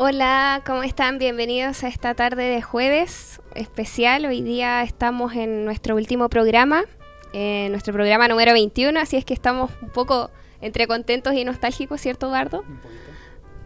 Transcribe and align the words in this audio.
Hola, 0.00 0.62
¿cómo 0.64 0.84
están? 0.84 1.18
Bienvenidos 1.18 1.82
a 1.82 1.88
esta 1.88 2.14
tarde 2.14 2.44
de 2.44 2.62
jueves 2.62 3.40
especial. 3.56 4.26
Hoy 4.26 4.42
día 4.42 4.84
estamos 4.84 5.34
en 5.34 5.64
nuestro 5.64 5.96
último 5.96 6.28
programa, 6.28 6.84
eh, 7.32 7.66
nuestro 7.70 7.92
programa 7.92 8.28
número 8.28 8.52
21, 8.52 9.00
así 9.00 9.16
es 9.16 9.24
que 9.24 9.34
estamos 9.34 9.72
un 9.82 9.88
poco 9.88 10.30
entre 10.60 10.86
contentos 10.86 11.34
y 11.34 11.42
nostálgicos, 11.42 12.00
¿cierto, 12.00 12.28
Eduardo? 12.28 12.62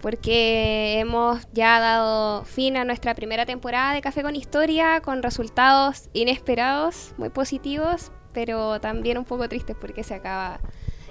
Porque 0.00 1.00
hemos 1.00 1.46
ya 1.52 1.78
dado 1.80 2.46
fin 2.46 2.78
a 2.78 2.86
nuestra 2.86 3.14
primera 3.14 3.44
temporada 3.44 3.92
de 3.92 4.00
Café 4.00 4.22
con 4.22 4.34
Historia 4.34 5.02
con 5.02 5.22
resultados 5.22 6.08
inesperados, 6.14 7.12
muy 7.18 7.28
positivos, 7.28 8.10
pero 8.32 8.80
también 8.80 9.18
un 9.18 9.26
poco 9.26 9.50
tristes 9.50 9.76
porque 9.78 10.02
se 10.02 10.14
acaba 10.14 10.60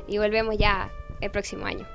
y 0.08 0.18
volvemos 0.18 0.58
ya 0.58 0.90
el 1.20 1.30
próximo 1.30 1.68
año. 1.68 1.86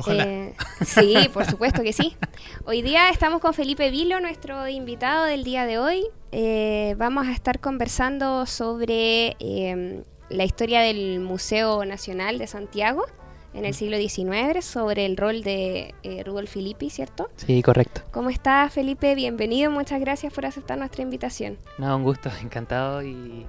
Ojalá. 0.00 0.24
Eh, 0.24 0.54
sí, 0.84 1.14
por 1.32 1.44
supuesto 1.46 1.82
que 1.82 1.92
sí. 1.92 2.16
Hoy 2.64 2.82
día 2.82 3.10
estamos 3.10 3.40
con 3.40 3.54
Felipe 3.54 3.90
Vilo, 3.90 4.18
nuestro 4.20 4.66
invitado 4.66 5.26
del 5.26 5.44
día 5.44 5.66
de 5.66 5.78
hoy. 5.78 6.06
Eh, 6.32 6.94
vamos 6.96 7.26
a 7.26 7.32
estar 7.32 7.60
conversando 7.60 8.46
sobre 8.46 9.36
eh, 9.40 10.02
la 10.30 10.44
historia 10.44 10.80
del 10.80 11.20
Museo 11.20 11.84
Nacional 11.84 12.38
de 12.38 12.46
Santiago 12.46 13.04
en 13.52 13.64
el 13.64 13.74
siglo 13.74 13.96
XIX, 13.98 14.64
sobre 14.64 15.06
el 15.06 15.16
rol 15.16 15.42
de 15.42 15.94
eh, 16.02 16.22
Rudolf 16.24 16.50
Filippi, 16.50 16.88
¿cierto? 16.88 17.30
Sí, 17.36 17.62
correcto. 17.62 18.02
¿Cómo 18.12 18.30
estás, 18.30 18.72
Felipe? 18.72 19.14
Bienvenido, 19.14 19.70
muchas 19.70 20.00
gracias 20.00 20.32
por 20.32 20.46
aceptar 20.46 20.78
nuestra 20.78 21.02
invitación. 21.02 21.58
No, 21.78 21.96
un 21.96 22.04
gusto, 22.04 22.30
encantado 22.42 23.02
y 23.02 23.46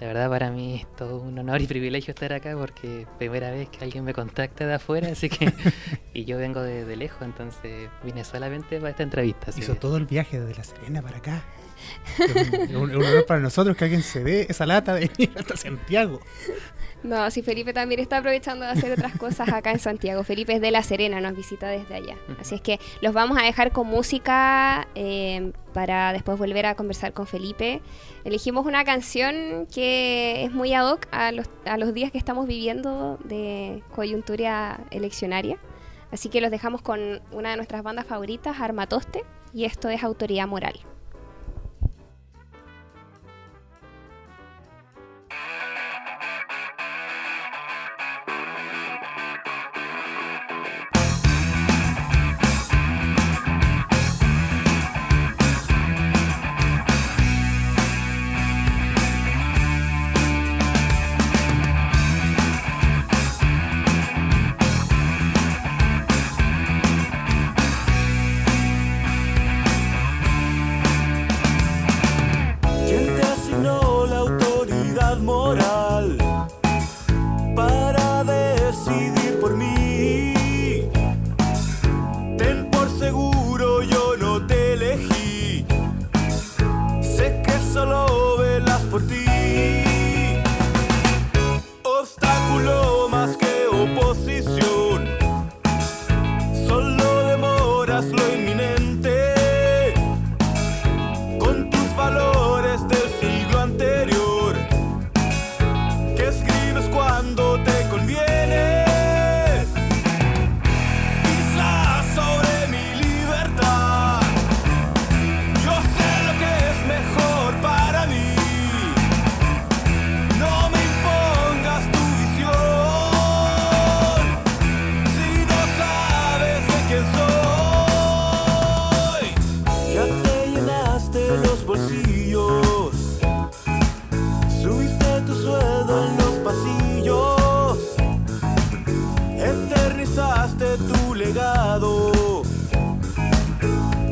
la 0.00 0.06
verdad 0.06 0.30
para 0.30 0.50
mí 0.50 0.76
es 0.80 0.96
todo 0.96 1.18
un 1.20 1.38
honor 1.38 1.60
y 1.60 1.66
privilegio 1.66 2.12
estar 2.12 2.32
acá 2.32 2.56
porque 2.56 3.06
primera 3.18 3.50
vez 3.50 3.68
que 3.68 3.84
alguien 3.84 4.02
me 4.04 4.14
contacta 4.14 4.66
de 4.66 4.74
afuera, 4.74 5.08
así 5.12 5.28
que 5.28 5.52
y 6.14 6.24
yo 6.24 6.38
vengo 6.38 6.62
de, 6.62 6.84
de 6.84 6.96
lejos, 6.96 7.22
entonces 7.22 7.88
vine 8.02 8.24
solamente 8.24 8.78
para 8.78 8.90
esta 8.90 9.02
entrevista. 9.02 9.50
Hizo 9.56 9.74
que- 9.74 9.78
todo 9.80 9.96
el 9.98 10.06
viaje 10.06 10.40
desde 10.40 10.54
La 10.56 10.64
Serena 10.64 11.02
para 11.02 11.18
acá. 11.18 11.44
Es 12.18 12.70
un, 12.70 12.90
un 12.90 12.96
honor 12.96 13.26
para 13.26 13.40
nosotros 13.40 13.76
que 13.76 13.84
alguien 13.84 14.02
se 14.02 14.22
dé 14.22 14.46
esa 14.48 14.66
lata 14.66 14.94
de 14.94 15.08
venir 15.08 15.30
hasta 15.36 15.56
Santiago. 15.56 16.20
No, 17.02 17.30
sí, 17.30 17.42
Felipe 17.42 17.72
también 17.72 18.00
está 18.00 18.18
aprovechando 18.18 18.64
de 18.66 18.72
hacer 18.72 18.92
otras 18.92 19.16
cosas 19.16 19.48
acá 19.50 19.70
en 19.70 19.78
Santiago. 19.78 20.22
Felipe 20.22 20.54
es 20.54 20.60
de 20.60 20.70
La 20.70 20.82
Serena, 20.82 21.20
nos 21.20 21.34
visita 21.34 21.68
desde 21.68 21.94
allá. 21.94 22.16
Así 22.38 22.56
es 22.56 22.60
que 22.60 22.78
los 23.00 23.14
vamos 23.14 23.38
a 23.40 23.44
dejar 23.44 23.72
con 23.72 23.86
música 23.86 24.86
eh, 24.94 25.52
para 25.72 26.12
después 26.12 26.38
volver 26.38 26.66
a 26.66 26.74
conversar 26.74 27.14
con 27.14 27.26
Felipe. 27.26 27.80
Elegimos 28.24 28.66
una 28.66 28.84
canción 28.84 29.66
que 29.72 30.44
es 30.44 30.52
muy 30.52 30.74
ad 30.74 30.90
hoc 30.90 31.06
a 31.10 31.32
los, 31.32 31.48
a 31.64 31.78
los 31.78 31.94
días 31.94 32.12
que 32.12 32.18
estamos 32.18 32.46
viviendo 32.46 33.18
de 33.24 33.82
coyuntura 33.94 34.80
eleccionaria. 34.90 35.56
Así 36.12 36.28
que 36.28 36.40
los 36.42 36.50
dejamos 36.50 36.82
con 36.82 37.22
una 37.30 37.50
de 37.50 37.56
nuestras 37.56 37.82
bandas 37.82 38.04
favoritas, 38.04 38.60
Armatoste, 38.60 39.24
y 39.54 39.64
esto 39.64 39.88
es 39.88 40.02
Autoridad 40.02 40.46
Moral. 40.46 40.74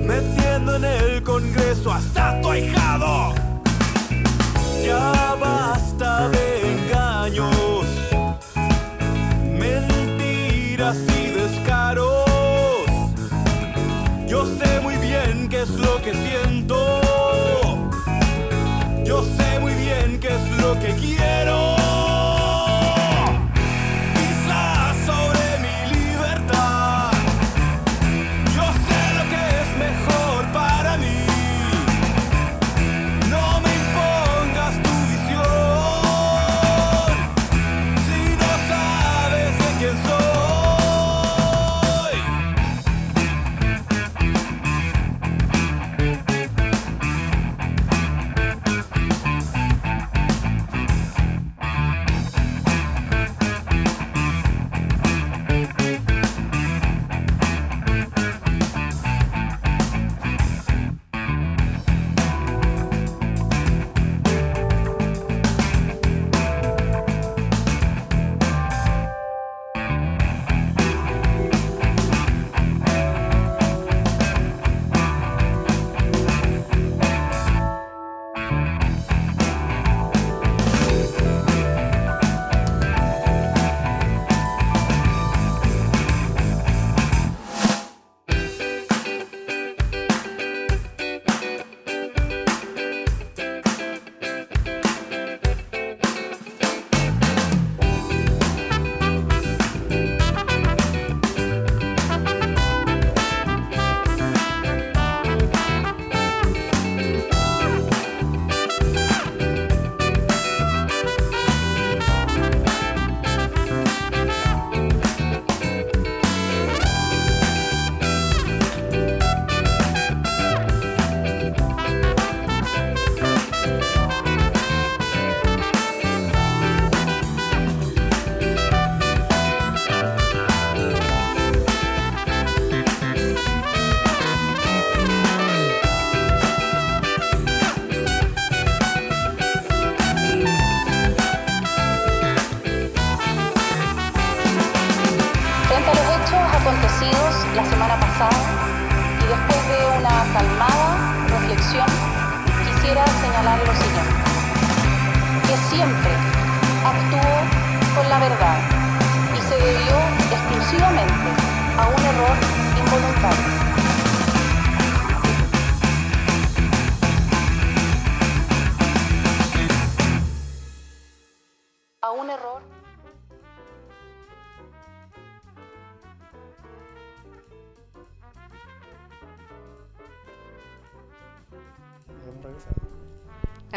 Metiendo 0.06 0.77
en 0.77 0.84
el 0.84 1.23
Congreso 1.23 1.93
hasta 1.93 2.41
tu 2.41 2.50
ahijado. 2.50 3.35
Ya 4.85 5.35
basta 5.41 6.29
de 6.29 6.68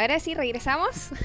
Ahora 0.02 0.20
sí, 0.20 0.34
regresamos. 0.34 1.10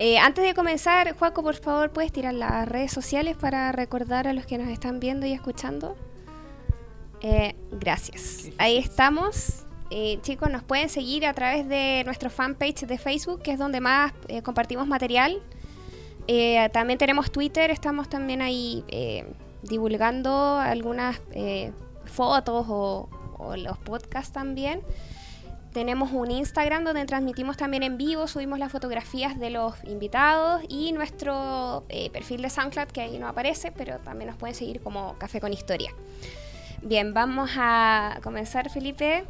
Eh, 0.00 0.18
antes 0.18 0.42
de 0.42 0.54
comenzar, 0.54 1.16
Juaco, 1.16 1.44
por 1.44 1.54
favor, 1.54 1.92
¿puedes 1.92 2.10
tirar 2.10 2.34
las 2.34 2.68
redes 2.68 2.90
sociales 2.90 3.36
para 3.36 3.70
recordar 3.70 4.26
a 4.26 4.32
los 4.32 4.44
que 4.44 4.58
nos 4.58 4.66
están 4.66 4.98
viendo 4.98 5.24
y 5.24 5.32
escuchando? 5.32 5.96
Eh, 7.20 7.54
gracias. 7.70 8.50
Ahí 8.58 8.76
estamos. 8.76 9.64
Eh, 9.90 10.18
chicos, 10.22 10.50
nos 10.50 10.64
pueden 10.64 10.88
seguir 10.88 11.24
a 11.24 11.32
través 11.32 11.68
de 11.68 12.02
nuestro 12.06 12.28
fanpage 12.28 12.86
de 12.86 12.98
Facebook, 12.98 13.42
que 13.42 13.52
es 13.52 13.58
donde 13.60 13.80
más 13.80 14.12
compartimos 14.42 14.88
material. 14.88 15.40
También 16.72 16.98
tenemos 16.98 17.30
Twitter, 17.30 17.70
estamos 17.70 18.08
también 18.08 18.42
ahí 18.42 18.84
divulgando 19.62 20.58
algunas 20.58 21.20
fotos 22.06 22.66
o, 22.68 23.08
o 23.38 23.56
los 23.56 23.78
podcasts 23.78 24.32
también. 24.32 24.80
Tenemos 25.74 26.12
un 26.12 26.30
Instagram 26.30 26.84
donde 26.84 27.04
transmitimos 27.04 27.56
también 27.56 27.82
en 27.82 27.98
vivo, 27.98 28.28
subimos 28.28 28.60
las 28.60 28.70
fotografías 28.70 29.40
de 29.40 29.50
los 29.50 29.74
invitados 29.82 30.62
y 30.68 30.92
nuestro 30.92 31.82
eh, 31.88 32.10
perfil 32.10 32.42
de 32.42 32.50
SoundCloud 32.50 32.86
que 32.86 33.00
ahí 33.00 33.18
no 33.18 33.26
aparece, 33.26 33.72
pero 33.72 33.98
también 33.98 34.30
nos 34.30 34.38
pueden 34.38 34.54
seguir 34.54 34.80
como 34.80 35.18
Café 35.18 35.40
con 35.40 35.52
Historia. 35.52 35.90
Bien, 36.80 37.12
vamos 37.12 37.50
a 37.56 38.20
comenzar, 38.22 38.70
Felipe. 38.70 39.24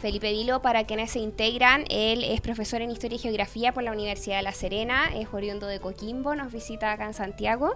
Felipe 0.00 0.32
Vilo, 0.32 0.62
para 0.62 0.84
quienes 0.84 1.10
se 1.10 1.18
integran, 1.18 1.84
él 1.90 2.24
es 2.24 2.40
profesor 2.40 2.80
en 2.80 2.90
Historia 2.90 3.16
y 3.16 3.18
Geografía 3.18 3.74
por 3.74 3.82
la 3.82 3.92
Universidad 3.92 4.38
de 4.38 4.44
La 4.44 4.52
Serena, 4.52 5.10
es 5.14 5.28
oriundo 5.34 5.66
de 5.66 5.80
Coquimbo, 5.80 6.34
nos 6.34 6.50
visita 6.50 6.92
acá 6.92 7.04
en 7.04 7.12
Santiago 7.12 7.74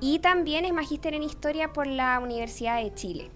y 0.00 0.20
también 0.20 0.64
es 0.64 0.72
magíster 0.72 1.12
en 1.14 1.24
Historia 1.24 1.72
por 1.72 1.88
la 1.88 2.20
Universidad 2.20 2.80
de 2.80 2.94
Chile. 2.94 3.30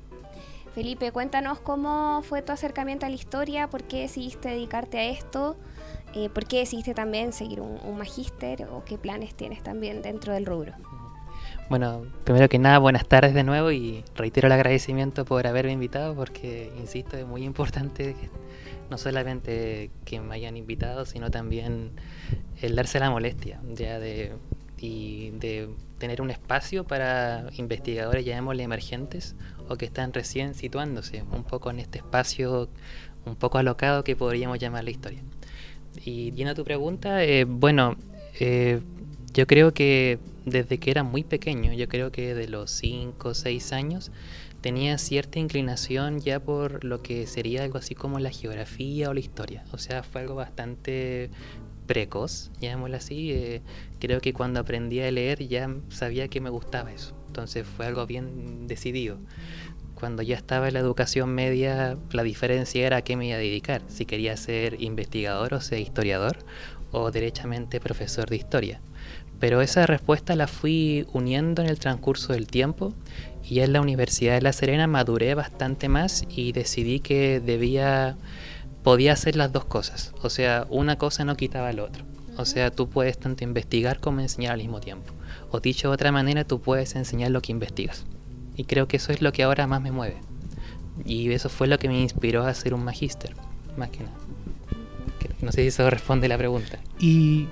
Felipe, 0.75 1.13
cuéntanos 1.13 1.61
cómo 1.61 2.23
fue 2.23 2.43
tu 2.43 2.53
acercamiento 2.53 3.07
a 3.07 3.09
la 3.09 3.15
historia, 3.15 3.69
por 3.69 3.85
qué 3.85 4.03
decidiste 4.03 4.51
dedicarte 4.51 4.99
a 4.99 5.05
esto, 5.11 5.57
eh, 6.15 6.29
por 6.29 6.47
qué 6.47 6.59
decidiste 6.59 6.95
también 6.95 7.33
seguir 7.33 7.61
un, 7.61 7.79
un 7.83 7.99
magíster 7.99 8.65
o 8.65 8.85
qué 8.85 8.99
planes 8.99 9.35
tienes 9.35 9.63
también 9.63 10.03
dentro 10.03 10.33
del 10.33 10.47
rubro. 10.47 10.75
Bueno, 11.69 12.07
primero 12.25 12.49
que 12.49 12.59
nada, 12.59 12.79
buenas 12.79 13.07
tardes 13.07 13.35
de 13.35 13.43
nuevo 13.43 13.71
y 13.71 14.03
reitero 14.15 14.47
el 14.47 14.53
agradecimiento 14.53 15.27
por 15.27 15.47
haberme 15.47 15.73
invitado 15.73 16.15
porque, 16.15 16.73
insisto, 16.79 17.17
es 17.19 17.27
muy 17.27 17.45
importante 17.45 18.17
no 18.89 18.97
solamente 18.97 19.91
que 20.05 20.21
me 20.21 20.35
hayan 20.35 20.57
invitado, 20.57 21.05
sino 21.05 21.31
también 21.31 21.91
el 22.63 22.75
darse 22.75 22.99
la 23.01 23.11
molestia 23.11 23.61
ya 23.75 23.99
de, 23.99 24.33
y 24.81 25.31
de 25.31 25.69
tener 25.99 26.23
un 26.23 26.31
espacio 26.31 26.85
para 26.85 27.47
investigadores, 27.57 28.25
llamémosle 28.25 28.63
emergentes, 28.63 29.35
o 29.69 29.77
que 29.77 29.87
están 29.87 30.13
recién 30.13 30.55
situándose 30.55 31.25
un 31.33 31.45
poco 31.45 31.71
en 31.71 31.81
este 31.81 31.99
espacio 31.99 32.69
un 33.27 33.37
poco 33.37 33.59
alocado 33.59 34.05
que 34.05 34.17
podríamos 34.17 34.59
llamar 34.59 34.85
la 34.85 34.91
historia. 34.91 35.23
Y 36.05 36.33
yendo 36.33 36.53
a 36.53 36.55
tu 36.55 36.65
pregunta, 36.65 37.25
eh, 37.25 37.45
bueno, 37.45 37.97
eh, 38.39 38.81
yo 39.33 39.47
creo 39.47 39.75
que 39.75 40.19
desde 40.47 40.79
que 40.79 40.91
era 40.91 41.03
muy 41.03 41.25
pequeño, 41.25 41.73
yo 41.73 41.89
creo 41.89 42.11
que 42.11 42.35
de 42.35 42.49
los 42.49 42.71
5 42.71 43.29
o 43.29 43.35
6 43.35 43.73
años, 43.73 44.11
tenía 44.61 44.99
cierta 44.99 45.39
inclinación 45.39 46.21
ya 46.21 46.41
por 46.41 46.85
lo 46.85 47.03
que 47.03 47.27
sería 47.27 47.63
algo 47.63 47.79
así 47.79 47.95
como 47.95 48.19
la 48.19 48.31
geografía 48.31 49.11
o 49.11 49.15
la 49.15 49.21
historia. 49.21 49.65
O 49.73 49.79
sea, 49.79 50.03
fue 50.03 50.23
algo 50.23 50.35
bastante 50.35 51.31
precoz, 51.89 52.53
llamémoslo 52.61 52.97
así. 52.97 53.33
eh, 53.33 53.63
creo 53.99 54.21
que 54.21 54.33
cuando 54.33 54.61
aprendí 54.61 55.01
a 55.01 55.11
leer 55.11 55.49
ya 55.49 55.69
sabía 55.89 56.29
que 56.29 56.41
me 56.41 56.51
gustaba 56.51 56.93
eso. 56.93 57.17
Entonces 57.27 57.67
fue 57.67 57.87
algo 57.87 58.07
bien 58.07 58.69
decidido. 58.69 59.19
Cuando 59.97 60.23
ya 60.23 60.37
estaba 60.37 60.69
en 60.69 60.75
la 60.75 60.81
educación 60.81 61.35
media, 61.35 61.99
la 62.13 62.23
diferencia 62.23 62.87
era 62.87 62.99
a 62.99 63.03
qué 63.03 63.17
me 63.17 63.27
iba 63.27 63.35
a 63.35 63.41
dedicar. 63.41 63.83
Si 63.89 64.07
quería 64.07 64.37
ser 64.37 64.81
investigador 64.81 65.55
o 65.55 65.61
ser 65.61 65.81
historiador, 65.81 66.39
o 66.93 67.11
derechamente 67.11 67.81
profesor 67.81 68.29
de 68.29 68.37
historia. 68.37 68.81
Pero 69.41 69.61
esa 69.61 69.87
respuesta 69.87 70.35
la 70.35 70.47
fui 70.47 71.07
uniendo 71.13 71.63
en 71.63 71.69
el 71.69 71.79
transcurso 71.79 72.33
del 72.33 72.47
tiempo 72.47 72.93
y 73.49 73.61
en 73.61 73.73
la 73.73 73.81
Universidad 73.81 74.35
de 74.35 74.43
La 74.43 74.53
Serena 74.53 74.87
maduré 74.87 75.35
bastante 75.35 75.89
más 75.89 76.25
y 76.29 76.53
decidí 76.53 77.01
que 77.01 77.41
debía, 77.41 78.17
podía 78.89 79.13
hacer 79.13 79.37
las 79.37 79.53
dos 79.53 79.67
cosas. 79.67 80.15
O 80.23 80.31
sea, 80.31 80.67
una 80.71 80.97
cosa 80.97 81.23
no 81.23 81.37
quitaba 81.37 81.71
la 81.75 81.85
otra. 81.85 82.07
O 82.39 82.47
sea, 82.47 82.71
tú 82.71 82.89
puedes 82.89 83.19
tanto 83.19 83.45
investigar 83.45 84.01
como 84.01 84.21
enseñar 84.21 84.53
al 84.55 84.61
mismo 84.61 84.81
tiempo. 84.81 85.13
O 85.51 85.61
dicho 85.61 85.89
de 85.89 85.95
otra 85.95 86.11
manera, 86.11 86.45
tú 86.45 86.63
puedes 86.63 86.97
enseñar 86.97 87.31
lo 87.31 87.43
que 87.43 87.53
investigas. 87.53 88.07
Y 88.57 88.65
creo 88.65 88.89
que 88.89 88.97
eso 88.97 89.13
es 89.13 89.21
lo 89.21 89.31
que 89.31 89.43
ahora 89.43 89.67
más 89.67 89.83
me 89.83 89.93
mueve. 89.93 90.17
Y 91.05 91.31
eso 91.33 91.51
fue 91.51 91.67
lo 91.67 91.79
que 91.79 91.87
me 91.87 92.01
inspiró 92.01 92.45
a 92.45 92.49
hacer 92.49 92.73
un 92.73 92.83
magíster, 92.83 93.35
más 93.77 93.91
que 93.91 94.05
nada. 94.05 94.17
No 95.43 95.53
sé 95.53 95.61
si 95.61 95.67
eso 95.67 95.91
responde 95.91 96.27
la 96.27 96.39
pregunta. 96.39 96.79
¿Y 96.99 97.47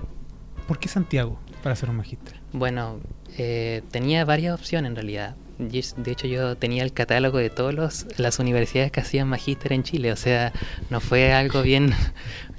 por 0.67 0.79
qué 0.79 0.89
Santiago 0.89 1.39
para 1.63 1.77
ser 1.77 1.91
un 1.91 1.97
magíster? 1.97 2.41
Bueno, 2.55 2.99
eh, 3.37 3.83
tenía 3.91 4.25
varias 4.25 4.59
opciones 4.59 4.89
en 4.89 4.97
realidad. 4.97 5.37
De 5.59 6.13
hecho, 6.13 6.27
yo 6.27 6.57
tenía 6.57 6.83
el 6.83 6.93
catálogo 6.93 7.39
de 7.39 7.49
todas 7.49 8.07
las 8.19 8.39
universidades 8.39 8.93
que 8.93 9.01
hacían 9.01 9.29
magíster 9.29 9.73
en 9.73 9.83
Chile. 9.83 10.13
O 10.13 10.17
sea, 10.17 10.53
no 10.91 11.01
fue 11.01 11.33
algo 11.33 11.63
bien. 11.63 11.95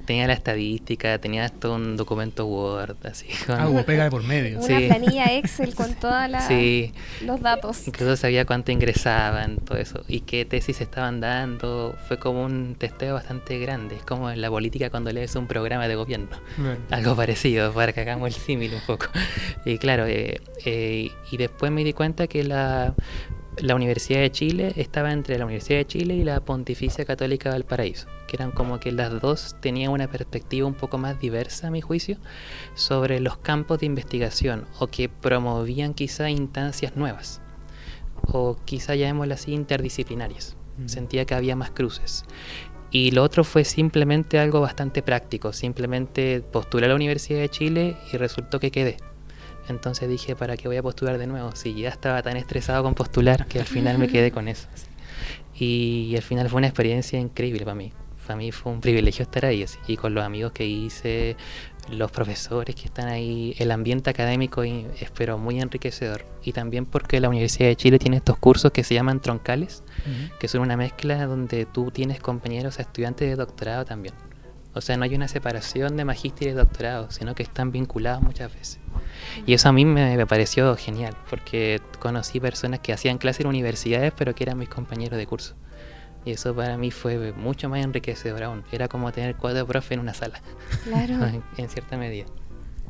Tenía 0.08 0.26
la 0.26 0.32
estadística, 0.32 1.18
tenía 1.18 1.44
hasta 1.44 1.68
un 1.68 1.98
documento 1.98 2.46
Word, 2.46 2.96
así. 3.06 3.26
con- 3.46 3.60
Ah, 3.60 3.68
hubo 3.68 3.84
pega 3.84 4.04
de 4.04 4.10
por 4.10 4.22
medio. 4.24 4.58
Una 4.58 4.66
Sí. 4.78 4.86
planilla 4.88 5.26
Excel 5.36 5.74
con 5.74 5.94
todos 6.00 6.14
Sí, 6.48 6.94
los 7.26 7.42
datos. 7.42 7.86
incluso 7.86 8.16
sabía 8.16 8.46
cuánto 8.46 8.72
ingresaban, 8.72 9.58
todo 9.58 9.76
eso. 9.76 10.02
Y 10.08 10.20
qué 10.20 10.46
tesis 10.46 10.80
estaban 10.80 11.20
dando. 11.20 11.94
Fue 12.08 12.18
como 12.18 12.42
un 12.42 12.74
testeo 12.78 13.14
bastante 13.14 13.58
grande. 13.58 13.96
Es 13.96 14.02
como 14.02 14.30
en 14.30 14.40
la 14.40 14.48
política 14.48 14.88
cuando 14.88 15.12
lees 15.12 15.36
un 15.36 15.46
programa 15.46 15.86
de 15.88 15.94
gobierno. 15.96 16.30
Algo 16.90 17.14
parecido, 17.14 17.74
para 17.74 17.92
que 17.92 18.00
hagamos 18.00 18.28
el 18.28 18.40
símil 18.40 18.72
un 18.72 18.80
poco. 18.86 19.06
Y 19.66 19.76
claro, 19.76 20.06
eh, 20.06 20.40
eh, 20.64 21.10
y 21.30 21.36
después 21.36 21.70
me 21.70 21.84
di 21.84 21.92
cuenta 21.92 22.26
que 22.28 22.44
la, 22.44 22.94
la 23.60 23.74
Universidad 23.74 24.20
de 24.20 24.30
Chile 24.30 24.72
estaba 24.76 25.12
entre 25.12 25.38
la 25.38 25.44
Universidad 25.44 25.78
de 25.78 25.86
Chile 25.86 26.14
y 26.14 26.24
la 26.24 26.40
Pontificia 26.40 27.04
Católica 27.04 27.50
Valparaíso, 27.50 28.08
que 28.26 28.36
eran 28.36 28.52
como 28.52 28.78
que 28.80 28.92
las 28.92 29.20
dos 29.20 29.56
tenían 29.60 29.92
una 29.92 30.10
perspectiva 30.10 30.66
un 30.66 30.74
poco 30.74 30.98
más 30.98 31.18
diversa, 31.20 31.68
a 31.68 31.70
mi 31.70 31.80
juicio, 31.80 32.18
sobre 32.74 33.20
los 33.20 33.38
campos 33.38 33.80
de 33.80 33.86
investigación 33.86 34.66
o 34.78 34.86
que 34.86 35.08
promovían 35.08 35.94
quizá 35.94 36.30
instancias 36.30 36.96
nuevas 36.96 37.40
o 38.22 38.56
quizá 38.64 38.94
llamémoslas 38.94 39.40
así 39.40 39.52
interdisciplinarias. 39.54 40.56
Mm. 40.78 40.88
Sentía 40.88 41.24
que 41.24 41.34
había 41.34 41.56
más 41.56 41.70
cruces. 41.70 42.24
Y 42.90 43.10
lo 43.10 43.22
otro 43.22 43.44
fue 43.44 43.64
simplemente 43.64 44.38
algo 44.38 44.60
bastante 44.60 45.02
práctico, 45.02 45.52
simplemente 45.52 46.40
postulé 46.40 46.86
a 46.86 46.88
la 46.90 46.94
Universidad 46.94 47.40
de 47.40 47.50
Chile 47.50 47.96
y 48.12 48.16
resultó 48.16 48.60
que 48.60 48.70
quedé. 48.70 48.96
Entonces 49.68 50.08
dije, 50.08 50.34
¿para 50.36 50.56
qué 50.56 50.68
voy 50.68 50.76
a 50.76 50.82
postular 50.82 51.18
de 51.18 51.26
nuevo? 51.26 51.54
Si 51.54 51.74
ya 51.74 51.88
estaba 51.88 52.22
tan 52.22 52.36
estresado 52.36 52.82
con 52.82 52.94
postular 52.94 53.46
que 53.46 53.60
al 53.60 53.66
final 53.66 53.98
me 53.98 54.08
quedé 54.08 54.30
con 54.30 54.48
eso. 54.48 54.68
Y, 55.60 56.14
al 56.14 56.22
final 56.22 56.48
fue 56.48 56.58
una 56.58 56.68
experiencia 56.68 57.18
increíble 57.18 57.64
para 57.64 57.74
mí. 57.74 57.92
Para 58.24 58.36
mí 58.36 58.52
fue 58.52 58.70
un 58.70 58.80
privilegio 58.80 59.24
estar 59.24 59.44
ahí 59.44 59.64
así, 59.64 59.78
y 59.88 59.96
con 59.96 60.14
los 60.14 60.22
amigos 60.22 60.52
que 60.52 60.64
hice, 60.64 61.36
los 61.90 62.12
profesores 62.12 62.76
que 62.76 62.84
están 62.84 63.08
ahí, 63.08 63.56
el 63.58 63.72
ambiente 63.72 64.10
académico 64.10 64.64
y 64.64 64.86
espero 65.00 65.38
muy 65.38 65.60
enriquecedor. 65.60 66.24
Y 66.44 66.52
también 66.52 66.86
porque 66.86 67.20
la 67.20 67.28
Universidad 67.28 67.68
de 67.68 67.76
Chile 67.76 67.98
tiene 67.98 68.18
estos 68.18 68.38
cursos 68.38 68.70
que 68.70 68.84
se 68.84 68.94
llaman 68.94 69.20
troncales, 69.20 69.82
Ujú. 70.00 70.38
que 70.38 70.46
son 70.46 70.60
una 70.60 70.76
mezcla 70.76 71.26
donde 71.26 71.66
tú 71.66 71.90
tienes 71.90 72.20
compañeros 72.20 72.78
estudiantes 72.78 73.28
de 73.28 73.34
doctorado 73.34 73.84
también. 73.84 74.14
O 74.74 74.80
sea, 74.80 74.96
no 74.96 75.04
hay 75.04 75.14
una 75.14 75.26
separación 75.28 75.96
de 75.96 76.04
magíster 76.04 76.48
y 76.48 76.52
doctorado, 76.52 77.10
sino 77.10 77.34
que 77.34 77.42
están 77.42 77.72
vinculados 77.72 78.22
muchas 78.22 78.52
veces. 78.54 78.78
Y 79.46 79.54
eso 79.54 79.68
a 79.68 79.72
mí 79.72 79.84
me, 79.84 80.16
me 80.16 80.26
pareció 80.26 80.76
genial, 80.76 81.16
porque 81.30 81.80
conocí 81.98 82.40
personas 82.40 82.80
que 82.80 82.92
hacían 82.92 83.18
clases 83.18 83.42
en 83.42 83.48
universidades, 83.48 84.12
pero 84.16 84.34
que 84.34 84.44
eran 84.44 84.58
mis 84.58 84.68
compañeros 84.68 85.18
de 85.18 85.26
curso. 85.26 85.54
Y 86.24 86.32
eso 86.32 86.54
para 86.54 86.76
mí 86.76 86.90
fue 86.90 87.32
mucho 87.32 87.68
más 87.68 87.82
enriquecedor 87.84 88.42
aún. 88.42 88.64
Era 88.72 88.88
como 88.88 89.10
tener 89.12 89.36
cuatro 89.36 89.64
profes 89.66 89.92
en 89.92 90.00
una 90.00 90.14
sala, 90.14 90.40
Claro. 90.84 91.24
en, 91.26 91.42
en 91.56 91.68
cierta 91.68 91.96
medida. 91.96 92.26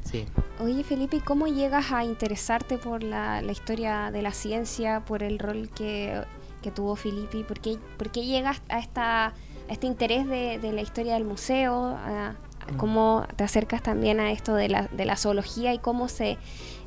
Sí. 0.05 0.25
Oye 0.59 0.83
Felipe, 0.85 1.17
¿y 1.17 1.21
cómo 1.21 1.47
llegas 1.49 1.93
a 1.93 2.03
interesarte 2.03 2.79
por 2.79 3.03
la, 3.03 3.43
la 3.43 3.53
historia 3.53 4.11
de 4.11 4.23
la 4.23 4.33
ciencia, 4.33 5.01
por 5.05 5.23
el 5.23 5.39
rol 5.39 5.69
que, 5.75 6.23
que 6.63 6.71
tuvo 6.71 6.97
Filippi? 6.97 7.45
¿Por 7.45 7.61
qué, 7.61 7.77
por 7.99 8.11
qué 8.11 8.25
llegas 8.25 8.63
a, 8.71 8.79
esta, 8.79 9.27
a 9.27 9.33
este 9.69 9.87
interés 9.87 10.27
de, 10.27 10.59
de 10.59 10.73
la 10.73 10.81
historia 10.81 11.13
del 11.15 11.25
museo, 11.25 11.75
a, 11.99 12.35
cómo 12.77 13.27
te 13.37 13.45
acercas 13.45 13.83
también 13.83 14.21
a 14.21 14.33
esto 14.33 14.55
de 14.55 14.69
la, 14.69 14.89
de 14.89 15.05
la 15.05 15.17
zoología 15.17 15.73
y 15.75 15.79
cómo 15.79 16.09
se 16.09 16.39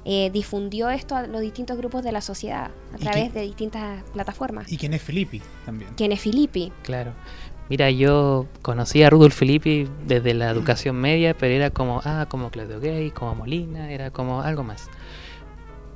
eh, 0.04 0.30
difundió 0.32 0.90
esto 0.90 1.16
a 1.16 1.28
los 1.28 1.42
distintos 1.42 1.78
grupos 1.78 2.04
de 2.04 2.12
la 2.12 2.22
sociedad 2.22 2.72
a 2.94 2.98
¿Y 2.98 3.00
través 3.02 3.34
de 3.34 3.42
distintas 3.42 4.04
plataformas. 4.14 4.72
¿Y 4.72 4.78
quién 4.78 4.94
es 4.94 5.02
Filippi 5.02 5.42
también? 5.66 5.92
¿Quién 5.96 6.12
es 6.12 6.20
Filippi? 6.20 6.72
Claro. 6.84 7.14
Mira, 7.70 7.90
yo 7.90 8.48
conocí 8.62 9.02
a 9.04 9.10
Rudolf 9.10 9.34
Filippi 9.34 9.88
desde 10.06 10.34
la 10.34 10.50
educación 10.50 10.98
media, 10.98 11.38
pero 11.38 11.54
era 11.54 11.70
como, 11.70 12.02
ah, 12.04 12.26
como 12.28 12.50
Claudio 12.50 12.80
Gay, 12.80 13.12
como 13.12 13.36
Molina, 13.36 13.92
era 13.92 14.12
como 14.12 14.42
algo 14.42 14.64
más. 14.64 14.90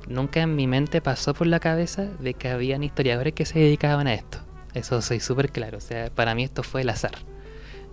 Nunca 0.08 0.40
en 0.40 0.54
mi 0.54 0.66
mente 0.66 1.00
pasó 1.02 1.34
por 1.34 1.46
la 1.48 1.60
cabeza 1.60 2.04
de 2.04 2.34
que 2.34 2.48
habían 2.48 2.82
historiadores 2.82 3.34
que 3.34 3.44
se 3.44 3.58
dedicaban 3.58 4.06
a 4.06 4.14
esto. 4.14 4.38
Eso 4.72 5.02
soy 5.02 5.20
súper 5.20 5.50
claro. 5.50 5.78
O 5.78 5.80
sea, 5.80 6.10
para 6.10 6.34
mí 6.34 6.44
esto 6.44 6.62
fue 6.62 6.82
el 6.82 6.88
azar. 6.90 7.12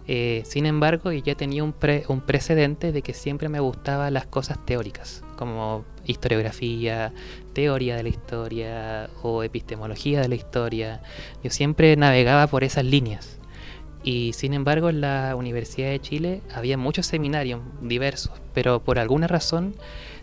Eh, 0.08 0.44
sin 0.46 0.66
embargo, 0.66 1.12
ya 1.12 1.36
tenía 1.36 1.64
un, 1.64 1.72
pre- 1.72 2.04
un 2.10 2.22
precedente 2.22 2.92
de 2.92 3.02
que 3.02 3.14
siempre 3.14 3.48
me 3.48 3.60
gustaban 3.60 4.14
las 4.14 4.26
cosas 4.26 4.58
teóricas, 4.66 5.24
como 5.38 5.86
historiografía, 6.06 7.14
teoría 7.54 7.96
de 7.96 8.04
la 8.04 8.10
historia 8.10 9.10
o 9.22 9.44
epistemología 9.44 10.20
de 10.20 10.28
la 10.28 10.36
historia. 10.36 11.02
Yo 11.44 11.50
siempre 11.52 11.96
navegaba 11.96 12.48
por 12.48 12.64
esas 12.64 12.84
líneas. 12.84 13.40
Y 14.04 14.34
sin 14.34 14.54
embargo, 14.54 14.90
en 14.90 15.00
la 15.00 15.34
Universidad 15.38 15.90
de 15.90 16.02
Chile 16.02 16.42
había 16.54 16.78
muchos 16.78 17.06
seminarios 17.06 17.62
diversos, 17.80 18.34
pero 18.54 18.84
por 18.84 19.00
alguna 19.00 19.28
razón 19.28 19.76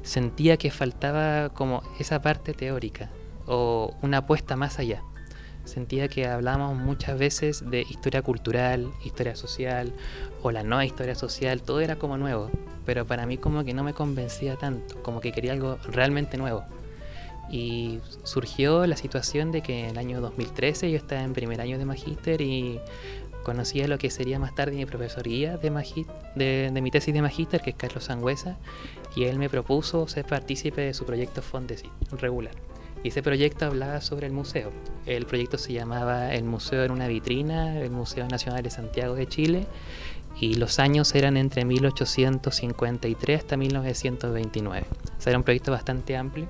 sentía 0.02 0.58
que 0.58 0.70
faltaba 0.70 1.48
como 1.48 1.82
esa 1.98 2.20
parte 2.20 2.52
teórica 2.52 3.10
o 3.46 3.96
una 4.02 4.18
apuesta 4.18 4.54
más 4.54 4.78
allá. 4.78 5.02
Sentía 5.64 6.08
que 6.08 6.26
hablábamos 6.26 6.76
muchas 6.76 7.18
veces 7.18 7.68
de 7.70 7.82
historia 7.82 8.22
cultural, 8.22 8.90
historia 9.04 9.36
social 9.36 9.92
o 10.42 10.50
la 10.50 10.62
nueva 10.62 10.84
historia 10.84 11.14
social, 11.14 11.62
todo 11.62 11.80
era 11.80 11.96
como 11.96 12.16
nuevo, 12.16 12.50
pero 12.84 13.06
para 13.06 13.26
mí 13.26 13.36
como 13.36 13.64
que 13.64 13.74
no 13.74 13.84
me 13.84 13.94
convencía 13.94 14.56
tanto, 14.56 15.02
como 15.02 15.20
que 15.20 15.32
quería 15.32 15.52
algo 15.52 15.78
realmente 15.84 16.36
nuevo. 16.36 16.64
Y 17.52 18.00
surgió 18.22 18.86
la 18.86 18.96
situación 18.96 19.50
de 19.50 19.60
que 19.62 19.80
en 19.80 19.90
el 19.90 19.98
año 19.98 20.20
2013 20.20 20.90
yo 20.90 20.96
estaba 20.96 21.22
en 21.22 21.32
primer 21.32 21.60
año 21.60 21.78
de 21.78 21.84
magíster 21.84 22.40
y 22.40 22.80
conocía 23.42 23.88
lo 23.88 23.98
que 23.98 24.10
sería 24.10 24.38
más 24.38 24.54
tarde 24.54 24.76
mi 24.76 24.86
profesoría 24.86 25.56
de, 25.56 25.70
de, 26.36 26.70
de 26.72 26.80
mi 26.80 26.90
tesis 26.90 27.12
de 27.12 27.22
magíster, 27.22 27.60
que 27.60 27.70
es 27.70 27.76
Carlos 27.76 28.04
Sangüesa, 28.04 28.56
y 29.16 29.24
él 29.24 29.38
me 29.38 29.48
propuso 29.48 30.06
ser 30.08 30.26
partícipe 30.26 30.80
de 30.82 30.94
su 30.94 31.04
proyecto 31.04 31.42
Fondesit 31.42 31.90
regular. 32.12 32.54
Y 33.02 33.08
ese 33.08 33.22
proyecto 33.22 33.66
hablaba 33.66 34.00
sobre 34.00 34.26
el 34.26 34.32
museo. 34.32 34.70
El 35.06 35.26
proyecto 35.26 35.56
se 35.56 35.72
llamaba 35.72 36.34
El 36.34 36.44
Museo 36.44 36.84
en 36.84 36.90
una 36.90 37.08
vitrina, 37.08 37.80
el 37.80 37.90
Museo 37.90 38.28
Nacional 38.28 38.62
de 38.62 38.70
Santiago 38.70 39.14
de 39.14 39.26
Chile, 39.26 39.66
y 40.38 40.54
los 40.54 40.78
años 40.78 41.14
eran 41.14 41.36
entre 41.36 41.64
1853 41.64 43.38
hasta 43.38 43.56
1929. 43.56 44.86
O 44.90 45.20
sea, 45.20 45.30
era 45.30 45.38
un 45.38 45.44
proyecto 45.44 45.72
bastante 45.72 46.16
amplio. 46.16 46.46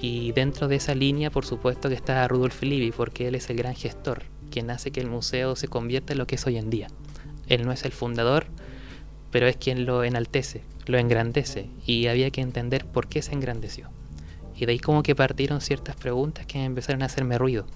Y 0.00 0.32
dentro 0.32 0.68
de 0.68 0.76
esa 0.76 0.94
línea, 0.94 1.30
por 1.30 1.44
supuesto, 1.44 1.88
que 1.88 1.94
está 1.94 2.26
Rudolf 2.26 2.62
Libby, 2.62 2.90
porque 2.90 3.28
él 3.28 3.34
es 3.34 3.50
el 3.50 3.56
gran 3.56 3.74
gestor, 3.74 4.24
quien 4.50 4.70
hace 4.70 4.90
que 4.90 5.00
el 5.00 5.08
museo 5.08 5.54
se 5.56 5.68
convierta 5.68 6.12
en 6.12 6.18
lo 6.18 6.26
que 6.26 6.36
es 6.36 6.46
hoy 6.46 6.56
en 6.56 6.70
día. 6.70 6.88
Él 7.48 7.64
no 7.64 7.72
es 7.72 7.84
el 7.84 7.92
fundador, 7.92 8.46
pero 9.30 9.46
es 9.46 9.56
quien 9.56 9.84
lo 9.84 10.02
enaltece, 10.04 10.62
lo 10.86 10.98
engrandece, 10.98 11.68
y 11.86 12.06
había 12.06 12.30
que 12.30 12.40
entender 12.40 12.86
por 12.86 13.08
qué 13.08 13.22
se 13.22 13.32
engrandeció. 13.32 13.90
Y 14.62 14.64
de 14.66 14.70
ahí 14.70 14.78
como 14.78 15.02
que 15.02 15.16
partieron 15.16 15.60
ciertas 15.60 15.96
preguntas 15.96 16.46
que 16.46 16.62
empezaron 16.62 17.02
a 17.02 17.06
hacerme 17.06 17.36
ruido. 17.36 17.66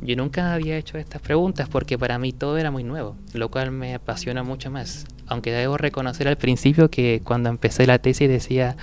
Yo 0.00 0.16
nunca 0.16 0.54
había 0.54 0.78
hecho 0.78 0.96
estas 0.96 1.20
preguntas 1.20 1.68
porque 1.68 1.98
para 1.98 2.18
mí 2.18 2.32
todo 2.32 2.56
era 2.56 2.70
muy 2.70 2.82
nuevo, 2.82 3.14
lo 3.34 3.50
cual 3.50 3.72
me 3.72 3.94
apasiona 3.94 4.42
mucho 4.42 4.70
más. 4.70 5.04
Aunque 5.26 5.52
debo 5.52 5.76
reconocer 5.76 6.26
al 6.26 6.38
principio 6.38 6.88
que 6.88 7.20
cuando 7.22 7.50
empecé 7.50 7.86
la 7.86 7.98
tesis 7.98 8.26
decía 8.26 8.74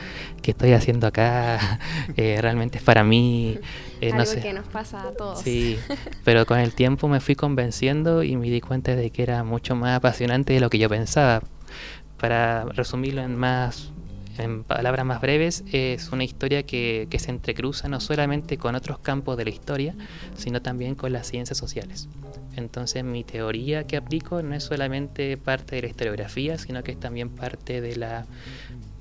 que 0.43 0.51
estoy 0.51 0.73
haciendo 0.73 1.07
acá, 1.07 1.79
Eh, 2.15 2.37
realmente 2.41 2.77
es 2.77 2.83
para 2.83 3.03
mí, 3.03 3.57
eh, 4.01 4.07
Algo 4.11 4.17
no 4.19 4.25
sé. 4.27 4.41
que 4.41 4.53
nos 4.53 4.67
pasa 4.67 5.01
a 5.01 5.11
todos. 5.11 5.39
Sí, 5.41 5.79
pero 6.23 6.45
con 6.45 6.59
el 6.59 6.75
tiempo 6.75 7.07
me 7.07 7.21
fui 7.21 7.33
convenciendo 7.33 8.21
y 8.21 8.37
me 8.37 8.51
di 8.51 8.61
cuenta 8.61 8.95
de 8.95 9.09
que 9.09 9.23
era 9.23 9.43
mucho 9.43 9.75
más 9.75 9.97
apasionante 9.97 10.53
de 10.53 10.59
lo 10.59 10.69
que 10.69 10.77
yo 10.77 10.89
pensaba. 10.89 11.41
Para 12.19 12.65
resumirlo 12.65 13.23
en 13.23 13.35
más 13.35 13.91
en 14.37 14.63
palabras 14.63 15.05
más 15.05 15.21
breves, 15.21 15.63
es 15.71 16.11
una 16.11 16.23
historia 16.23 16.63
que, 16.63 17.07
se 17.17 17.29
entrecruza 17.29 17.87
no 17.87 17.99
solamente 17.99 18.57
con 18.57 18.75
otros 18.75 18.99
campos 18.99 19.37
de 19.37 19.45
la 19.45 19.49
historia, 19.49 19.95
sino 20.35 20.61
también 20.61 20.95
con 20.95 21.13
las 21.13 21.27
ciencias 21.27 21.57
sociales. 21.57 22.07
Entonces 22.55 23.03
mi 23.03 23.23
teoría 23.23 23.85
que 23.85 23.97
aplico 23.97 24.41
no 24.41 24.55
es 24.55 24.63
solamente 24.63 25.37
parte 25.37 25.75
de 25.75 25.83
la 25.83 25.87
historiografía, 25.87 26.57
sino 26.57 26.83
que 26.83 26.91
es 26.91 26.99
también 26.99 27.29
parte 27.29 27.81
de 27.81 27.95
la 27.95 28.25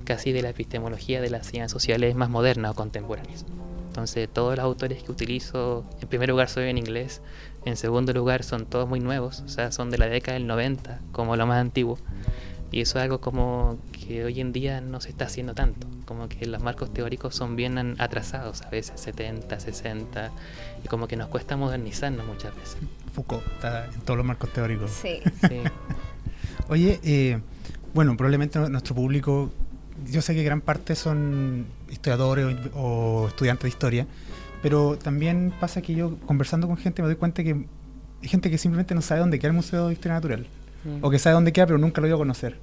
casi 0.05 0.31
de 0.31 0.41
la 0.41 0.49
epistemología 0.49 1.21
de 1.21 1.29
las 1.29 1.47
ciencias 1.47 1.71
sociales 1.71 2.15
más 2.15 2.29
modernas 2.29 2.71
o 2.71 2.75
contemporáneas. 2.75 3.45
Entonces 3.87 4.29
todos 4.31 4.55
los 4.55 4.63
autores 4.63 5.03
que 5.03 5.11
utilizo, 5.11 5.85
en 6.01 6.07
primer 6.07 6.29
lugar 6.29 6.47
soy 6.47 6.69
en 6.69 6.77
inglés, 6.77 7.21
en 7.65 7.75
segundo 7.75 8.13
lugar 8.13 8.43
son 8.43 8.65
todos 8.65 8.87
muy 8.87 9.01
nuevos, 9.01 9.41
o 9.41 9.49
sea, 9.49 9.71
son 9.71 9.91
de 9.91 9.97
la 9.97 10.07
década 10.07 10.37
del 10.37 10.47
90, 10.47 10.99
como 11.11 11.35
lo 11.35 11.45
más 11.45 11.59
antiguo. 11.59 11.97
Y 12.71 12.79
eso 12.81 12.97
es 12.99 13.03
algo 13.03 13.19
como 13.19 13.77
que 13.91 14.23
hoy 14.23 14.39
en 14.39 14.53
día 14.53 14.79
no 14.79 15.01
se 15.01 15.09
está 15.09 15.25
haciendo 15.25 15.53
tanto, 15.53 15.87
como 16.05 16.29
que 16.29 16.45
los 16.45 16.63
marcos 16.63 16.93
teóricos 16.93 17.35
son 17.35 17.55
bien 17.57 17.95
atrasados, 17.99 18.61
a 18.61 18.69
veces 18.69 18.99
70, 18.99 19.59
60, 19.59 20.31
y 20.83 20.87
como 20.87 21.07
que 21.07 21.17
nos 21.17 21.27
cuesta 21.27 21.57
modernizarnos 21.57 22.25
muchas 22.25 22.55
veces. 22.55 22.77
Foucault 23.13 23.45
está 23.55 23.85
en 23.93 23.99
todos 24.01 24.15
los 24.17 24.25
marcos 24.25 24.53
teóricos. 24.53 24.89
Sí. 24.91 25.19
Sí. 25.49 25.57
Oye, 26.69 26.99
eh, 27.03 27.39
bueno, 27.93 28.15
probablemente 28.15 28.57
nu- 28.59 28.69
nuestro 28.69 28.95
público, 28.95 29.51
yo 30.09 30.21
sé 30.21 30.33
que 30.33 30.43
gran 30.43 30.61
parte 30.61 30.95
son 30.95 31.65
historiadores 31.89 32.55
o, 32.73 33.23
o 33.23 33.27
estudiantes 33.27 33.63
de 33.63 33.69
historia, 33.69 34.07
pero 34.61 34.97
también 34.97 35.53
pasa 35.59 35.81
que 35.81 35.93
yo 35.93 36.17
conversando 36.25 36.67
con 36.67 36.77
gente 36.77 37.01
me 37.01 37.07
doy 37.09 37.17
cuenta 37.17 37.43
que 37.43 37.65
hay 38.21 38.27
gente 38.29 38.49
que 38.49 38.57
simplemente 38.57 38.95
no 38.95 39.01
sabe 39.01 39.19
dónde 39.19 39.39
queda 39.39 39.49
el 39.49 39.55
Museo 39.55 39.87
de 39.87 39.93
Historia 39.93 40.13
Natural, 40.13 40.47
Mm. 40.83 41.03
o 41.03 41.09
que 41.09 41.19
sabe 41.19 41.33
dónde 41.35 41.51
queda 41.53 41.65
pero 41.67 41.77
nunca 41.77 42.01
lo 42.01 42.07
iba 42.07 42.15
a 42.15 42.19
conocer. 42.19 42.57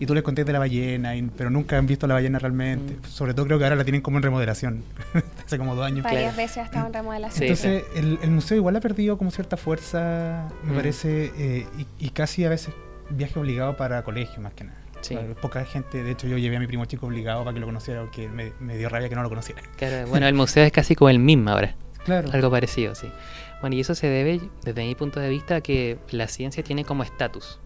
Y 0.00 0.06
tú 0.06 0.14
les 0.14 0.22
contés 0.22 0.46
de 0.46 0.52
la 0.52 0.60
ballena, 0.60 1.16
y- 1.16 1.22
pero 1.22 1.50
nunca 1.50 1.76
han 1.76 1.86
visto 1.88 2.06
la 2.06 2.14
ballena 2.14 2.38
realmente. 2.38 2.94
Mm. 2.94 3.04
Sobre 3.10 3.34
todo 3.34 3.46
creo 3.46 3.58
que 3.58 3.64
ahora 3.64 3.74
la 3.74 3.82
tienen 3.84 4.00
como 4.00 4.16
en 4.18 4.22
remodelación, 4.22 4.84
hace 5.44 5.58
como 5.58 5.74
dos 5.74 5.84
años. 5.86 6.04
Varias 6.04 6.36
veces 6.36 6.58
ha 6.58 6.62
estado 6.62 6.86
en 6.86 6.92
remodelación. 6.94 7.38
Sí, 7.38 7.44
Entonces, 7.68 7.84
El, 7.96 8.18
el 8.22 8.30
museo 8.30 8.56
igual 8.56 8.76
ha 8.76 8.80
perdido 8.80 9.18
como 9.18 9.30
cierta 9.32 9.56
fuerza, 9.56 10.48
me 10.62 10.72
Mm. 10.72 10.76
parece, 10.76 11.32
eh, 11.36 11.66
y, 11.78 12.06
y 12.06 12.10
casi 12.10 12.44
a 12.44 12.48
veces 12.48 12.72
viaje 13.10 13.38
obligado 13.40 13.76
para 13.76 14.02
colegio 14.04 14.40
más 14.40 14.52
que 14.52 14.64
nada. 14.64 14.78
Sí. 15.00 15.14
Para 15.14 15.28
Poca 15.34 15.64
gente, 15.64 16.02
de 16.04 16.10
hecho 16.12 16.26
yo 16.28 16.38
llevé 16.38 16.56
a 16.56 16.60
mi 16.60 16.66
primo 16.66 16.84
chico 16.84 17.06
obligado 17.06 17.42
para 17.44 17.54
que 17.54 17.60
lo 17.60 17.66
conociera, 17.66 18.00
porque 18.02 18.28
me, 18.28 18.52
me 18.60 18.76
dio 18.76 18.88
rabia 18.88 19.08
que 19.08 19.14
no 19.16 19.22
lo 19.22 19.28
conociera. 19.28 19.62
Claro, 19.76 20.06
bueno, 20.08 20.26
el 20.28 20.34
museo 20.34 20.64
es 20.64 20.70
casi 20.72 20.94
como 20.94 21.08
el 21.08 21.18
mismo 21.18 21.50
ahora. 21.50 21.74
Claro. 22.04 22.28
Algo 22.32 22.50
parecido, 22.50 22.94
sí. 22.94 23.08
Bueno, 23.60 23.74
y 23.76 23.80
eso 23.80 23.94
se 23.94 24.06
debe, 24.08 24.40
desde 24.64 24.84
mi 24.86 24.94
punto 24.94 25.18
de 25.20 25.28
vista, 25.28 25.56
a 25.56 25.60
que 25.60 25.98
la 26.10 26.28
ciencia 26.28 26.62
tiene 26.62 26.84
como 26.84 27.02
estatus, 27.02 27.58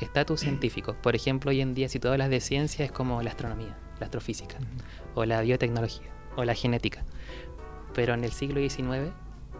estatus 0.00 0.40
científico. 0.40 0.94
Por 1.02 1.16
ejemplo, 1.16 1.50
hoy 1.50 1.60
en 1.60 1.74
día, 1.74 1.88
si 1.88 1.98
tú 1.98 2.08
hablas 2.08 2.30
de 2.30 2.40
ciencia, 2.40 2.84
es 2.84 2.92
como 2.92 3.20
la 3.22 3.30
astronomía, 3.30 3.76
la 3.98 4.06
astrofísica, 4.06 4.56
o 5.14 5.24
la 5.24 5.40
biotecnología, 5.42 6.08
o 6.36 6.44
la 6.44 6.54
genética. 6.54 7.04
Pero 7.94 8.14
en 8.14 8.22
el 8.24 8.30
siglo 8.32 8.60
XIX, 8.60 9.10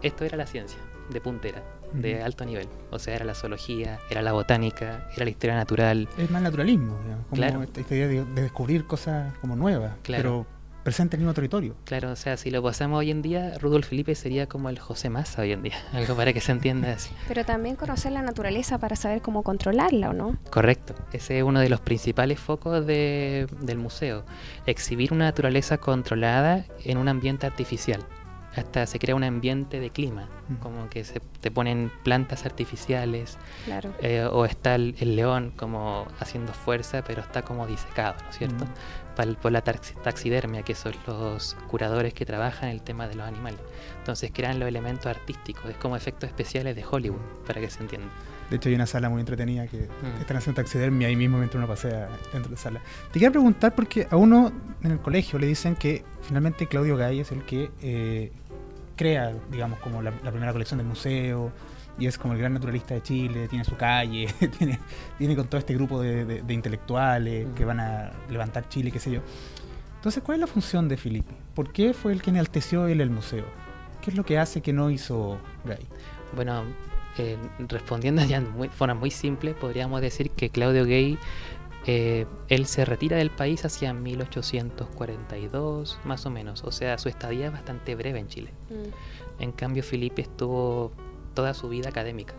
esto 0.01 0.23
era 0.23 0.37
la 0.37 0.47
ciencia, 0.47 0.79
de 1.09 1.19
puntera, 1.19 1.61
de 1.93 2.23
alto 2.23 2.45
nivel. 2.45 2.69
O 2.89 2.97
sea, 2.97 3.13
era 3.15 3.25
la 3.25 3.35
zoología, 3.35 3.99
era 4.09 4.21
la 4.21 4.31
botánica, 4.31 5.09
era 5.13 5.25
la 5.25 5.31
historia 5.31 5.55
natural. 5.57 6.07
Es 6.17 6.31
más 6.31 6.41
naturalismo, 6.41 6.97
digamos, 7.03 7.25
como 7.27 7.35
Claro. 7.35 7.63
esta, 7.63 7.81
esta 7.81 7.95
idea 7.95 8.07
de, 8.07 8.23
de 8.23 8.41
descubrir 8.43 8.85
cosas 8.85 9.37
como 9.39 9.57
nuevas, 9.57 9.95
Claro. 10.03 10.21
pero 10.23 10.60
presente 10.83 11.15
en 11.15 11.21
el 11.21 11.25
mismo 11.25 11.33
territorio. 11.33 11.75
Claro, 11.85 12.11
o 12.11 12.15
sea, 12.15 12.37
si 12.37 12.49
lo 12.51 12.61
pasamos 12.63 12.99
hoy 12.99 13.11
en 13.11 13.21
día, 13.21 13.57
Rudolf 13.59 13.87
Felipe 13.89 14.15
sería 14.15 14.47
como 14.47 14.69
el 14.69 14.79
José 14.79 15.09
Massa 15.09 15.41
hoy 15.43 15.51
en 15.51 15.63
día, 15.63 15.75
algo 15.93 16.15
para 16.15 16.33
que 16.33 16.41
se 16.41 16.51
entienda 16.51 16.91
así. 16.93 17.11
Pero 17.27 17.45
también 17.45 17.75
conocer 17.75 18.11
la 18.11 18.21
naturaleza 18.21 18.77
para 18.79 18.95
saber 18.95 19.21
cómo 19.21 19.43
controlarla, 19.43 20.09
¿o 20.09 20.13
no? 20.13 20.37
Correcto, 20.49 20.95
ese 21.13 21.37
es 21.37 21.43
uno 21.43 21.59
de 21.59 21.69
los 21.69 21.79
principales 21.81 22.39
focos 22.39 22.85
de- 22.85 23.47
del 23.61 23.77
museo, 23.77 24.23
exhibir 24.65 25.13
una 25.13 25.25
naturaleza 25.25 25.77
controlada 25.77 26.65
en 26.83 26.97
un 26.97 27.07
ambiente 27.07 27.45
artificial. 27.45 28.03
Hasta 28.53 28.85
se 28.85 28.99
crea 28.99 29.15
un 29.15 29.23
ambiente 29.23 29.79
de 29.79 29.91
clima, 29.91 30.27
Mm. 30.49 30.55
como 30.55 30.89
que 30.89 31.05
se 31.05 31.21
te 31.39 31.51
ponen 31.51 31.89
plantas 32.03 32.45
artificiales, 32.45 33.37
Claro. 33.63 33.93
eh, 34.01 34.27
o 34.29 34.43
está 34.43 34.75
el, 34.75 34.93
el 34.99 35.15
león 35.15 35.53
como 35.55 36.05
haciendo 36.19 36.51
fuerza, 36.51 37.01
pero 37.01 37.21
está 37.21 37.43
como 37.43 37.65
disecado, 37.65 38.15
¿no 38.21 38.29
es 38.29 38.37
cierto? 38.37 38.65
Mm. 38.65 38.69
Por 39.41 39.51
la 39.51 39.61
tax- 39.63 39.93
taxidermia, 40.03 40.63
que 40.63 40.73
son 40.73 40.93
los 41.05 41.55
curadores 41.67 42.13
que 42.13 42.25
trabajan 42.25 42.69
el 42.69 42.81
tema 42.81 43.07
de 43.07 43.15
los 43.15 43.27
animales. 43.27 43.59
Entonces 43.99 44.31
crean 44.33 44.57
los 44.59 44.67
elementos 44.67 45.05
artísticos, 45.05 45.65
es 45.69 45.77
como 45.77 45.95
efectos 45.95 46.27
especiales 46.29 46.75
de 46.75 46.83
Hollywood, 46.89 47.19
para 47.45 47.61
que 47.61 47.69
se 47.69 47.81
entienda. 47.81 48.07
De 48.49 48.55
hecho 48.57 48.69
hay 48.69 48.75
una 48.75 48.85
sala 48.87 49.09
muy 49.09 49.19
entretenida 49.19 49.67
que 49.67 49.77
Mm. 49.77 50.21
están 50.21 50.37
haciendo 50.37 50.61
taxidermia 50.61 51.07
ahí 51.07 51.15
mismo 51.15 51.37
mientras 51.37 51.57
uno 51.57 51.67
pasea 51.67 52.09
dentro 52.33 52.49
de 52.49 52.55
la 52.55 52.57
sala. 52.57 52.81
Te 53.07 53.13
quería 53.13 53.31
preguntar 53.31 53.75
porque 53.75 54.07
a 54.09 54.15
uno 54.17 54.51
en 54.83 54.91
el 54.91 54.99
colegio 54.99 55.37
le 55.39 55.47
dicen 55.47 55.75
que 55.75 56.03
finalmente 56.21 56.67
Claudio 56.67 56.97
Gay 56.97 57.19
es 57.19 57.31
el 57.31 57.43
que 57.45 57.69
eh, 57.81 58.31
crea, 58.95 59.33
digamos, 59.51 59.79
como 59.79 60.01
la, 60.01 60.11
la 60.23 60.31
primera 60.31 60.51
colección 60.51 60.77
del 60.79 60.87
museo, 60.87 61.51
y 61.99 62.07
es 62.07 62.17
como 62.17 62.33
el 62.33 62.39
gran 62.39 62.53
naturalista 62.53 62.93
de 62.95 63.03
Chile, 63.03 63.47
tiene 63.47 63.63
su 63.65 63.75
calle, 63.75 64.27
tiene, 64.57 64.79
tiene 65.17 65.35
con 65.35 65.47
todo 65.47 65.59
este 65.59 65.73
grupo 65.73 66.01
de, 66.01 66.25
de- 66.25 66.41
de 66.41 66.53
intelectuales 66.53 67.47
que 67.55 67.65
van 67.65 67.79
a 67.79 68.11
levantar 68.29 68.67
Chile, 68.69 68.91
qué 68.91 68.99
sé 68.99 69.11
yo. 69.11 69.21
Entonces, 69.95 70.23
¿cuál 70.23 70.35
es 70.37 70.41
la 70.41 70.47
función 70.47 70.87
de 70.89 70.97
Filippi? 70.97 71.35
¿Por 71.53 71.71
qué 71.71 71.93
fue 71.93 72.11
el 72.13 72.21
que 72.21 72.31
enalteció 72.31 72.87
él 72.87 73.01
el 73.01 73.11
museo? 73.11 73.45
¿Qué 74.01 74.09
es 74.09 74.17
lo 74.17 74.23
que 74.25 74.39
hace 74.39 74.61
que 74.61 74.73
no 74.73 74.89
hizo 74.89 75.37
Gay? 75.63 75.85
Bueno, 76.35 76.63
eh, 77.19 77.37
respondiendo 77.67 78.23
ya 78.25 78.41
de 78.41 78.49
muy- 78.49 78.69
forma 78.69 78.95
muy 78.95 79.11
simple, 79.11 79.53
podríamos 79.53 80.01
decir 80.01 80.31
que 80.31 80.49
Claudio 80.49 80.85
Gay, 80.85 81.19
eh, 81.85 82.25
él 82.47 82.65
se 82.65 82.83
retira 82.85 83.17
del 83.17 83.29
país 83.29 83.63
hacia 83.65 83.93
1842, 83.93 85.99
más 86.03 86.25
o 86.25 86.29
menos. 86.29 86.63
O 86.63 86.71
sea, 86.71 86.97
su 86.97 87.09
estadía 87.09 87.47
es 87.47 87.51
bastante 87.51 87.95
breve 87.95 88.19
en 88.19 88.27
Chile. 88.27 88.51
Mm. 88.69 89.43
En 89.43 89.51
cambio, 89.51 89.83
Felipe 89.83 90.21
estuvo 90.21 90.91
toda 91.33 91.53
su 91.53 91.69
vida 91.69 91.89
académica, 91.89 92.33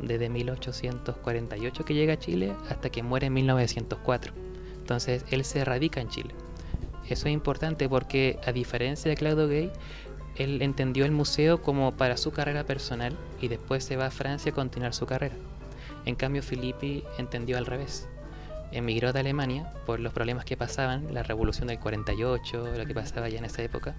desde 0.00 0.28
1848 0.28 1.84
que 1.84 1.94
llega 1.94 2.14
a 2.14 2.18
Chile 2.18 2.54
hasta 2.68 2.90
que 2.90 3.02
muere 3.02 3.26
en 3.26 3.34
1904. 3.34 4.32
Entonces, 4.78 5.24
él 5.30 5.44
se 5.44 5.64
radica 5.64 6.00
en 6.00 6.08
Chile. 6.08 6.34
Eso 7.08 7.28
es 7.28 7.34
importante 7.34 7.88
porque, 7.88 8.38
a 8.46 8.52
diferencia 8.52 9.08
de 9.08 9.16
Claudio 9.16 9.48
Gay, 9.48 9.70
él 10.36 10.62
entendió 10.62 11.04
el 11.04 11.10
museo 11.10 11.62
como 11.62 11.96
para 11.96 12.16
su 12.16 12.30
carrera 12.30 12.64
personal 12.64 13.16
y 13.40 13.48
después 13.48 13.84
se 13.84 13.96
va 13.96 14.06
a 14.06 14.10
Francia 14.10 14.52
a 14.52 14.54
continuar 14.54 14.94
su 14.94 15.06
carrera. 15.06 15.34
En 16.04 16.14
cambio, 16.14 16.42
Filippi 16.42 17.04
entendió 17.18 17.58
al 17.58 17.66
revés. 17.66 18.08
Emigró 18.70 19.12
de 19.12 19.20
Alemania 19.20 19.72
por 19.86 19.98
los 20.00 20.12
problemas 20.12 20.44
que 20.44 20.56
pasaban, 20.56 21.12
la 21.12 21.22
revolución 21.22 21.68
del 21.68 21.78
48, 21.78 22.74
lo 22.76 22.86
que 22.86 22.94
pasaba 22.94 23.28
ya 23.28 23.38
en 23.38 23.46
esa 23.46 23.62
época, 23.62 23.96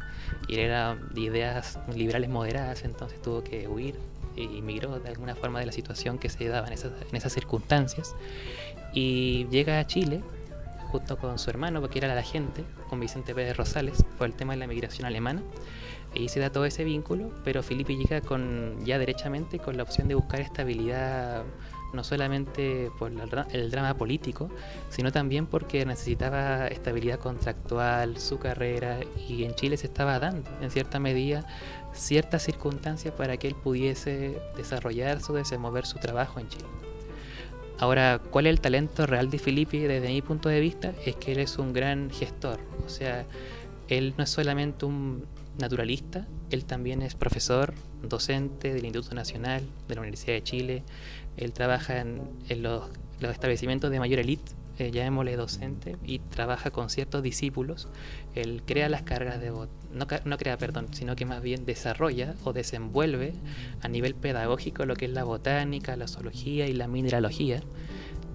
y 0.47 0.59
era 0.59 0.95
de 0.95 1.21
ideas 1.21 1.79
liberales 1.93 2.29
moderadas, 2.29 2.83
entonces 2.83 3.21
tuvo 3.21 3.43
que 3.43 3.67
huir 3.67 3.95
y 4.35 4.59
emigró 4.59 4.99
de 4.99 5.09
alguna 5.09 5.35
forma 5.35 5.59
de 5.59 5.65
la 5.65 5.71
situación 5.71 6.17
que 6.17 6.29
se 6.29 6.47
daba 6.47 6.67
en 6.67 6.73
esas, 6.73 6.91
en 7.09 7.15
esas 7.15 7.33
circunstancias. 7.33 8.15
Y 8.93 9.47
llega 9.49 9.79
a 9.79 9.87
Chile 9.87 10.21
junto 10.91 11.17
con 11.17 11.37
su 11.37 11.49
hermano, 11.49 11.81
porque 11.81 11.99
era 11.99 12.13
la 12.13 12.23
gente, 12.23 12.63
con 12.89 12.99
Vicente 12.99 13.35
Pérez 13.35 13.55
Rosales, 13.55 14.03
por 14.17 14.27
el 14.27 14.33
tema 14.33 14.53
de 14.53 14.59
la 14.59 14.67
migración 14.67 15.05
alemana. 15.05 15.41
Y 16.13 16.29
se 16.29 16.39
da 16.39 16.51
todo 16.51 16.65
ese 16.65 16.83
vínculo, 16.83 17.31
pero 17.43 17.61
Felipe 17.61 17.95
llega 17.95 18.21
con 18.21 18.83
ya 18.83 18.97
derechamente 18.97 19.59
con 19.59 19.77
la 19.77 19.83
opción 19.83 20.07
de 20.07 20.15
buscar 20.15 20.41
estabilidad 20.41 21.43
no 21.93 22.03
solamente 22.03 22.91
por 22.99 23.11
la 23.11 23.47
el 23.51 23.71
drama 23.71 23.95
político, 23.95 24.49
sino 24.89 25.11
también 25.11 25.47
porque 25.47 25.85
necesitaba 25.85 26.67
estabilidad 26.67 27.19
contractual, 27.19 28.17
su 28.17 28.39
carrera, 28.39 28.99
y 29.27 29.43
en 29.43 29.55
Chile 29.55 29.77
se 29.77 29.87
estaba 29.87 30.19
dando, 30.19 30.49
en 30.61 30.71
cierta 30.71 30.99
medida, 30.99 31.45
ciertas 31.93 32.43
circunstancias 32.43 33.13
para 33.13 33.37
que 33.37 33.47
él 33.47 33.55
pudiese 33.55 34.41
desarrollarse 34.55 35.31
o 35.31 35.35
desenvolver 35.35 35.85
su 35.85 35.99
trabajo 35.99 36.39
en 36.39 36.47
Chile. 36.47 36.65
Ahora, 37.77 38.19
¿cuál 38.29 38.47
es 38.47 38.51
el 38.51 38.59
talento 38.59 39.05
real 39.05 39.29
de 39.29 39.39
Filippi 39.39 39.79
desde 39.79 40.09
mi 40.09 40.21
punto 40.21 40.49
de 40.49 40.59
vista? 40.59 40.93
Es 41.05 41.15
que 41.15 41.31
él 41.31 41.39
es 41.39 41.57
un 41.57 41.71
gran 41.71 42.09
gestor, 42.09 42.59
o 42.85 42.89
sea, 42.89 43.25
él 43.87 44.13
no 44.17 44.23
es 44.25 44.29
solamente 44.29 44.85
un 44.85 45.25
naturalista, 45.57 46.27
él 46.49 46.65
también 46.65 47.01
es 47.01 47.15
profesor, 47.15 47.73
docente 48.03 48.73
del 48.73 48.85
Instituto 48.85 49.15
Nacional, 49.15 49.63
de 49.87 49.95
la 49.95 50.01
Universidad 50.01 50.33
de 50.33 50.43
Chile, 50.43 50.83
él 51.37 51.53
trabaja 51.53 51.99
en, 51.99 52.21
los 52.61 52.89
establecimientos 53.21 53.91
de 53.91 53.99
mayor 53.99 54.19
elite, 54.19 54.51
eh, 54.79 54.91
llamémosle 54.91 55.35
docente, 55.35 55.97
y 56.03 56.19
trabaja 56.19 56.71
con 56.71 56.89
ciertos 56.89 57.21
discípulos, 57.21 57.87
él 58.35 58.63
crea 58.65 58.89
las 58.89 59.03
cargas 59.03 59.39
de... 59.41 59.49
No, 59.49 60.07
no 60.25 60.37
crea, 60.37 60.57
perdón, 60.57 60.87
sino 60.93 61.15
que 61.15 61.25
más 61.25 61.41
bien 61.41 61.65
desarrolla 61.65 62.35
o 62.43 62.53
desenvuelve 62.53 63.33
a 63.81 63.87
nivel 63.87 64.15
pedagógico 64.15 64.85
lo 64.85 64.95
que 64.95 65.05
es 65.05 65.11
la 65.11 65.23
botánica, 65.23 65.95
la 65.97 66.07
zoología 66.07 66.67
y 66.67 66.73
la 66.73 66.87
mineralogía. 66.87 67.61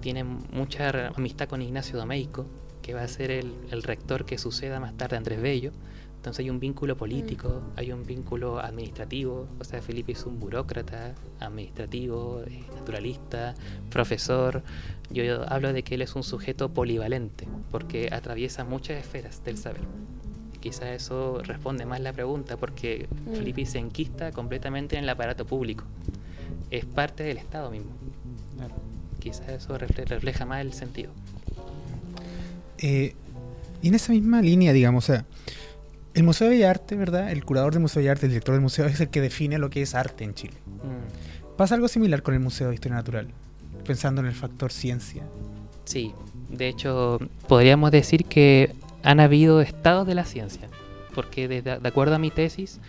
Tiene 0.01 0.23
mucha 0.23 1.07
amistad 1.15 1.47
con 1.47 1.61
Ignacio 1.61 1.97
Domeico, 1.97 2.45
que 2.81 2.93
va 2.93 3.01
a 3.01 3.07
ser 3.07 3.31
el, 3.31 3.53
el 3.71 3.81
rector 3.81 4.25
que 4.25 4.37
suceda 4.37 4.79
más 4.79 4.95
tarde 4.95 5.15
a 5.15 5.19
Andrés 5.19 5.41
Bello. 5.41 5.71
Entonces 6.17 6.39
hay 6.43 6.49
un 6.49 6.59
vínculo 6.59 6.97
político, 6.97 7.61
hay 7.75 7.91
un 7.91 8.03
vínculo 8.03 8.59
administrativo, 8.59 9.47
o 9.59 9.63
sea, 9.63 9.81
Felipe 9.81 10.13
es 10.13 10.25
un 10.25 10.39
burócrata, 10.39 11.13
administrativo, 11.39 12.41
eh, 12.47 12.63
naturalista, 12.75 13.53
profesor. 13.91 14.63
Yo, 15.11 15.23
yo 15.23 15.47
hablo 15.51 15.71
de 15.71 15.83
que 15.83 15.93
él 15.95 16.01
es 16.01 16.15
un 16.15 16.23
sujeto 16.23 16.69
polivalente, 16.69 17.47
porque 17.69 18.09
atraviesa 18.11 18.63
muchas 18.63 18.97
esferas 18.97 19.43
del 19.43 19.57
saber. 19.59 19.81
Quizá 20.61 20.91
eso 20.95 21.43
responde 21.43 21.85
más 21.85 21.99
la 22.01 22.11
pregunta, 22.11 22.57
porque 22.57 23.07
Mm. 23.27 23.35
Felipe 23.35 23.65
se 23.67 23.77
enquista 23.77 24.31
completamente 24.31 24.97
en 24.97 25.03
el 25.03 25.09
aparato 25.09 25.45
público. 25.45 25.83
Es 26.71 26.85
parte 26.85 27.21
del 27.23 27.37
Estado 27.37 27.69
mismo. 27.69 27.91
Quizá 29.19 29.53
eso 29.53 29.77
refle- 29.77 30.05
refleja 30.07 30.45
más 30.45 30.61
el 30.61 30.73
sentido. 30.73 31.11
Eh, 32.79 33.13
y 33.81 33.87
en 33.89 33.93
esa 33.95 34.11
misma 34.11 34.41
línea, 34.41 34.73
digamos, 34.73 35.03
o 35.03 35.13
sea, 35.13 35.25
el 36.15 36.23
Museo 36.23 36.49
de 36.49 36.65
Artes, 36.65 36.97
¿verdad? 36.97 37.29
El 37.29 37.43
curador 37.43 37.73
del 37.73 37.81
Museo 37.81 38.01
de 38.01 38.09
Artes, 38.09 38.23
el 38.23 38.29
director 38.29 38.55
del 38.55 38.61
museo, 38.61 38.85
es 38.85 38.99
el 39.01 39.09
que 39.09 39.21
define 39.21 39.59
lo 39.59 39.69
que 39.69 39.81
es 39.81 39.93
arte 39.95 40.23
en 40.23 40.33
Chile. 40.33 40.53
Mm. 40.65 41.57
Pasa 41.57 41.75
algo 41.75 41.89
similar 41.89 42.23
con 42.23 42.33
el 42.33 42.39
Museo 42.39 42.69
de 42.69 42.73
Historia 42.73 42.95
Natural, 42.95 43.27
pensando 43.85 44.21
en 44.21 44.27
el 44.27 44.33
factor 44.33 44.71
ciencia. 44.71 45.23
Sí, 45.83 46.13
de 46.49 46.69
hecho 46.69 47.19
podríamos 47.47 47.91
decir 47.91 48.25
que 48.25 48.73
han 49.03 49.19
habido 49.19 49.59
estados 49.61 50.07
de 50.07 50.15
la 50.15 50.23
ciencia, 50.23 50.69
porque 51.13 51.47
de, 51.47 51.61
de 51.61 51.87
acuerdo 51.87 52.15
a 52.15 52.19
mi 52.19 52.31
tesis, 52.31 52.79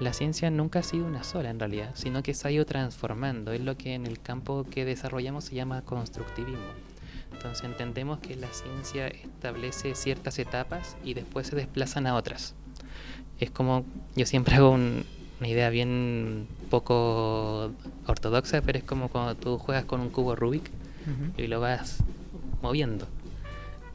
la 0.00 0.12
ciencia 0.12 0.50
nunca 0.50 0.80
ha 0.80 0.82
sido 0.82 1.06
una 1.06 1.22
sola 1.22 1.50
en 1.50 1.60
realidad, 1.60 1.90
sino 1.94 2.22
que 2.24 2.34
se 2.34 2.48
ha 2.48 2.50
ido 2.50 2.66
transformando, 2.66 3.52
es 3.52 3.60
lo 3.60 3.76
que 3.76 3.94
en 3.94 4.06
el 4.06 4.20
campo 4.20 4.66
que 4.68 4.84
desarrollamos 4.84 5.44
se 5.44 5.54
llama 5.54 5.82
constructivismo. 5.82 6.58
Entonces 7.32 7.64
entendemos 7.64 8.18
que 8.18 8.36
la 8.36 8.48
ciencia 8.48 9.06
establece 9.06 9.94
ciertas 9.94 10.38
etapas 10.38 10.96
y 11.04 11.14
después 11.14 11.46
se 11.46 11.56
desplazan 11.56 12.06
a 12.06 12.14
otras. 12.14 12.54
Es 13.42 13.50
como, 13.50 13.84
yo 14.14 14.24
siempre 14.24 14.54
hago 14.54 14.70
un- 14.70 15.04
una 15.40 15.48
idea 15.48 15.68
bien 15.68 16.46
poco 16.70 17.72
ortodoxa, 18.06 18.60
pero 18.62 18.78
es 18.78 18.84
como 18.84 19.08
cuando 19.08 19.34
tú 19.34 19.58
juegas 19.58 19.84
con 19.84 20.00
un 20.00 20.10
cubo 20.10 20.36
Rubik 20.36 20.70
y 21.36 21.48
lo 21.48 21.58
vas 21.58 21.98
moviendo 22.62 23.08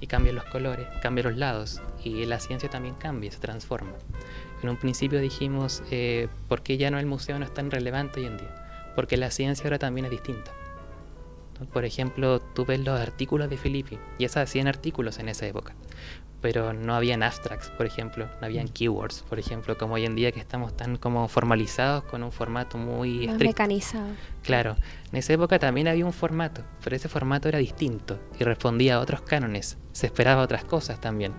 y 0.01 0.07
cambian 0.07 0.35
los 0.35 0.43
colores, 0.43 0.85
cambian 1.01 1.27
los 1.27 1.37
lados 1.37 1.81
y 2.03 2.25
la 2.25 2.41
ciencia 2.41 2.69
también 2.69 2.95
cambia, 2.95 3.31
se 3.31 3.39
transforma. 3.39 3.93
En 4.61 4.67
un 4.67 4.75
principio 4.75 5.21
dijimos, 5.21 5.81
eh, 5.91 6.27
¿por 6.49 6.61
qué 6.61 6.77
ya 6.77 6.91
no 6.91 6.99
el 6.99 7.05
museo 7.05 7.39
no 7.39 7.45
es 7.45 7.53
tan 7.53 7.71
relevante 7.71 8.19
hoy 8.19 8.25
en 8.25 8.37
día? 8.37 8.53
Porque 8.95 9.15
la 9.15 9.31
ciencia 9.31 9.63
ahora 9.63 9.79
también 9.79 10.03
es 10.05 10.11
distinta. 10.11 10.51
Por 11.73 11.85
ejemplo, 11.85 12.39
tú 12.39 12.65
ves 12.65 12.79
los 12.81 12.99
artículos 12.99 13.49
de 13.49 13.57
Filippi, 13.57 13.97
y 14.19 14.25
esas 14.25 14.49
hacían 14.49 14.67
artículos 14.67 15.17
en 15.17 15.29
esa 15.29 15.47
época, 15.47 15.73
pero 16.41 16.73
no 16.73 16.95
habían 16.95 17.23
abstracts, 17.23 17.69
por 17.69 17.85
ejemplo, 17.85 18.27
no 18.39 18.45
habían 18.45 18.67
keywords, 18.67 19.23
por 19.27 19.39
ejemplo, 19.39 19.77
como 19.77 19.95
hoy 19.95 20.05
en 20.05 20.15
día 20.15 20.31
que 20.31 20.39
estamos 20.39 20.75
tan 20.77 20.97
como 20.97 21.27
formalizados 21.27 22.03
con 22.03 22.23
un 22.23 22.31
formato 22.31 22.77
muy 22.77 23.25
Más 23.25 23.33
estricto. 23.33 23.45
mecanizado. 23.45 24.07
Claro, 24.43 24.75
en 25.11 25.17
esa 25.17 25.33
época 25.33 25.57
también 25.59 25.87
había 25.87 26.05
un 26.05 26.13
formato, 26.13 26.61
pero 26.83 26.95
ese 26.95 27.09
formato 27.09 27.49
era 27.49 27.57
distinto 27.59 28.19
y 28.39 28.43
respondía 28.43 28.95
a 28.95 28.99
otros 28.99 29.21
cánones, 29.21 29.77
se 29.91 30.05
esperaba 30.05 30.43
otras 30.43 30.63
cosas 30.63 31.01
también. 31.01 31.33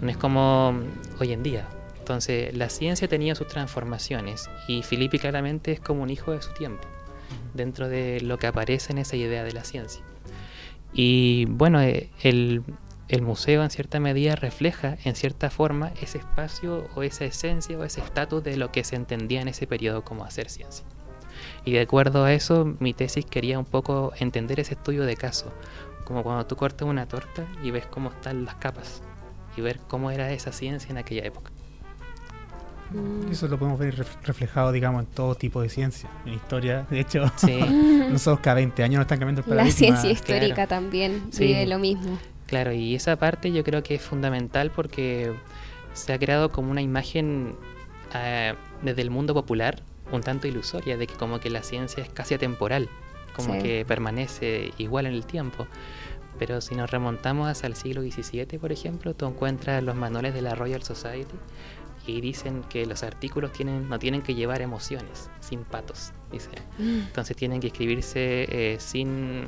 No 0.00 0.10
es 0.10 0.16
como 0.16 0.72
mm, 0.72 1.20
hoy 1.20 1.32
en 1.32 1.42
día. 1.42 1.68
Entonces, 1.98 2.54
la 2.54 2.68
ciencia 2.68 3.08
tenía 3.08 3.34
sus 3.34 3.48
transformaciones 3.48 4.50
y 4.68 4.82
Filippi 4.82 5.18
claramente 5.18 5.72
es 5.72 5.80
como 5.80 6.02
un 6.02 6.10
hijo 6.10 6.32
de 6.32 6.42
su 6.42 6.52
tiempo, 6.52 6.86
dentro 7.54 7.88
de 7.88 8.20
lo 8.20 8.38
que 8.38 8.46
aparece 8.46 8.92
en 8.92 8.98
esa 8.98 9.16
idea 9.16 9.42
de 9.42 9.52
la 9.52 9.64
ciencia. 9.64 10.02
Y 10.92 11.46
bueno, 11.46 11.80
eh, 11.80 12.10
el, 12.22 12.62
el 13.08 13.22
museo 13.22 13.62
en 13.62 13.70
cierta 13.70 14.00
medida 14.00 14.34
refleja 14.34 14.96
en 15.04 15.14
cierta 15.14 15.50
forma 15.50 15.92
ese 16.00 16.18
espacio 16.18 16.88
o 16.94 17.02
esa 17.02 17.24
esencia 17.24 17.78
o 17.78 17.84
ese 17.84 18.00
estatus 18.00 18.42
de 18.42 18.56
lo 18.56 18.72
que 18.72 18.82
se 18.84 18.96
entendía 18.96 19.40
en 19.42 19.48
ese 19.48 19.66
periodo 19.66 20.04
como 20.04 20.24
hacer 20.24 20.48
ciencia. 20.48 20.84
Y 21.64 21.72
de 21.72 21.80
acuerdo 21.80 22.24
a 22.24 22.32
eso, 22.32 22.74
mi 22.80 22.94
tesis 22.94 23.26
quería 23.26 23.58
un 23.58 23.64
poco 23.66 24.12
entender 24.18 24.60
ese 24.60 24.74
estudio 24.74 25.04
de 25.04 25.16
caso, 25.16 25.52
como 26.04 26.22
cuando 26.22 26.46
tú 26.46 26.56
cortas 26.56 26.88
una 26.88 27.06
torta 27.06 27.46
y 27.62 27.70
ves 27.70 27.86
cómo 27.86 28.10
están 28.10 28.44
las 28.44 28.54
capas, 28.56 29.02
y 29.56 29.60
ver 29.60 29.78
cómo 29.88 30.10
era 30.10 30.32
esa 30.32 30.52
ciencia 30.52 30.90
en 30.90 30.98
aquella 30.98 31.24
época. 31.24 31.50
Mm. 32.92 33.30
Eso 33.32 33.48
lo 33.48 33.58
podemos 33.58 33.78
ver 33.78 33.96
ref- 33.96 34.22
reflejado, 34.22 34.70
digamos, 34.72 35.04
en 35.04 35.10
todo 35.10 35.34
tipo 35.34 35.60
de 35.62 35.68
ciencia. 35.68 36.08
En 36.26 36.34
historia, 36.34 36.86
de 36.90 37.00
hecho, 37.00 37.30
Sí, 37.36 37.58
nosotros 38.10 38.40
cada 38.40 38.56
20 38.56 38.82
años 38.82 38.96
nos 38.98 39.04
están 39.04 39.18
cambiando 39.18 39.40
el 39.42 39.48
La 39.50 39.56
paradigma. 39.62 39.76
ciencia 39.78 40.10
histórica 40.10 40.54
claro. 40.54 40.68
también 40.68 41.22
Sí. 41.32 41.46
vive 41.46 41.66
lo 41.66 41.78
mismo. 41.78 42.18
Claro, 42.46 42.72
y 42.72 42.94
esa 42.94 43.16
parte 43.16 43.52
yo 43.52 43.64
creo 43.64 43.82
que 43.82 43.94
es 43.96 44.02
fundamental 44.02 44.70
porque 44.70 45.32
se 45.92 46.12
ha 46.12 46.18
creado 46.18 46.50
como 46.50 46.70
una 46.70 46.82
imagen 46.82 47.56
eh, 48.14 48.54
desde 48.82 49.02
el 49.02 49.10
mundo 49.10 49.34
popular 49.34 49.82
un 50.12 50.20
tanto 50.22 50.46
ilusoria 50.46 50.96
de 50.96 51.06
que 51.06 51.14
como 51.14 51.40
que 51.40 51.50
la 51.50 51.62
ciencia 51.62 52.02
es 52.02 52.10
casi 52.10 52.34
atemporal, 52.34 52.88
como 53.34 53.54
Sí. 53.54 53.60
que 53.62 53.84
permanece 53.86 54.72
igual 54.78 55.06
en 55.06 55.14
el 55.14 55.24
tiempo. 55.26 55.66
Pero 56.38 56.60
si 56.60 56.74
nos 56.74 56.90
remontamos 56.90 57.48
hasta 57.48 57.66
el 57.68 57.74
siglo 57.76 58.02
XVII, 58.02 58.58
por 58.58 58.72
ejemplo, 58.72 59.14
tú 59.14 59.26
encuentras 59.26 59.82
los 59.82 59.94
manuales 59.96 60.34
de 60.34 60.42
la 60.42 60.54
Royal 60.54 60.82
Society 60.82 61.34
Y 62.06 62.20
dicen 62.20 62.62
que 62.68 62.84
los 62.84 63.02
artículos 63.02 63.52
tienen, 63.52 63.88
no 63.88 63.98
tienen 63.98 64.20
que 64.20 64.34
llevar 64.34 64.60
emociones, 64.60 65.30
sin 65.40 65.64
patos, 65.64 66.12
dice. 66.30 66.50
Entonces 66.78 67.34
tienen 67.34 67.60
que 67.60 67.68
escribirse 67.68 68.46
eh, 68.50 68.76
sin 68.78 69.44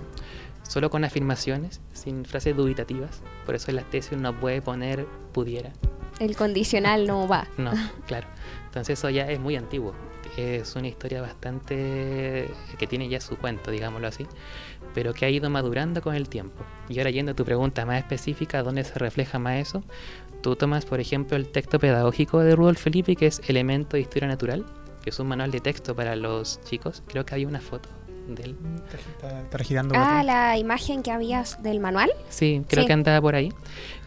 solo 0.68 0.90
con 0.90 1.04
afirmaciones, 1.04 1.80
sin 1.92 2.24
frases 2.24 2.56
dubitativas. 2.56 3.22
Por 3.44 3.54
eso 3.54 3.70
en 3.70 3.76
las 3.76 3.90
tesis 3.90 4.12
uno 4.12 4.38
puede 4.38 4.62
poner 4.62 5.06
pudiera. 5.32 5.72
El 6.18 6.36
condicional 6.36 7.06
no 7.06 7.28
va. 7.28 7.46
No, 7.58 7.72
claro. 8.06 8.26
Entonces 8.66 8.98
eso 8.98 9.10
ya 9.10 9.30
es 9.30 9.40
muy 9.40 9.56
antiguo. 9.56 9.94
Es 10.36 10.76
una 10.76 10.88
historia 10.88 11.22
bastante 11.22 12.50
que 12.78 12.86
tiene 12.86 13.08
ya 13.08 13.20
su 13.20 13.36
cuento, 13.36 13.70
digámoslo 13.70 14.06
así, 14.06 14.26
pero 14.94 15.14
que 15.14 15.24
ha 15.24 15.30
ido 15.30 15.48
madurando 15.48 16.02
con 16.02 16.14
el 16.14 16.28
tiempo. 16.28 16.62
Y 16.88 16.98
ahora 16.98 17.10
yendo 17.10 17.32
a 17.32 17.34
tu 17.34 17.44
pregunta 17.44 17.86
más 17.86 17.98
específica, 17.98 18.62
¿dónde 18.62 18.84
se 18.84 18.98
refleja 18.98 19.38
más 19.38 19.68
eso? 19.68 19.82
Tú 20.42 20.54
tomas, 20.56 20.84
por 20.84 21.00
ejemplo, 21.00 21.36
el 21.36 21.48
texto 21.48 21.78
pedagógico 21.78 22.40
de 22.40 22.54
Rudolf 22.54 22.82
Felipe, 22.82 23.16
que 23.16 23.26
es 23.26 23.40
Elemento 23.48 23.96
de 23.96 24.02
Historia 24.02 24.28
Natural, 24.28 24.66
que 25.02 25.10
es 25.10 25.18
un 25.18 25.28
manual 25.28 25.50
de 25.50 25.60
texto 25.60 25.94
para 25.96 26.14
los 26.14 26.60
chicos. 26.64 27.02
Creo 27.06 27.24
que 27.24 27.34
hay 27.34 27.46
una 27.46 27.60
foto 27.60 27.88
de 28.28 28.42
él. 28.44 28.56
Está, 29.14 29.40
está 29.42 29.58
girando. 29.58 29.94
Ah, 29.96 30.22
la 30.24 30.58
imagen 30.58 31.02
que 31.02 31.10
había 31.10 31.44
del 31.62 31.80
manual. 31.80 32.10
Sí, 32.28 32.62
creo 32.68 32.82
Sí. 32.82 32.86
que 32.88 32.92
andaba 32.92 33.20
por 33.20 33.34
ahí. 33.34 33.52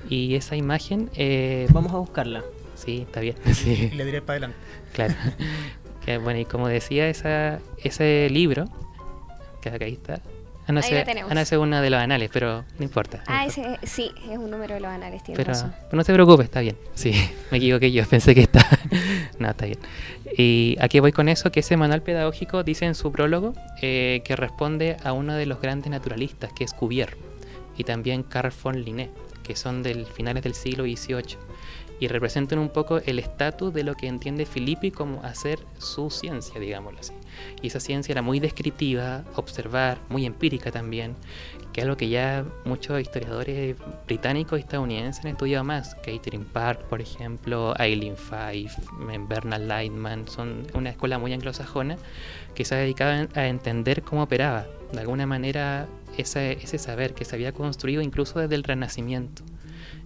Y 0.10 0.36
esa 0.36 0.56
imagen, 0.56 1.10
eh, 1.16 1.68
Vamos 1.72 1.94
a 1.94 1.98
buscarla. 1.98 2.44
sí, 2.76 3.02
está 3.02 3.20
bien. 3.22 3.36
Sí. 3.54 3.90
Y 3.92 3.96
le 3.96 4.06
diré 4.06 4.22
para 4.22 4.34
adelante. 4.38 4.58
Claro. 4.94 5.14
que, 6.06 6.18
bueno, 6.18 6.40
y 6.40 6.46
como 6.46 6.68
decía, 6.68 7.10
esa, 7.10 7.60
ese 7.84 8.28
libro, 8.30 8.66
que 9.62 9.70
acá 9.70 9.86
ahí 9.86 9.94
está. 9.94 10.22
Ah, 10.70 11.34
no, 11.34 11.40
es 11.42 11.52
uno 11.52 11.82
de 11.82 11.90
los 11.90 12.00
anales, 12.00 12.30
pero 12.32 12.64
no 12.78 12.84
importa. 12.84 13.18
no 13.18 13.24
Ah, 13.28 13.46
importa. 13.46 13.74
ese, 13.82 13.88
sí, 13.88 14.12
es 14.30 14.38
un 14.38 14.52
número 14.52 14.76
de 14.76 14.80
los 14.82 14.90
anales, 14.92 15.22
Pero, 15.26 15.44
razón. 15.44 15.74
pero 15.86 15.98
no 15.98 16.04
se 16.04 16.14
preocupe, 16.14 16.44
está 16.44 16.60
bien. 16.62 16.78
Sí, 16.94 17.12
me 17.52 17.58
equivoqué 17.58 17.92
yo, 17.92 18.06
pensé 18.06 18.36
que 18.36 18.42
está. 18.42 18.66
no, 19.40 19.50
está 19.50 19.66
bien. 19.66 19.80
Y 20.38 20.78
aquí 20.80 21.00
voy 21.00 21.12
con 21.12 21.28
eso, 21.28 21.52
que 21.52 21.62
ese 21.62 21.76
manual 21.76 22.02
pedagógico 22.04 22.64
dice 22.64 22.86
en 22.86 22.94
su 22.96 23.12
prólogo 23.12 23.54
eh, 23.82 24.22
que 24.24 24.36
responde 24.36 24.98
a 25.04 25.14
uno 25.14 25.34
de 25.34 25.46
los 25.48 25.60
grandes 25.60 25.90
naturalistas, 25.90 26.54
que 26.54 26.64
es 26.64 26.74
Cuvier, 26.74 27.18
y 27.78 27.84
también 27.84 28.24
Carl 28.24 28.54
von 28.64 28.84
Linné, 28.84 29.10
que 29.44 29.56
son 29.56 29.82
del 29.82 30.06
finales 30.06 30.44
del 30.44 30.54
siglo 30.54 30.84
XVIII, 30.84 31.38
y 32.00 32.08
representan 32.08 32.60
un 32.60 32.70
poco 32.70 33.00
el 33.06 33.20
estatus 33.20 33.74
de 33.74 33.84
lo 33.84 33.96
que 33.96 34.08
entiende 34.08 34.46
Filippi 34.46 34.92
como 34.92 35.24
hacer 35.24 35.60
su 35.80 36.10
ciencia, 36.10 36.60
digámoslo 36.60 37.00
así. 37.00 37.14
Y 37.62 37.68
esa 37.68 37.80
ciencia 37.80 38.12
era 38.12 38.22
muy 38.22 38.40
descriptiva, 38.40 39.24
observar, 39.36 40.00
muy 40.10 40.26
empírica 40.26 40.72
también, 40.72 41.16
que 41.74 41.82
es 41.82 41.86
algo 41.86 41.98
que 41.98 42.10
ya 42.10 42.46
muchos 42.66 43.00
historiadores 43.00 43.76
británicos 44.08 44.60
y 44.60 44.62
estadounidenses 44.62 45.24
han 45.24 45.32
estudiado 45.32 45.64
más. 45.64 45.96
Catherine 45.96 46.46
Park, 46.52 46.82
por 46.90 47.02
ejemplo, 47.02 47.74
Eileen 47.78 48.18
Fife, 48.18 48.82
Bernard 49.28 49.62
Lightman, 49.62 50.28
son 50.28 50.66
una 50.74 50.90
escuela 50.90 51.20
muy 51.20 51.34
anglosajona 51.34 51.98
que 52.56 52.66
se 52.66 52.76
ha 52.76 52.78
dedicado 52.80 53.28
a 53.36 53.48
entender 53.48 54.02
cómo 54.02 54.24
operaba, 54.24 54.66
de 54.92 55.00
alguna 55.00 55.26
manera, 55.26 55.88
ese, 56.18 56.54
ese 56.54 56.78
saber 56.78 57.14
que 57.14 57.26
se 57.26 57.36
había 57.36 57.52
construido 57.52 58.02
incluso 58.02 58.40
desde 58.40 58.56
el 58.56 58.64
Renacimiento. 58.64 59.44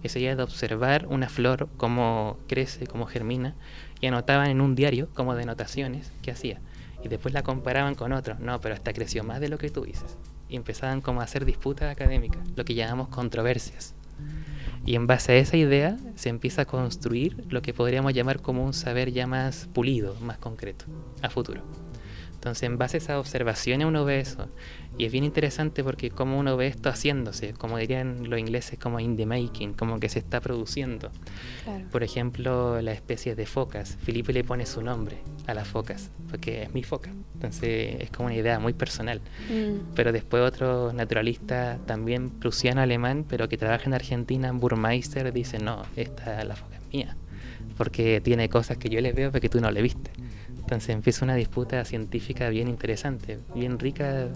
Esa 0.02 0.18
idea 0.18 0.36
de 0.36 0.42
observar 0.42 1.06
una 1.08 1.30
flor, 1.30 1.68
cómo 1.78 2.38
crece, 2.46 2.86
cómo 2.86 3.06
germina, 3.06 3.54
y 4.00 4.06
anotaban 4.06 4.50
en 4.50 4.60
un 4.60 4.74
diario 4.74 5.08
como 5.14 5.34
denotaciones 5.34 6.12
que 6.22 6.30
hacía. 6.30 6.60
Y 7.04 7.08
después 7.08 7.34
la 7.34 7.42
comparaban 7.42 7.94
con 7.94 8.12
otro. 8.12 8.36
No, 8.40 8.60
pero 8.60 8.74
esta 8.74 8.92
creció 8.92 9.22
más 9.22 9.40
de 9.40 9.48
lo 9.48 9.58
que 9.58 9.70
tú 9.70 9.82
dices. 9.82 10.16
Y 10.48 10.56
empezaban 10.56 11.00
como 11.00 11.20
a 11.20 11.24
hacer 11.24 11.44
disputas 11.44 11.92
académicas, 11.92 12.42
lo 12.56 12.64
que 12.64 12.74
llamamos 12.74 13.08
controversias. 13.08 13.94
Y 14.86 14.96
en 14.96 15.06
base 15.06 15.32
a 15.32 15.36
esa 15.36 15.56
idea 15.56 15.96
se 16.14 16.28
empieza 16.28 16.62
a 16.62 16.64
construir 16.66 17.44
lo 17.48 17.62
que 17.62 17.72
podríamos 17.72 18.12
llamar 18.12 18.40
como 18.40 18.64
un 18.64 18.72
saber 18.72 19.12
ya 19.12 19.26
más 19.26 19.68
pulido, 19.72 20.14
más 20.20 20.38
concreto, 20.38 20.86
a 21.22 21.30
futuro. 21.30 21.62
Entonces, 22.44 22.64
en 22.64 22.76
base 22.76 22.98
a 22.98 22.98
esas 22.98 23.16
observaciones 23.16 23.86
uno 23.86 24.04
ve 24.04 24.20
eso. 24.20 24.50
Y 24.98 25.06
es 25.06 25.12
bien 25.12 25.24
interesante 25.24 25.82
porque 25.82 26.10
como 26.10 26.38
uno 26.38 26.58
ve 26.58 26.66
esto 26.66 26.90
haciéndose, 26.90 27.54
como 27.54 27.78
dirían 27.78 28.28
los 28.28 28.38
ingleses, 28.38 28.78
como 28.78 29.00
in 29.00 29.16
the 29.16 29.24
making, 29.24 29.72
como 29.72 29.98
que 29.98 30.10
se 30.10 30.18
está 30.18 30.42
produciendo. 30.42 31.10
Claro. 31.64 31.86
Por 31.90 32.02
ejemplo, 32.02 32.82
la 32.82 32.92
especie 32.92 33.34
de 33.34 33.46
focas. 33.46 33.96
Felipe 34.02 34.34
le 34.34 34.44
pone 34.44 34.66
su 34.66 34.82
nombre 34.82 35.20
a 35.46 35.54
las 35.54 35.66
focas, 35.66 36.10
porque 36.28 36.64
es 36.64 36.74
mi 36.74 36.82
foca. 36.82 37.10
Entonces 37.32 37.96
es 38.00 38.10
como 38.10 38.26
una 38.26 38.36
idea 38.36 38.58
muy 38.58 38.74
personal. 38.74 39.22
Mm. 39.48 39.94
Pero 39.94 40.12
después 40.12 40.42
otro 40.42 40.92
naturalista, 40.92 41.78
también 41.86 42.28
prusiano-alemán, 42.28 43.24
pero 43.26 43.48
que 43.48 43.56
trabaja 43.56 43.84
en 43.86 43.94
Argentina, 43.94 44.52
Burmeister, 44.52 45.32
dice, 45.32 45.60
no, 45.60 45.86
esta 45.96 46.44
la 46.44 46.56
foca 46.56 46.76
es 46.76 46.92
mía, 46.92 47.16
porque 47.78 48.20
tiene 48.20 48.50
cosas 48.50 48.76
que 48.76 48.90
yo 48.90 49.00
le 49.00 49.14
veo 49.14 49.32
pero 49.32 49.40
que 49.40 49.48
tú 49.48 49.62
no 49.62 49.70
le 49.70 49.80
viste. 49.80 50.10
Entonces 50.74 50.92
empieza 50.96 51.24
una 51.24 51.36
disputa 51.36 51.84
científica 51.84 52.48
bien 52.48 52.66
interesante, 52.66 53.38
bien 53.54 53.78
rica. 53.78 54.26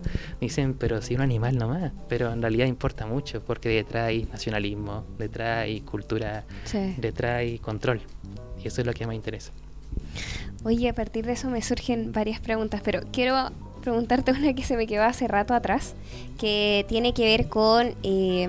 Dicen, 0.40 0.74
pero 0.74 1.02
si 1.02 1.16
un 1.16 1.20
animal 1.20 1.58
nomás, 1.58 1.90
pero 2.08 2.32
en 2.32 2.40
realidad 2.40 2.66
importa 2.66 3.06
mucho, 3.06 3.42
porque 3.42 3.68
detrás 3.70 4.06
hay 4.08 4.24
nacionalismo, 4.26 5.04
detrás 5.18 5.64
hay 5.64 5.80
cultura, 5.80 6.44
Sí. 6.64 6.94
detrás 6.96 7.38
hay 7.38 7.58
control. 7.58 8.00
Y 8.62 8.68
eso 8.68 8.80
es 8.82 8.86
lo 8.86 8.92
que 8.92 9.04
más 9.04 9.16
interesa. 9.16 9.50
Oye, 10.62 10.88
a 10.88 10.94
partir 10.94 11.26
de 11.26 11.32
eso 11.32 11.50
me 11.50 11.60
surgen 11.60 12.12
varias 12.12 12.38
preguntas, 12.38 12.82
pero 12.84 13.00
quiero 13.12 13.50
preguntarte 13.82 14.30
una 14.38 14.54
que 14.54 14.62
se 14.62 14.76
me 14.76 14.86
quedó 14.86 15.02
hace 15.02 15.26
rato 15.26 15.54
atrás, 15.54 15.94
que 16.38 16.86
tiene 16.88 17.14
que 17.14 17.24
ver 17.24 17.48
con 17.48 17.94
eh, 18.04 18.48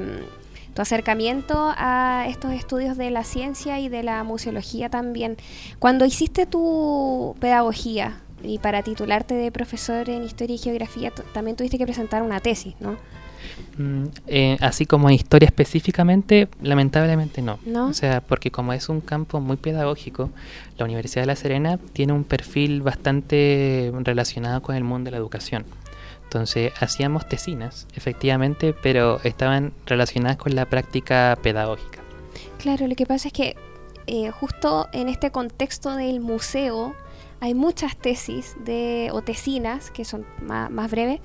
tu 0.80 0.84
acercamiento 0.84 1.74
a 1.76 2.26
estos 2.30 2.54
estudios 2.54 2.96
de 2.96 3.12
la 3.12 3.26
ciencia 3.26 3.82
y 3.82 3.90
de 3.90 4.02
la 4.02 4.24
museología 4.24 4.88
también. 4.88 5.36
Cuando 5.78 6.06
hiciste 6.06 6.46
tu 6.46 7.36
pedagogía 7.42 8.22
y 8.44 8.60
para 8.60 8.82
titularte 8.82 9.34
de 9.34 9.52
profesor 9.52 10.10
en 10.10 10.24
historia 10.24 10.56
y 10.56 10.58
geografía, 10.58 11.12
también 11.34 11.58
tuviste 11.58 11.78
que 11.78 11.84
presentar 11.84 12.24
una 12.24 12.40
tesis, 12.40 12.76
¿no? 12.80 12.96
Mm, 13.78 14.06
eh, 14.28 14.58
así 14.62 14.86
como 14.86 15.10
historia 15.10 15.48
específicamente, 15.48 16.48
lamentablemente 16.62 17.42
no. 17.42 17.60
¿No? 17.66 17.88
O 17.90 17.94
sea, 17.94 18.22
porque 18.22 18.50
como 18.50 18.72
es 18.72 18.88
un 18.88 19.02
campo 19.02 19.42
muy 19.42 19.58
pedagógico, 19.58 20.30
la 20.78 20.86
Universidad 20.86 21.24
de 21.24 21.28
La 21.28 21.36
Serena 21.36 21.78
tiene 21.92 22.14
un 22.14 22.24
perfil 22.24 22.82
bastante 22.84 23.92
relacionado 24.06 24.62
con 24.62 24.78
el 24.78 24.86
mundo 24.86 25.10
de 25.10 25.12
la 25.12 25.18
educación. 25.18 25.66
Entonces, 26.30 26.72
hacíamos 26.80 27.28
tesinas, 27.28 27.88
efectivamente, 27.96 28.76
pero 28.84 29.20
estaban 29.24 29.74
relacionadas 29.88 30.38
con 30.38 30.54
la 30.54 30.68
práctica 30.68 31.36
pedagógica. 31.42 32.02
Claro, 32.60 32.86
lo 32.86 32.94
que 32.94 33.08
pasa 33.08 33.30
es 33.30 33.34
que 33.34 33.56
eh, 34.06 34.30
justo 34.30 34.88
en 34.94 35.10
este 35.10 35.32
contexto 35.32 35.96
del 35.96 36.20
museo 36.20 36.94
hay 37.40 37.56
muchas 37.56 37.98
tesis 37.98 38.56
de, 38.64 39.10
o 39.12 39.24
tesinas, 39.24 39.90
que 39.90 40.06
son 40.06 40.24
más, 40.40 40.70
más 40.70 40.92
breves, 40.92 41.20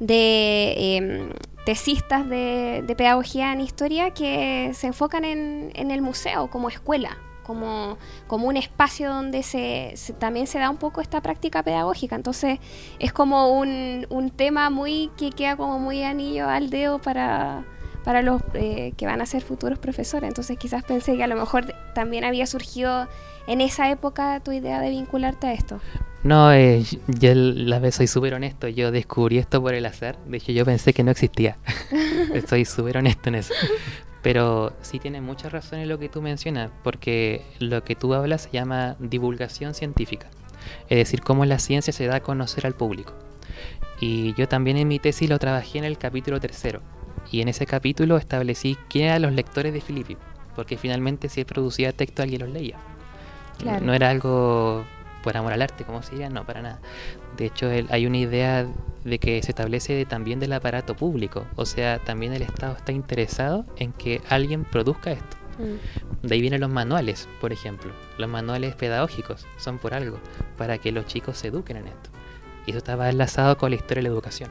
de 0.00 0.96
em, 0.96 1.30
tesistas 1.64 2.28
de, 2.28 2.82
de 2.84 2.96
pedagogía 2.96 3.52
en 3.52 3.60
historia 3.60 4.10
que 4.10 4.72
se 4.74 4.88
enfocan 4.88 5.24
en, 5.24 5.70
en 5.74 5.92
el 5.92 6.02
museo 6.02 6.50
como 6.50 6.68
escuela, 6.68 7.16
como, 7.48 7.96
como 8.26 8.46
un 8.46 8.58
espacio 8.58 9.08
donde 9.08 9.42
se, 9.42 9.94
también 10.18 10.46
se 10.46 10.58
da 10.58 10.68
un 10.68 10.76
poco 10.76 11.00
esta 11.00 11.22
práctica 11.22 11.62
pedagógica. 11.62 12.14
Entonces 12.14 12.58
es 12.98 13.10
como 13.10 13.58
un, 13.58 14.06
un 14.10 14.28
tema 14.28 14.68
muy 14.68 15.10
que 15.16 15.30
queda 15.30 15.56
como 15.56 15.78
muy 15.78 16.04
anillo 16.04 16.46
al 16.46 16.68
dedo 16.68 16.98
para, 16.98 17.64
para 18.04 18.20
los 18.20 18.42
eh, 18.52 18.92
que 18.98 19.06
van 19.06 19.22
a 19.22 19.26
ser 19.26 19.42
futuros 19.42 19.78
profesores. 19.78 20.28
Entonces 20.28 20.58
quizás 20.58 20.84
pensé 20.84 21.16
que 21.16 21.24
a 21.24 21.26
lo 21.26 21.36
mejor 21.36 21.74
también 21.94 22.24
había 22.24 22.46
surgido 22.46 23.08
en 23.46 23.62
esa 23.62 23.90
época 23.90 24.40
tu 24.40 24.52
idea 24.52 24.80
de 24.80 24.90
vincularte 24.90 25.46
a 25.46 25.54
esto. 25.54 25.80
No, 26.22 26.52
eh, 26.52 26.84
yo 27.06 27.34
la 27.34 27.78
vez 27.78 27.94
soy 27.94 28.08
súper 28.08 28.34
honesto, 28.34 28.68
yo 28.68 28.90
descubrí 28.90 29.38
esto 29.38 29.62
por 29.62 29.72
el 29.72 29.86
azar, 29.86 30.18
de 30.26 30.36
hecho 30.36 30.50
yo 30.50 30.64
pensé 30.64 30.92
que 30.92 31.04
no 31.04 31.12
existía, 31.12 31.56
estoy 32.34 32.64
súper 32.64 32.98
honesto 32.98 33.28
en 33.28 33.36
eso. 33.36 33.54
Pero 34.22 34.72
sí 34.82 34.98
tiene 34.98 35.20
mucha 35.20 35.48
razón 35.48 35.78
en 35.78 35.88
lo 35.88 35.98
que 35.98 36.08
tú 36.08 36.22
mencionas, 36.22 36.70
porque 36.82 37.42
lo 37.60 37.84
que 37.84 37.94
tú 37.94 38.14
hablas 38.14 38.42
se 38.42 38.50
llama 38.50 38.96
divulgación 38.98 39.74
científica, 39.74 40.28
es 40.88 40.98
decir, 40.98 41.20
cómo 41.22 41.44
la 41.44 41.58
ciencia 41.58 41.92
se 41.92 42.06
da 42.06 42.16
a 42.16 42.20
conocer 42.20 42.66
al 42.66 42.74
público. 42.74 43.14
Y 44.00 44.34
yo 44.34 44.48
también 44.48 44.76
en 44.76 44.88
mi 44.88 44.98
tesis 44.98 45.28
lo 45.28 45.38
trabajé 45.38 45.78
en 45.78 45.84
el 45.84 45.98
capítulo 45.98 46.40
tercero, 46.40 46.80
y 47.30 47.42
en 47.42 47.48
ese 47.48 47.66
capítulo 47.66 48.16
establecí 48.16 48.76
quién 48.88 49.06
eran 49.06 49.22
los 49.22 49.32
lectores 49.32 49.72
de 49.72 49.80
Filippi, 49.80 50.16
porque 50.56 50.76
finalmente 50.76 51.28
si 51.28 51.40
él 51.40 51.46
producía 51.46 51.92
texto 51.92 52.22
alguien 52.22 52.40
los 52.40 52.50
leía. 52.50 52.76
Claro. 53.58 53.84
No 53.84 53.94
era 53.94 54.10
algo 54.10 54.84
por 55.22 55.36
amor 55.36 55.52
al 55.52 55.62
arte, 55.62 55.84
como 55.84 56.02
se 56.02 56.14
diga, 56.14 56.28
no, 56.28 56.44
para 56.44 56.62
nada. 56.62 56.80
De 57.36 57.46
hecho, 57.46 57.70
el- 57.70 57.86
hay 57.90 58.06
una 58.06 58.18
idea 58.18 58.66
de 59.04 59.18
que 59.18 59.42
se 59.42 59.52
establece 59.52 60.04
también 60.06 60.40
del 60.40 60.52
aparato 60.52 60.96
público, 60.96 61.46
o 61.56 61.64
sea, 61.64 61.98
también 62.00 62.32
el 62.32 62.42
Estado 62.42 62.76
está 62.76 62.92
interesado 62.92 63.64
en 63.76 63.92
que 63.92 64.20
alguien 64.28 64.64
produzca 64.64 65.12
esto. 65.12 65.36
Mm. 65.58 66.26
De 66.26 66.34
ahí 66.34 66.40
vienen 66.40 66.60
los 66.60 66.70
manuales, 66.70 67.28
por 67.40 67.52
ejemplo. 67.52 67.92
Los 68.18 68.28
manuales 68.28 68.74
pedagógicos 68.74 69.46
son 69.56 69.78
por 69.78 69.94
algo, 69.94 70.18
para 70.56 70.78
que 70.78 70.92
los 70.92 71.06
chicos 71.06 71.38
se 71.38 71.48
eduquen 71.48 71.78
en 71.78 71.86
esto. 71.88 72.10
Y 72.66 72.70
eso 72.70 72.78
estaba 72.78 73.08
enlazado 73.08 73.56
con 73.56 73.70
la 73.70 73.76
historia 73.76 74.02
de 74.02 74.08
la 74.08 74.14
educación. 74.14 74.50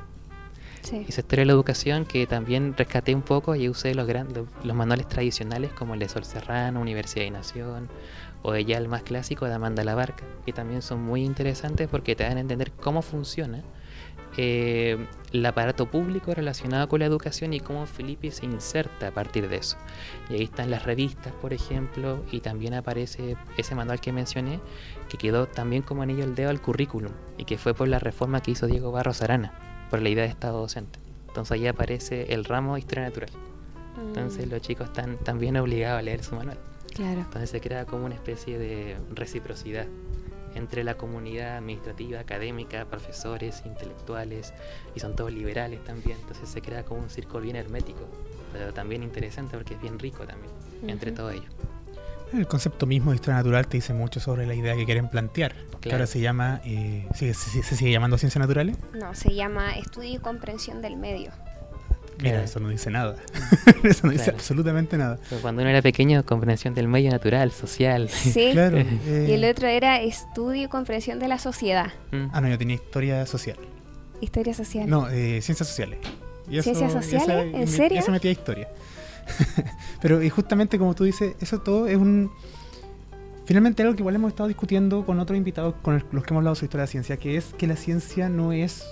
Sí. 0.81 1.05
Hice 1.07 1.21
historia 1.21 1.41
de 1.41 1.47
la 1.47 1.53
educación 1.53 2.05
que 2.05 2.25
también 2.27 2.73
rescaté 2.77 3.13
un 3.13 3.21
poco 3.21 3.55
y 3.55 3.67
usé 3.67 3.93
los, 3.93 4.07
gran- 4.07 4.33
los, 4.33 4.47
los 4.63 4.75
manuales 4.75 5.07
tradicionales 5.07 5.71
como 5.73 5.93
el 5.93 5.99
de 5.99 6.07
Sol 6.07 6.23
Serrano, 6.23 6.79
Universidad 6.79 7.25
y 7.25 7.31
Nación, 7.31 7.89
o 8.43 8.55
ya 8.55 8.77
el 8.77 8.87
más 8.87 9.03
clásico 9.03 9.45
de 9.45 9.53
Amanda 9.53 9.83
La 9.83 9.95
Barca, 9.95 10.23
que 10.45 10.53
también 10.53 10.81
son 10.81 11.03
muy 11.03 11.23
interesantes 11.23 11.87
porque 11.87 12.15
te 12.15 12.23
dan 12.23 12.37
a 12.37 12.41
entender 12.41 12.71
cómo 12.71 13.01
funciona 13.01 13.63
eh, 14.35 14.97
el 15.31 15.45
aparato 15.45 15.87
público 15.87 16.33
relacionado 16.33 16.87
con 16.87 16.99
la 16.99 17.05
educación 17.05 17.53
y 17.53 17.59
cómo 17.59 17.85
Felipe 17.85 18.29
se 18.31 18.45
inserta 18.45 19.07
a 19.07 19.11
partir 19.11 19.49
de 19.49 19.57
eso. 19.57 19.77
Y 20.29 20.35
ahí 20.35 20.43
están 20.43 20.69
las 20.69 20.85
revistas, 20.85 21.33
por 21.33 21.53
ejemplo, 21.53 22.23
y 22.31 22.41
también 22.41 22.73
aparece 22.73 23.35
ese 23.57 23.75
manual 23.75 23.99
que 23.99 24.11
mencioné, 24.11 24.59
que 25.09 25.17
quedó 25.17 25.47
también 25.47 25.81
como 25.81 26.03
anillo 26.03 26.23
al 26.23 26.35
dedo 26.35 26.49
al 26.49 26.61
currículum, 26.61 27.11
y 27.37 27.45
que 27.45 27.57
fue 27.57 27.73
por 27.73 27.87
la 27.87 27.99
reforma 27.99 28.41
que 28.41 28.51
hizo 28.51 28.67
Diego 28.67 28.91
Barros 28.91 29.21
Arana, 29.21 29.53
por 29.89 30.01
la 30.01 30.09
idea 30.09 30.23
de 30.23 30.29
Estado 30.29 30.59
docente. 30.59 30.99
Entonces 31.27 31.53
ahí 31.53 31.67
aparece 31.67 32.33
el 32.33 32.45
ramo 32.45 32.75
de 32.75 32.79
historia 32.81 33.05
natural. 33.05 33.29
Entonces 33.97 34.47
Mm, 34.47 34.51
los 34.51 34.61
chicos 34.61 34.87
están 34.87 35.17
también 35.17 35.57
obligados 35.57 35.99
a 35.99 36.01
leer 36.03 36.23
su 36.23 36.35
manual. 36.35 36.59
Claro. 36.93 37.21
Entonces 37.21 37.49
se 37.49 37.61
crea 37.61 37.85
como 37.85 38.05
una 38.05 38.15
especie 38.15 38.57
de 38.57 38.97
reciprocidad 39.13 39.85
entre 40.55 40.83
la 40.83 40.95
comunidad 40.95 41.57
administrativa, 41.57 42.19
académica, 42.19 42.85
profesores, 42.85 43.61
intelectuales, 43.65 44.53
y 44.95 44.99
son 44.99 45.15
todos 45.15 45.31
liberales 45.31 45.83
también. 45.83 46.17
Entonces 46.21 46.49
se 46.49 46.61
crea 46.61 46.83
como 46.83 47.01
un 47.01 47.09
círculo 47.09 47.41
bien 47.41 47.55
hermético, 47.55 48.07
pero 48.51 48.73
también 48.73 49.03
interesante 49.03 49.55
porque 49.55 49.75
es 49.75 49.81
bien 49.81 49.99
rico 49.99 50.25
también, 50.25 50.51
entre 50.87 51.11
todos 51.11 51.33
ellos. 51.33 51.45
El 52.33 52.47
concepto 52.47 52.85
mismo 52.85 53.11
de 53.11 53.15
historia 53.15 53.35
natural 53.37 53.67
te 53.67 53.77
dice 53.77 53.93
mucho 53.93 54.19
sobre 54.19 54.45
la 54.47 54.55
idea 54.55 54.75
que 54.75 54.85
quieren 54.85 55.07
plantear. 55.09 55.53
Que 55.79 55.89
Claro. 55.89 55.97
ahora 55.97 56.07
se 56.07 56.19
llama, 56.19 56.59
eh, 56.65 57.07
se, 57.13 57.33
se 57.33 57.75
sigue 57.75 57.91
llamando 57.91 58.17
ciencias 58.17 58.39
naturales. 58.41 58.77
No, 58.93 59.13
se 59.13 59.33
llama 59.35 59.77
Estudio 59.77 60.15
y 60.15 60.17
Comprensión 60.17 60.81
del 60.81 60.97
Medio. 60.97 61.31
Mira, 62.19 62.31
Claro. 62.31 62.45
eso 62.45 62.59
no 62.59 62.69
dice 62.69 62.89
nada. 62.89 63.15
eso 63.83 64.07
no 64.07 64.11
dice 64.11 64.23
Claro. 64.25 64.37
absolutamente 64.37 64.97
nada. 64.97 65.19
Pero 65.29 65.41
cuando 65.41 65.61
uno 65.61 65.69
era 65.69 65.81
pequeño, 65.81 66.25
comprensión 66.25 66.73
del 66.73 66.87
medio 66.87 67.11
natural, 67.11 67.51
social. 67.51 68.09
Sí. 68.09 68.49
Claro. 68.53 68.79
Y 68.79 69.31
el 69.31 69.43
eh, 69.43 69.51
otro 69.51 69.67
era 69.67 70.01
Estudio 70.01 70.63
y 70.63 70.67
Comprensión 70.67 71.19
de 71.19 71.27
la 71.27 71.37
Sociedad. 71.39 71.87
Mm. 72.11 72.27
Ah, 72.33 72.41
no, 72.41 72.49
yo 72.49 72.57
tenía 72.57 72.75
historia 72.75 73.25
social. 73.25 73.57
Historia 74.19 74.53
social. 74.55 74.89
No, 74.89 75.09
eh, 75.09 75.41
ciencias 75.41 75.67
sociales. 75.69 75.99
Y 76.49 76.61
¿Ciencias 76.61 76.91
sociales? 76.93 77.53
¿En 77.53 77.59
me- 77.59 77.67
serio? 77.67 77.99
Eso 77.99 78.11
metía 78.11 78.31
historia. 78.31 78.67
Pero 80.01 80.23
y 80.23 80.29
justamente 80.29 80.79
como 80.79 80.95
tú 80.95 81.03
dices, 81.03 81.35
eso 81.41 81.59
todo 81.61 81.87
es 81.87 81.97
un... 81.97 82.31
Finalmente 83.45 83.81
algo 83.83 83.95
que 83.95 84.01
igual 84.01 84.15
hemos 84.15 84.29
estado 84.29 84.47
discutiendo 84.47 85.05
con 85.05 85.19
otros 85.19 85.37
invitados 85.37 85.75
con 85.81 85.95
el- 85.95 86.05
los 86.11 86.23
que 86.23 86.33
hemos 86.33 86.41
hablado 86.41 86.55
sobre 86.55 86.65
historia 86.65 86.81
de 86.83 86.87
la 86.87 86.91
ciencia, 86.91 87.17
que 87.17 87.37
es 87.37 87.53
que 87.57 87.67
la 87.67 87.75
ciencia 87.75 88.27
no 88.29 88.51
es 88.51 88.83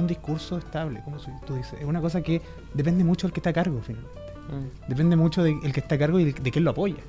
un 0.00 0.06
discurso 0.06 0.58
estable, 0.58 1.02
como 1.04 1.18
tú 1.46 1.54
dices. 1.54 1.80
Es 1.80 1.86
una 1.86 2.00
cosa 2.00 2.22
que 2.22 2.42
depende 2.74 3.04
mucho 3.04 3.26
del 3.26 3.32
que 3.32 3.40
está 3.40 3.50
a 3.50 3.52
cargo, 3.54 3.80
finalmente. 3.82 4.20
Mm. 4.50 4.88
Depende 4.88 5.16
mucho 5.16 5.42
del 5.42 5.72
que 5.72 5.80
está 5.80 5.94
a 5.94 5.98
cargo 5.98 6.18
y 6.18 6.24
de, 6.24 6.32
de 6.32 6.50
quién 6.50 6.64
lo 6.64 6.70
apoya. 6.70 7.02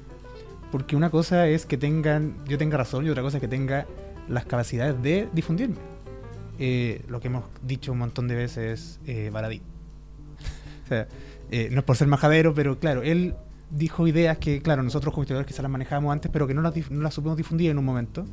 Porque 0.71 0.95
una 0.95 1.09
cosa 1.09 1.47
es 1.47 1.65
que 1.65 1.77
tengan, 1.77 2.35
yo 2.47 2.57
tenga 2.57 2.77
razón 2.77 3.05
y 3.05 3.09
otra 3.09 3.23
cosa 3.23 3.37
es 3.37 3.41
que 3.41 3.47
tenga 3.47 3.85
las 4.27 4.45
capacidades 4.45 5.01
de 5.01 5.27
difundirme. 5.33 5.75
Eh, 6.59 7.03
lo 7.07 7.19
que 7.19 7.27
hemos 7.27 7.45
dicho 7.63 7.91
un 7.91 7.97
montón 7.97 8.27
de 8.27 8.35
veces 8.35 8.99
eh, 9.05 9.29
Baradí. 9.31 9.61
o 10.85 10.87
sea, 10.87 11.07
eh, 11.49 11.69
no 11.71 11.79
es 11.79 11.85
por 11.85 11.97
ser 11.97 12.07
majadero, 12.07 12.53
pero 12.53 12.79
claro, 12.79 13.01
él 13.01 13.35
dijo 13.71 14.07
ideas 14.07 14.37
que, 14.37 14.61
claro, 14.61 14.83
nosotros 14.83 15.13
como 15.13 15.23
historiadores 15.23 15.47
quizás 15.47 15.63
las 15.63 15.71
manejábamos 15.71 16.13
antes, 16.13 16.29
pero 16.31 16.47
que 16.47 16.53
no 16.53 16.61
las, 16.61 16.91
no 16.91 17.01
las 17.01 17.13
supimos 17.13 17.37
difundir 17.37 17.71
en 17.71 17.79
un 17.79 17.85
momento. 17.85 18.25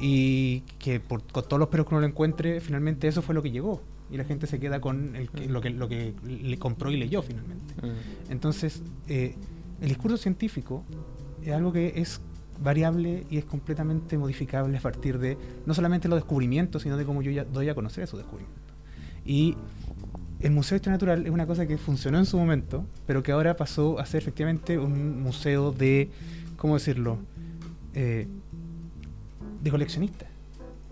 Y 0.00 0.60
que 0.78 0.98
por, 0.98 1.22
con 1.24 1.44
todos 1.44 1.60
los 1.60 1.68
peros 1.68 1.86
que 1.86 1.94
uno 1.94 2.00
lo 2.00 2.06
encuentre, 2.06 2.60
finalmente 2.60 3.06
eso 3.06 3.20
fue 3.22 3.34
lo 3.34 3.42
que 3.42 3.50
llegó. 3.50 3.82
Y 4.10 4.16
la 4.16 4.24
gente 4.24 4.46
se 4.46 4.58
queda 4.58 4.80
con 4.80 5.14
el 5.14 5.30
que- 5.30 5.46
lo, 5.48 5.60
que, 5.60 5.70
lo 5.70 5.88
que 5.88 6.14
le 6.26 6.58
compró 6.58 6.90
y 6.90 6.96
leyó 6.96 7.22
finalmente. 7.22 7.74
Entonces, 8.30 8.82
eh, 9.08 9.34
el 9.80 9.88
discurso 9.88 10.16
científico 10.16 10.84
es 11.44 11.52
algo 11.52 11.72
que 11.72 11.92
es 11.96 12.20
variable 12.62 13.24
y 13.30 13.38
es 13.38 13.44
completamente 13.44 14.18
modificable 14.18 14.76
a 14.76 14.80
partir 14.80 15.18
de 15.18 15.38
no 15.64 15.74
solamente 15.74 16.08
los 16.08 16.18
descubrimientos, 16.18 16.82
sino 16.82 16.96
de 16.96 17.04
cómo 17.04 17.22
yo 17.22 17.30
ya 17.30 17.44
doy 17.44 17.68
a 17.68 17.74
conocer 17.74 18.04
esos 18.04 18.18
descubrimientos. 18.18 18.64
Y 19.24 19.54
el 20.40 20.50
Museo 20.52 20.70
de 20.74 20.76
Historia 20.78 20.94
Natural 20.94 21.24
es 21.26 21.30
una 21.30 21.46
cosa 21.46 21.66
que 21.66 21.78
funcionó 21.78 22.18
en 22.18 22.26
su 22.26 22.36
momento, 22.38 22.84
pero 23.06 23.22
que 23.22 23.32
ahora 23.32 23.56
pasó 23.56 23.98
a 23.98 24.06
ser 24.06 24.22
efectivamente 24.22 24.78
un 24.78 25.22
museo 25.22 25.72
de, 25.72 26.10
¿cómo 26.56 26.74
decirlo? 26.74 27.18
Eh, 27.94 28.26
de 29.60 29.70
coleccionistas. 29.70 30.28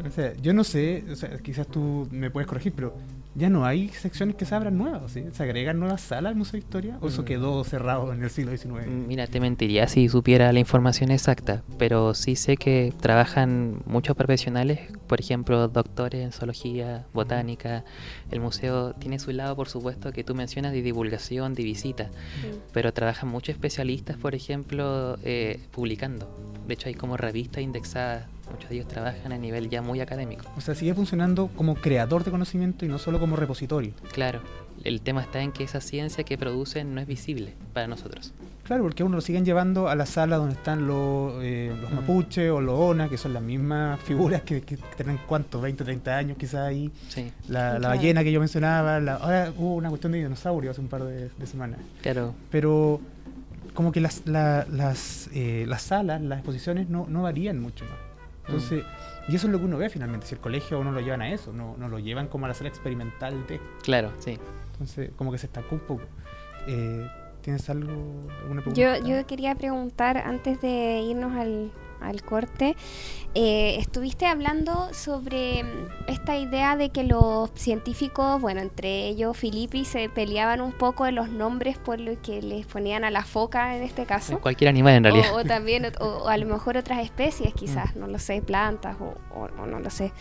O 0.07 0.11
sea, 0.11 0.33
yo 0.41 0.55
no 0.55 0.63
sé, 0.63 1.03
o 1.11 1.17
sea, 1.17 1.39
quizás 1.39 1.67
tú 1.67 2.07
me 2.13 2.31
puedes 2.31 2.47
corregir, 2.47 2.73
pero 2.73 2.95
ya 3.35 3.51
no 3.51 3.65
hay 3.65 3.89
secciones 3.89 4.37
que 4.37 4.45
se 4.45 4.55
abran 4.55 4.79
nuevas, 4.79 5.11
¿sí? 5.11 5.25
¿Se 5.33 5.43
agregan 5.43 5.81
nuevas 5.81 6.01
salas 6.03 6.31
al 6.31 6.37
Museo 6.37 6.53
de 6.53 6.59
Historia? 6.59 6.99
¿O 7.01 7.09
eso 7.09 7.23
Mm. 7.23 7.25
quedó 7.25 7.65
cerrado 7.65 8.13
en 8.13 8.23
el 8.23 8.31
siglo 8.31 8.57
XIX? 8.57 8.87
Mira, 8.87 9.27
te 9.27 9.41
mentiría 9.41 9.89
si 9.89 10.09
supiera 10.09 10.53
la 10.53 10.61
información 10.61 11.11
exacta, 11.11 11.65
pero 11.79 12.15
sí 12.15 12.37
sé 12.37 12.57
que 12.57 12.93
trabajan 13.01 13.81
muchos 13.87 14.17
profesionales, 14.17 14.79
por 15.09 15.19
ejemplo, 15.19 15.67
doctores 15.67 16.25
en 16.25 16.31
zoología, 16.31 17.05
botánica. 17.13 17.85
El 18.31 18.39
museo 18.41 18.93
tiene 18.93 19.19
su 19.19 19.33
lado, 19.33 19.57
por 19.57 19.69
supuesto, 19.69 20.13
que 20.13 20.23
tú 20.23 20.33
mencionas 20.37 20.71
de 20.73 20.83
divulgación, 20.83 21.55
de 21.55 21.65
visita, 21.65 22.05
Mm. 22.05 22.57
pero 22.73 22.93
trabajan 22.93 23.29
muchos 23.31 23.55
especialistas, 23.57 24.17
por 24.17 24.37
ejemplo, 24.37 25.19
eh, 25.25 25.59
publicando. 25.73 26.33
De 26.69 26.75
hecho, 26.75 26.89
hay 26.89 26.95
como 26.95 27.17
revistas 27.17 27.65
indexadas. 27.65 28.27
Muchos 28.51 28.69
de 28.71 28.77
ellos 28.77 28.89
trabajan 28.89 29.33
a 29.33 29.39
nivel 29.39 29.69
ya 29.71 29.83
muy 29.83 30.01
académico. 30.01 30.45
O 30.57 30.61
sea, 30.61 30.75
sigue 30.75 30.95
funcionando 30.95 31.49
como 31.57 31.75
creador 31.75 32.25
de 32.25 32.31
conocimiento 32.31 32.85
y 32.85 32.89
no 32.89 32.99
solo 32.99 33.19
como 33.21 33.37
repositorio. 33.37 33.93
Claro, 34.13 34.41
el 34.85 35.01
tema 35.01 35.23
está 35.23 35.41
en 35.43 35.53
que 35.53 35.65
esa 35.65 35.81
ciencia 35.81 36.25
que 36.25 36.39
producen 36.39 36.95
no 36.95 37.01
es 37.01 37.07
visible 37.07 37.55
para 37.73 37.87
nosotros. 37.87 38.33
Claro, 38.65 38.83
porque 38.83 39.03
a 39.03 39.07
uno 39.07 39.17
lo 39.17 39.23
siguen 39.23 39.47
llevando 39.47 39.89
a 39.89 39.97
la 39.97 40.05
sala 40.05 40.37
donde 40.37 40.55
están 40.55 40.87
los, 40.87 41.35
eh, 41.43 41.75
los 41.81 41.91
Mm. 41.91 41.95
mapuches 41.95 42.51
o 42.51 42.61
los 42.61 42.79
ona, 42.79 43.09
que 43.09 43.17
son 43.17 43.33
las 43.33 43.43
mismas 43.43 43.99
figuras 44.01 44.43
que, 44.43 44.61
que 44.61 44.77
tienen, 44.97 45.19
¿cuánto? 45.27 45.59
20, 45.61 45.85
30 45.85 46.17
años 46.17 46.37
quizás 46.37 46.61
ahí. 46.69 46.91
Sí, 47.09 47.33
La, 47.49 47.73
la 47.75 47.79
Claro. 47.79 47.97
ballena 47.97 48.23
que 48.25 48.31
yo 48.33 48.41
mencionaba. 48.41 49.01
la- 49.01 49.15
ahora 49.15 49.53
hubo 49.57 49.75
una 49.77 49.89
cuestión 49.89 50.13
de 50.13 50.19
dinosaurio 50.19 50.71
hace 50.71 50.81
un 50.83 50.89
par 50.89 51.03
de, 51.05 51.31
de 51.31 51.47
semanas. 51.47 51.79
claro. 52.03 52.35
Pero 52.51 53.01
como 53.73 53.91
que 53.91 54.01
las, 54.01 54.27
la- 54.27 54.67
las, 54.71 55.31
eh, 55.33 55.65
las 55.67 55.83
salas, 55.83 56.21
las 56.21 56.39
exposiciones 56.41 56.89
no, 56.91 57.07
no 57.09 57.23
varían 57.23 57.61
mucho 57.61 57.85
más. 57.87 57.95
Entonces, 58.49 58.85
y 59.29 59.37
eso 59.37 59.47
es 59.47 59.53
lo 59.53 59.59
que 59.59 59.67
uno 59.67 59.77
ve 59.79 59.91
finalmente. 59.91 60.27
Si 60.27 60.35
el 60.35 60.41
colegio 60.41 60.83
no 60.83 60.91
lo 60.91 61.01
llevan 61.01 61.23
a 61.23 61.31
eso, 61.31 61.53
no, 61.53 61.77
no 61.77 61.89
lo 61.89 61.99
llevan 61.99 62.29
como 62.29 62.47
a 62.47 62.49
la 62.49 62.55
sala 62.55 62.71
experimental 62.71 63.47
de... 63.47 63.61
Claro, 63.83 64.11
sí. 64.19 64.39
Entonces, 64.73 65.11
como 65.17 65.31
que 65.31 65.39
se 65.39 65.47
estancó 65.47 65.75
un 65.75 65.81
poco. 65.83 66.05
Eh, 66.67 67.07
¿Tienes 67.43 67.69
algo, 67.69 67.91
alguna 68.43 68.63
pregunta? 68.63 68.99
Yo, 68.99 69.07
yo 69.07 69.27
quería 69.27 69.55
preguntar, 69.55 70.17
antes 70.17 70.61
de 70.61 71.01
irnos 71.01 71.37
al, 71.37 71.71
al 72.01 72.23
corte, 72.23 72.77
eh, 73.35 73.77
estuviste 73.79 74.27
hablando 74.27 74.93
sobre 74.95 75.63
mm, 75.65 75.69
esta 76.09 76.37
idea 76.37 76.77
de 76.77 76.91
que 76.91 77.05
los 77.05 77.51
científicos, 77.55 78.41
bueno, 78.41 78.61
entre 78.61 79.07
ellos 79.09 79.37
Filippi, 79.37 79.85
se 79.85 80.09
peleaban 80.09 80.61
un 80.61 80.73
poco 80.73 81.05
de 81.05 81.13
los 81.13 81.29
nombres 81.29 81.79
por 81.79 82.01
lo 82.01 82.21
que 82.23 82.41
les 82.43 82.67
ponían 82.67 83.05
a 83.05 83.11
la 83.11 83.25
foca 83.25 83.77
en 83.77 83.83
este 83.83 84.07
caso. 84.07 84.41
Cualquier 84.41 84.69
animal 84.71 84.95
en 84.95 85.05
realidad. 85.05 85.35
O, 85.35 85.39
o 85.39 85.45
también, 85.45 85.87
o, 86.01 86.05
o 86.07 86.29
a 86.29 86.37
lo 86.37 86.47
mejor 86.47 86.77
otras 86.77 87.01
especies, 87.05 87.55
Mm. 87.55 87.57
quizás, 87.59 87.97
no 87.97 88.07
lo 88.07 88.19
sé, 88.19 88.41
plantas 88.43 88.97
o, 89.01 89.15
o- 89.35 89.49
o 89.63 89.67
no 89.67 89.79
lo 89.81 89.91
sé. 89.91 90.13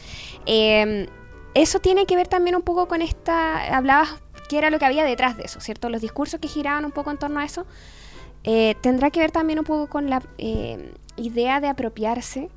Eh, 0.45 1.07
eso 1.53 1.79
tiene 1.79 2.05
que 2.05 2.15
ver 2.15 2.27
también 2.27 2.55
un 2.55 2.61
poco 2.61 2.87
con 2.87 3.01
esta, 3.01 3.75
hablabas 3.75 4.21
qué 4.49 4.57
era 4.59 4.69
lo 4.69 4.79
que 4.79 4.85
había 4.85 5.03
detrás 5.03 5.37
de 5.37 5.43
eso, 5.43 5.59
¿cierto? 5.59 5.89
Los 5.89 6.01
discursos 6.01 6.39
que 6.39 6.47
giraban 6.47 6.85
un 6.85 6.91
poco 6.91 7.09
en 7.11 7.17
torno 7.17 7.39
a 7.39 7.45
eso. 7.45 7.65
Eh, 8.43 8.75
tendrá 8.81 9.09
que 9.09 9.19
ver 9.19 9.31
también 9.31 9.59
un 9.59 9.65
poco 9.65 9.87
con 9.87 10.09
la 10.09 10.21
eh, 10.37 10.93
idea 11.17 11.59
de 11.59 11.67
apropiarse. 11.67 12.49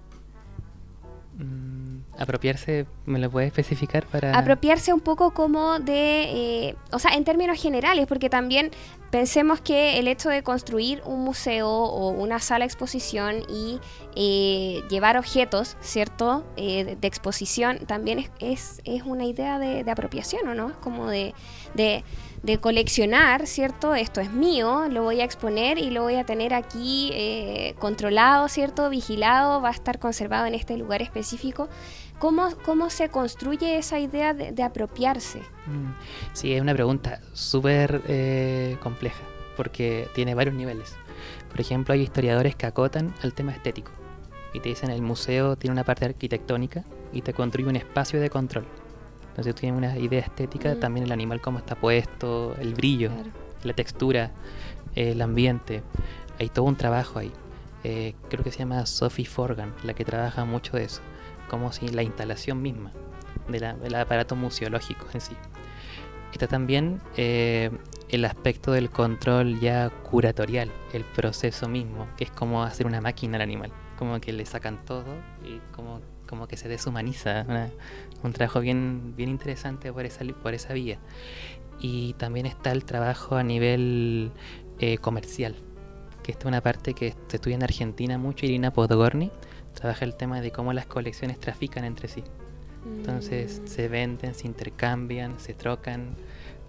Mm, 1.36 2.00
apropiarse, 2.18 2.86
¿me 3.06 3.18
lo 3.18 3.30
puedes 3.30 3.48
especificar 3.48 4.06
para...? 4.06 4.36
Apropiarse 4.36 4.92
un 4.92 5.00
poco 5.00 5.32
como 5.32 5.78
de, 5.80 6.68
eh, 6.68 6.76
o 6.92 6.98
sea, 6.98 7.12
en 7.12 7.24
términos 7.24 7.60
generales, 7.60 8.06
porque 8.06 8.28
también 8.28 8.70
pensemos 9.10 9.60
que 9.60 9.98
el 9.98 10.06
hecho 10.06 10.28
de 10.28 10.42
construir 10.42 11.02
un 11.06 11.24
museo 11.24 11.68
o 11.68 12.10
una 12.10 12.38
sala 12.38 12.64
de 12.64 12.66
exposición 12.66 13.42
y 13.48 13.80
eh, 14.14 14.82
llevar 14.90 15.16
objetos, 15.16 15.76
¿cierto?, 15.80 16.44
eh, 16.56 16.84
de, 16.84 16.96
de 16.96 17.08
exposición, 17.08 17.78
también 17.86 18.18
es, 18.18 18.30
es, 18.38 18.82
es 18.84 19.02
una 19.02 19.24
idea 19.24 19.58
de, 19.58 19.82
de 19.82 19.90
apropiación, 19.90 20.46
¿o 20.46 20.54
no? 20.54 20.70
Es 20.70 20.76
como 20.76 21.08
de, 21.08 21.34
de, 21.74 22.04
de 22.42 22.58
coleccionar, 22.58 23.46
¿cierto? 23.46 23.94
Esto 23.94 24.20
es 24.20 24.32
mío, 24.32 24.88
lo 24.88 25.02
voy 25.02 25.20
a 25.20 25.24
exponer 25.24 25.78
y 25.78 25.90
lo 25.90 26.02
voy 26.02 26.16
a 26.16 26.24
tener 26.24 26.54
aquí 26.54 27.10
eh, 27.12 27.74
controlado, 27.78 28.48
¿cierto? 28.48 28.88
Vigilado, 28.88 29.60
va 29.60 29.68
a 29.68 29.72
estar 29.72 29.98
conservado 29.98 30.46
en 30.46 30.54
este 30.54 30.76
lugar 30.76 31.02
específico. 31.02 31.68
¿Cómo, 32.18 32.48
cómo 32.64 32.90
se 32.90 33.08
construye 33.08 33.78
esa 33.78 33.98
idea 33.98 34.34
de, 34.34 34.62
apropiarse? 34.62 35.40
Mm, 35.66 35.92
Sí, 36.32 36.52
es 36.52 36.60
una 36.60 36.74
pregunta 36.74 37.20
súper 37.32 38.02
eh, 38.08 38.76
compleja, 38.82 39.22
porque 39.56 40.08
tiene 40.14 40.34
varios 40.34 40.54
niveles. 40.54 40.96
Por 41.50 41.60
ejemplo, 41.60 41.94
hay 41.94 42.02
historiadores 42.02 42.56
que 42.56 42.66
acotan 42.66 43.14
al 43.22 43.34
tema 43.34 43.52
estético 43.52 43.92
y 44.52 44.60
te 44.60 44.68
dicen 44.68 44.90
el 44.90 45.02
museo 45.02 45.56
tiene 45.56 45.72
una 45.72 45.84
parte 45.84 46.04
arquitectónica 46.04 46.84
y 47.12 47.22
te 47.22 47.32
construye 47.32 47.68
un 47.68 47.76
espacio 47.76 48.20
de 48.20 48.30
control. 48.30 48.66
Entonces 49.30 49.54
tiene 49.54 49.76
una 49.76 49.96
idea 49.98 50.20
estética, 50.20 50.74
Mm. 50.74 50.80
también 50.80 51.06
el 51.06 51.12
animal 51.12 51.40
cómo 51.40 51.58
está 51.58 51.74
puesto, 51.74 52.54
el 52.60 52.74
brillo, 52.74 53.10
Claro. 53.10 53.30
la 53.64 53.72
textura, 53.72 54.30
el 54.94 55.22
ambiente. 55.22 55.82
Hay 56.38 56.48
todo 56.48 56.64
un 56.66 56.76
trabajo 56.76 57.18
ahí. 57.18 57.32
Eh, 57.84 58.14
creo 58.28 58.44
que 58.44 58.50
se 58.52 58.58
llama 58.58 58.84
Sophie 58.86 59.24
Forgan, 59.26 59.72
la 59.84 59.94
que 59.94 60.04
trabaja 60.04 60.44
mucho 60.44 60.76
de 60.76 60.84
eso. 60.84 61.00
Como 61.48 61.72
si 61.72 61.88
la 61.88 62.02
instalación 62.02 62.60
misma 62.62 62.92
de 63.48 63.58
del 63.82 63.94
aparato 63.94 64.36
museológico 64.36 65.06
en 65.14 65.20
sí. 65.20 65.34
Está 66.32 66.46
también 66.46 67.00
eh, 67.16 67.70
el 68.08 68.24
aspecto 68.24 68.70
del 68.72 68.90
control 68.90 69.58
ya 69.60 69.90
curatorial, 69.90 70.70
el 70.92 71.04
proceso 71.04 71.68
mismo, 71.68 72.06
que 72.16 72.24
es 72.24 72.30
como 72.30 72.62
hacer 72.62 72.86
una 72.86 73.00
máquina 73.00 73.36
al 73.36 73.42
animal. 73.42 73.72
Como 73.98 74.20
que 74.20 74.32
le 74.32 74.46
sacan 74.46 74.84
todo 74.84 75.04
y 75.44 75.60
como, 75.74 76.00
como 76.30 76.46
que 76.48 76.56
se 76.56 76.68
deshumaniza. 76.68 77.44
una- 77.48 77.70
un 78.22 78.32
trabajo 78.32 78.60
bien, 78.60 79.14
bien 79.16 79.28
interesante 79.28 79.92
por 79.92 80.04
esa, 80.06 80.24
por 80.42 80.54
esa 80.54 80.72
vía. 80.72 80.98
Y 81.80 82.12
también 82.14 82.46
está 82.46 82.72
el 82.72 82.84
trabajo 82.84 83.36
a 83.36 83.42
nivel 83.42 84.30
eh, 84.78 84.96
comercial, 84.98 85.54
que 86.22 86.32
esta 86.32 86.44
es 86.44 86.46
una 86.46 86.62
parte 86.62 86.94
que 86.94 87.14
se 87.28 87.36
estudia 87.36 87.56
en 87.56 87.62
Argentina 87.62 88.16
mucho, 88.16 88.46
Irina 88.46 88.70
Podgorny, 88.72 89.30
trabaja 89.74 90.04
el 90.06 90.14
tema 90.14 90.40
de 90.40 90.50
cómo 90.52 90.72
las 90.72 90.86
colecciones 90.86 91.38
trafican 91.38 91.84
entre 91.84 92.08
sí. 92.08 92.22
Entonces 92.86 93.60
Mm. 93.62 93.66
se 93.66 93.88
venden, 93.88 94.34
se 94.34 94.46
intercambian, 94.46 95.38
se 95.38 95.52
trocan 95.54 96.14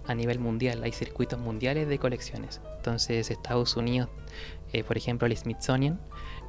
a 0.07 0.13
nivel 0.15 0.39
mundial. 0.39 0.83
Hay 0.83 0.91
circuitos 0.91 1.39
mundiales 1.39 1.87
de 1.87 1.99
colecciones. 1.99 2.59
Entonces 2.77 3.29
Estados 3.31 3.77
Unidos, 3.77 4.09
eh, 4.73 4.83
por 4.83 4.97
ejemplo, 4.97 5.25
el 5.27 5.37
Smithsonian, 5.37 5.99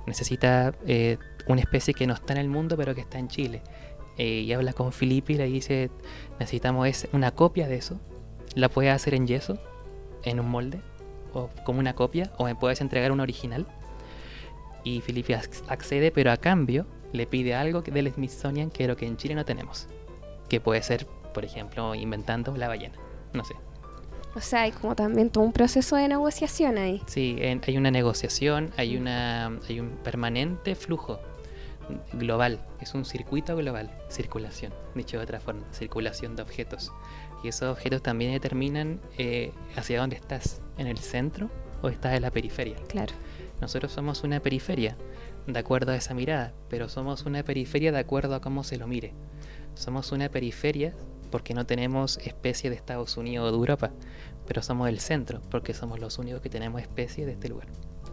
necesita 0.07 0.75
eh, 0.87 1.19
una 1.47 1.61
especie 1.61 1.95
que 1.95 2.07
no 2.07 2.15
está 2.15 2.33
en 2.33 2.39
el 2.41 2.49
mundo 2.49 2.77
pero 2.77 2.95
que 2.95 3.01
está 3.03 3.19
en 3.19 3.29
Chile. 3.29 3.63
Eh, 4.19 4.41
y 4.41 4.53
habla 4.53 4.73
con 4.75 4.93
Filippi 4.93 5.35
y 5.35 5.37
le 5.39 5.47
dice, 5.47 5.91
necesitamos 6.39 6.87
es 6.87 7.09
una 7.13 7.31
copia 7.31 7.67
de 7.69 7.77
eso. 7.77 7.99
La 8.55 8.69
puedes 8.69 8.93
hacer 8.93 9.15
en 9.15 9.27
yeso, 9.27 9.59
en 10.25 10.39
un 10.39 10.51
molde, 10.51 10.81
o 11.33 11.49
como 11.65 11.79
una 11.81 11.95
copia, 11.95 12.31
o 12.37 12.45
me 12.45 12.55
puedes 12.55 12.81
entregar 12.83 13.11
una 13.11 13.23
original. 13.23 13.67
Y 14.85 15.01
Filippi 15.01 15.33
ac- 15.33 15.63
accede, 15.69 16.11
pero 16.11 16.31
a 16.31 16.37
cambio 16.37 16.87
le 17.13 17.27
pide 17.27 17.55
algo 17.55 17.81
del 17.83 18.13
Smithsonian 18.13 18.71
que 18.71 18.87
lo 18.87 18.97
que 18.97 19.07
en 19.07 19.17
Chile 19.17 19.35
no 19.35 19.45
tenemos. 19.45 19.87
Que 20.49 20.61
puede 20.61 20.83
ser, 20.83 21.07
por 21.33 21.45
ejemplo, 21.45 21.95
inventando 21.95 22.55
la 22.57 22.69
ballena. 22.69 22.97
No 23.33 23.45
sé. 23.45 23.55
O 24.35 24.41
sea, 24.41 24.63
hay 24.63 24.73
como 24.73 24.95
también 24.97 25.29
todo 25.31 25.45
un 25.45 25.53
proceso 25.53 25.97
de 25.97 26.09
negociación 26.09 26.79
ahí. 26.79 27.03
Sí, 27.07 27.37
en- 27.39 27.61
hay 27.67 27.77
una 27.77 27.91
negociación, 27.91 28.71
hay, 28.77 28.97
una, 28.97 29.47
hay 29.69 29.81
un 29.81 29.91
permanente 30.03 30.75
flujo 30.75 31.21
global. 32.15 32.61
Es 32.81 32.95
un 32.95 33.05
circuito 33.05 33.57
global, 33.57 33.91
circulación, 34.09 34.73
dicho 34.95 35.19
de 35.19 35.25
otra 35.25 35.41
forma, 35.41 35.63
circulación 35.73 36.37
de 36.37 36.43
objetos. 36.43 36.93
Y 37.45 37.49
esos 37.49 37.71
objetos 37.71 38.03
también 38.03 38.33
determinan 38.33 39.01
eh, 39.19 39.53
hacia 39.77 40.01
dónde 40.01 40.17
estás, 40.17 40.63
en 40.79 40.87
el 40.87 40.99
centro 40.99 41.51
o 41.83 41.89
estás 41.89 42.15
en 42.15 42.23
la 42.23 42.31
periferia. 42.31 42.77
Claro. 42.89 43.13
Nosotros 43.61 43.93
somos 43.93 44.23
una 44.25 44.41
periferia 44.41 44.97
de 45.47 45.59
acuerdo 45.59 45.93
a 45.93 45.97
esa 45.97 46.15
mirada, 46.15 46.53
pero 46.71 46.89
somos 46.89 47.25
una 47.27 47.43
periferia 47.43 47.93
de 47.93 47.99
acuerdo 47.99 48.35
a 48.37 48.41
cómo 48.41 48.65
se 48.65 48.77
lo 48.79 48.87
mire. 48.87 49.13
Somos 49.75 50.13
una 50.13 50.29
periferia 50.29 50.95
porque 51.33 51.55
no 51.55 51.67
tenemos 51.67 52.19
especie 52.19 52.71
de 52.71 52.77
Estados 52.77 53.17
Unidos 53.17 53.49
o 53.49 53.51
de 53.51 53.57
Europa, 53.57 53.91
pero 54.47 54.63
somos 54.63 54.89
el 54.89 55.01
centro 55.01 55.41
porque 55.51 55.75
somos 55.75 55.99
los 55.99 56.19
únicos 56.19 56.41
que 56.41 56.49
tenemos 56.49 56.81
especie 56.81 57.27
de 57.27 57.33
este 57.33 57.49
lugar. 57.49 57.67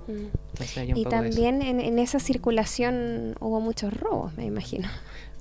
Mm. 0.07 0.25
Entonces 0.53 0.89
Y 0.95 1.05
también 1.05 1.61
en, 1.61 1.79
en 1.79 1.99
esa 1.99 2.19
circulación 2.19 3.35
hubo 3.39 3.61
muchos 3.61 3.93
robos, 3.93 4.35
me 4.35 4.45
imagino. 4.45 4.89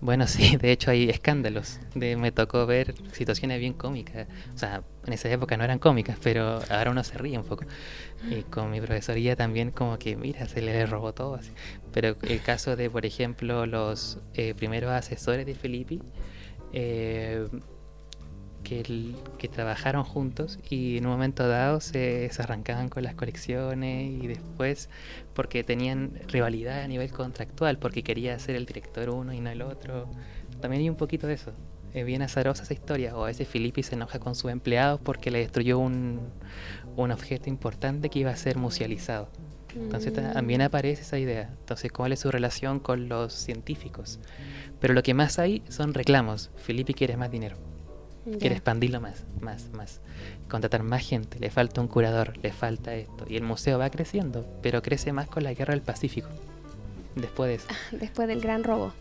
Bueno, 0.00 0.26
sí, 0.28 0.56
de 0.60 0.72
hecho 0.72 0.90
hay 0.90 1.08
escándalos. 1.08 1.80
De, 1.94 2.16
me 2.16 2.32
tocó 2.32 2.66
ver 2.66 2.94
situaciones 3.12 3.58
bien 3.58 3.72
cómicas. 3.72 4.28
O 4.54 4.58
sea, 4.58 4.82
en 5.06 5.12
esa 5.12 5.28
época 5.30 5.56
no 5.56 5.64
eran 5.64 5.78
cómicas, 5.78 6.18
pero 6.22 6.60
ahora 6.70 6.90
uno 6.90 7.02
se 7.02 7.18
ríe 7.18 7.38
un 7.38 7.44
poco. 7.44 7.64
Y 8.30 8.42
con 8.42 8.70
mi 8.70 8.80
profesoría 8.80 9.36
también 9.36 9.70
como 9.70 9.98
que, 9.98 10.16
mira, 10.16 10.46
se 10.46 10.62
le 10.62 10.86
robó 10.86 11.12
todo 11.14 11.34
así. 11.34 11.50
Pero 11.92 12.16
el 12.22 12.40
caso 12.42 12.76
de, 12.76 12.90
por 12.90 13.06
ejemplo, 13.06 13.66
los 13.66 14.18
eh, 14.34 14.54
primeros 14.54 14.90
asesores 14.90 15.46
de 15.46 15.54
Filippi, 15.54 16.00
eh, 16.72 17.46
que, 18.64 18.80
el- 18.80 19.16
que 19.38 19.48
trabajaron 19.48 20.04
juntos 20.04 20.58
y 20.68 20.98
en 20.98 21.06
un 21.06 21.12
momento 21.12 21.48
dado 21.48 21.80
se, 21.80 22.28
se 22.30 22.42
arrancaban 22.42 22.88
con 22.88 23.02
las 23.02 23.14
colecciones 23.14 24.22
y 24.22 24.26
después 24.26 24.88
porque 25.34 25.64
tenían 25.64 26.12
rivalidad 26.28 26.82
a 26.82 26.88
nivel 26.88 27.10
contractual, 27.12 27.78
porque 27.78 28.02
quería 28.02 28.38
ser 28.38 28.56
el 28.56 28.66
director 28.66 29.10
uno 29.10 29.32
y 29.32 29.40
no 29.40 29.50
el 29.50 29.62
otro. 29.62 30.08
También 30.60 30.82
hay 30.82 30.90
un 30.90 30.96
poquito 30.96 31.26
de 31.26 31.34
eso. 31.34 31.52
Es 31.94 32.04
bien 32.04 32.20
azarosa 32.22 32.64
esa 32.64 32.74
historia. 32.74 33.16
O 33.16 33.22
a 33.24 33.26
veces 33.28 33.48
Filippi 33.48 33.82
se 33.82 33.94
enoja 33.94 34.18
con 34.18 34.34
sus 34.34 34.50
empleados 34.50 35.00
porque 35.02 35.30
le 35.30 35.38
destruyó 35.38 35.78
un, 35.78 36.20
un 36.96 37.10
objeto 37.12 37.48
importante 37.48 38.10
que 38.10 38.18
iba 38.18 38.30
a 38.32 38.36
ser 38.36 38.58
musealizado. 38.58 39.28
Entonces 39.74 40.12
ta- 40.12 40.32
también 40.32 40.60
aparece 40.62 41.02
esa 41.02 41.18
idea. 41.18 41.50
Entonces, 41.60 41.92
¿cuál 41.92 42.12
es 42.12 42.20
su 42.20 42.30
relación 42.30 42.80
con 42.80 43.08
los 43.08 43.32
científicos? 43.32 44.18
Pero 44.80 44.94
lo 44.94 45.02
que 45.02 45.14
más 45.14 45.38
hay 45.38 45.62
son 45.68 45.94
reclamos. 45.94 46.50
Filippi 46.56 46.94
quiere 46.94 47.16
más 47.16 47.30
dinero. 47.30 47.56
Quiere 48.24 48.50
Ya. 48.50 48.52
expandirlo 48.56 49.00
más, 49.00 49.24
más, 49.40 49.70
más. 49.72 50.00
Contratar 50.48 50.82
más 50.82 51.02
gente, 51.06 51.38
le 51.40 51.50
falta 51.50 51.80
un 51.80 51.88
curador, 51.88 52.36
le 52.42 52.52
falta 52.52 52.94
esto. 52.94 53.24
Y 53.28 53.36
el 53.36 53.42
museo 53.42 53.78
va 53.78 53.88
creciendo, 53.90 54.46
pero 54.62 54.82
crece 54.82 55.12
más 55.12 55.28
con 55.28 55.44
la 55.44 55.54
guerra 55.54 55.72
del 55.72 55.82
Pacífico. 55.82 56.28
Después 57.14 57.48
de 57.48 57.54
eso. 57.56 57.66
Después 57.98 58.28
del 58.28 58.40
gran 58.40 58.64
robo. 58.64 58.92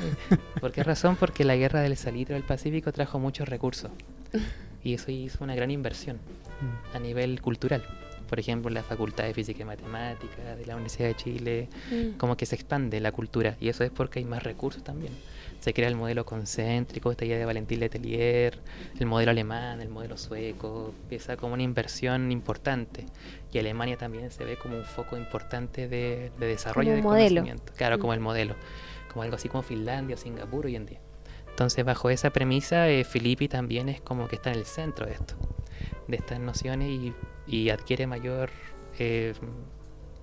¿Por 0.60 0.72
qué 0.72 0.82
razón? 0.82 1.16
Porque 1.16 1.44
la 1.44 1.56
guerra 1.56 1.80
del 1.82 1.96
salitre 1.96 2.34
del 2.34 2.42
Pacífico 2.44 2.90
trajo 2.92 3.18
muchos 3.18 3.48
recursos. 3.48 3.90
Y 4.82 4.94
eso 4.94 5.10
hizo 5.10 5.44
una 5.44 5.54
gran 5.54 5.70
inversión 5.70 6.16
Mm. 6.62 6.96
a 6.96 6.98
nivel 7.00 7.40
cultural. 7.42 7.82
Por 8.30 8.38
ejemplo, 8.40 8.70
la 8.70 8.82
Facultad 8.84 9.24
de 9.24 9.34
Física 9.34 9.60
y 9.62 9.64
Matemática 9.66 10.54
de 10.56 10.64
la 10.64 10.74
Universidad 10.76 11.08
de 11.08 11.14
Chile, 11.16 11.68
Mm. 11.90 12.16
como 12.16 12.36
que 12.36 12.46
se 12.46 12.54
expande 12.54 13.00
la 13.00 13.10
cultura. 13.12 13.56
Y 13.60 13.68
eso 13.68 13.84
es 13.84 13.90
porque 13.90 14.20
hay 14.20 14.24
más 14.24 14.42
recursos 14.44 14.82
también. 14.84 15.12
Se 15.58 15.74
crea 15.74 15.88
el 15.88 15.96
modelo 15.96 16.24
concéntrico, 16.24 17.10
esta 17.10 17.24
idea 17.26 17.36
de 17.38 17.44
Valentín 17.44 17.80
Letelier, 17.80 18.58
el 18.98 19.06
modelo 19.06 19.32
alemán, 19.32 19.80
el 19.82 19.88
modelo 19.90 20.16
sueco. 20.16 20.94
Empieza 21.02 21.36
como 21.36 21.52
una 21.54 21.64
inversión 21.64 22.30
importante. 22.32 23.04
Y 23.52 23.58
Alemania 23.58 23.96
también 23.98 24.30
se 24.30 24.44
ve 24.44 24.56
como 24.56 24.76
un 24.78 24.84
foco 24.84 25.16
importante 25.18 25.88
de, 25.88 26.30
de 26.38 26.46
desarrollo 26.46 26.92
modelo. 27.02 27.40
conocimiento. 27.42 27.72
Claro, 27.76 27.98
Mm. 27.98 28.00
como 28.00 28.14
el 28.14 28.20
modelo. 28.20 28.54
Como 29.12 29.22
algo 29.24 29.34
así 29.34 29.48
como 29.48 29.62
Finlandia 29.62 30.14
o 30.14 30.18
Singapur 30.18 30.66
hoy 30.66 30.76
en 30.76 30.86
día. 30.86 31.00
Entonces, 31.48 31.84
bajo 31.84 32.08
esa 32.10 32.30
premisa, 32.30 32.88
eh, 32.88 33.02
Filippi 33.04 33.48
también 33.48 33.88
es 33.88 34.00
como 34.00 34.28
que 34.28 34.36
está 34.36 34.52
en 34.52 34.58
el 34.58 34.64
centro 34.64 35.04
de 35.04 35.12
esto, 35.14 35.34
de 36.08 36.16
estas 36.16 36.38
nociones 36.38 36.88
y, 36.88 37.12
y 37.50 37.70
adquiere 37.70 38.06
mayor, 38.06 38.50
eh, 38.98 39.34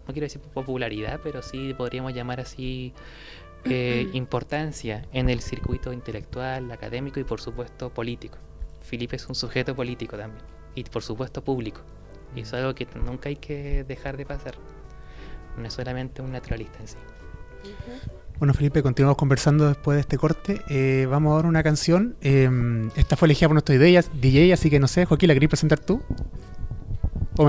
no 0.08 0.14
quiero 0.14 0.26
decir 0.26 0.42
popularidad, 0.42 1.20
pero 1.22 1.42
sí 1.42 1.74
podríamos 1.78 2.14
llamar 2.14 2.40
así 2.40 2.94
eh, 3.66 4.10
importancia 4.14 5.06
en 5.12 5.30
el 5.30 5.42
circuito 5.42 5.92
intelectual, 5.92 6.72
académico 6.72 7.20
y 7.20 7.26
por 7.26 7.42
supuesto 7.42 7.90
político. 7.90 8.38
Felipe 8.82 9.18
es 9.18 9.28
un 9.28 9.36
sujeto 9.36 9.76
político 9.76 10.18
también 10.18 10.44
y 10.74 10.84
por 10.86 11.04
supuesto 11.04 11.44
público. 11.44 11.82
Y 12.34 12.42
eso 12.42 12.56
es 12.56 12.64
algo 12.64 12.76
que 12.76 12.88
nunca 13.04 13.28
hay 13.28 13.36
que 13.36 13.84
dejar 13.84 14.16
de 14.16 14.26
pasar. 14.26 14.56
No 15.58 15.66
es 15.68 15.74
solamente 15.74 16.22
un 16.22 16.32
naturalista 16.32 16.80
en 16.80 16.88
sí. 16.88 16.98
Bueno, 18.40 18.54
Felipe, 18.54 18.84
continuamos 18.84 19.18
conversando 19.18 19.68
después 19.68 19.96
de 19.96 20.02
este 20.02 20.18
corte. 20.18 20.62
Eh, 20.70 21.08
vamos 21.10 21.34
a 21.34 21.36
dar 21.38 21.46
una 21.48 21.64
canción. 21.64 22.16
Eh, 22.22 22.50
esta 22.96 23.18
fue 23.18 23.26
elegida 23.26 23.50
por 23.50 23.56
nuestro 23.56 23.78
DJ, 23.78 24.04
DJ, 24.14 24.54
así 24.54 24.70
que 24.70 24.80
no 24.80 24.88
sé, 24.88 25.06
Joaquín, 25.06 25.28
¿la 25.28 25.34
querías 25.34 25.50
presentar 25.50 25.80
tú? 25.80 26.04
¿O 27.38 27.46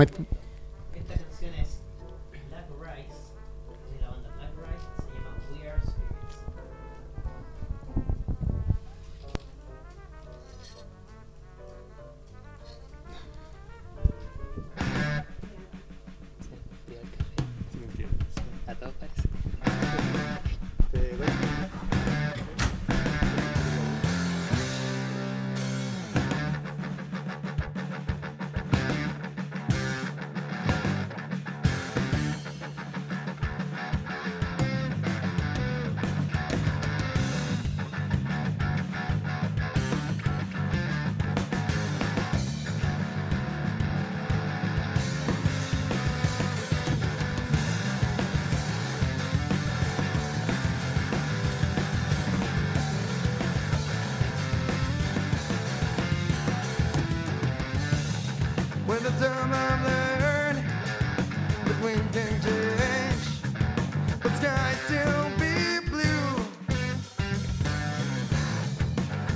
sky 64.39 64.73
still 64.85 65.29
be 65.37 65.85
blue. 65.89 66.45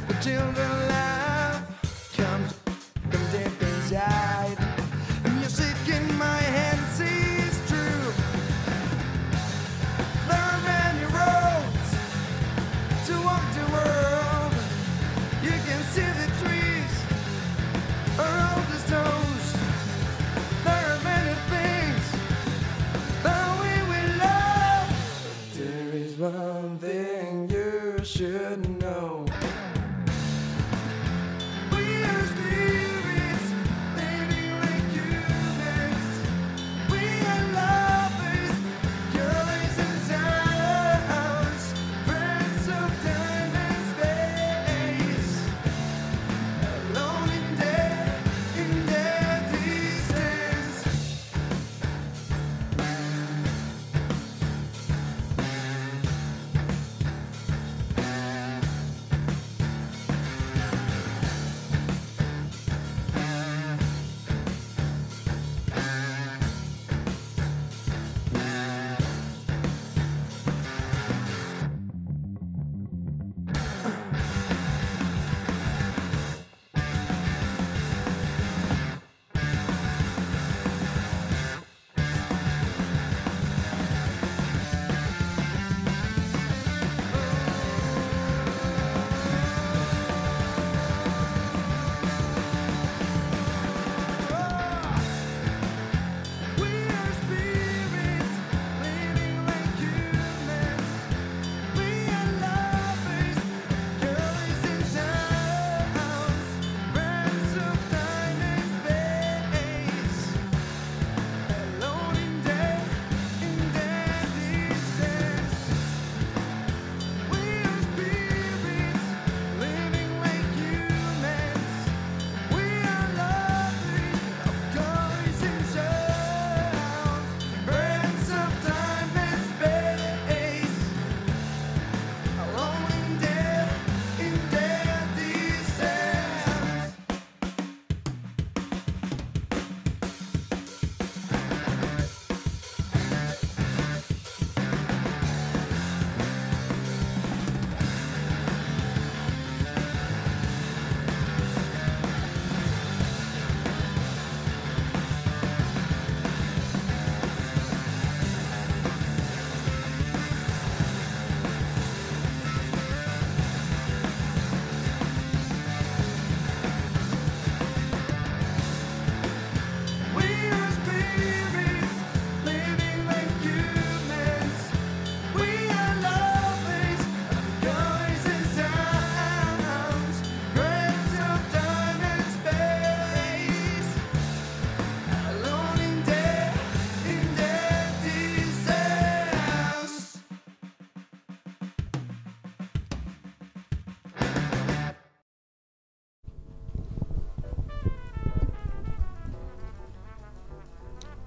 The 0.08 0.14
children 0.22 0.83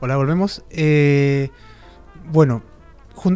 Hola, 0.06 0.18
volvemos. 0.18 0.62
Eh, 0.70 1.48
bueno, 2.30 2.62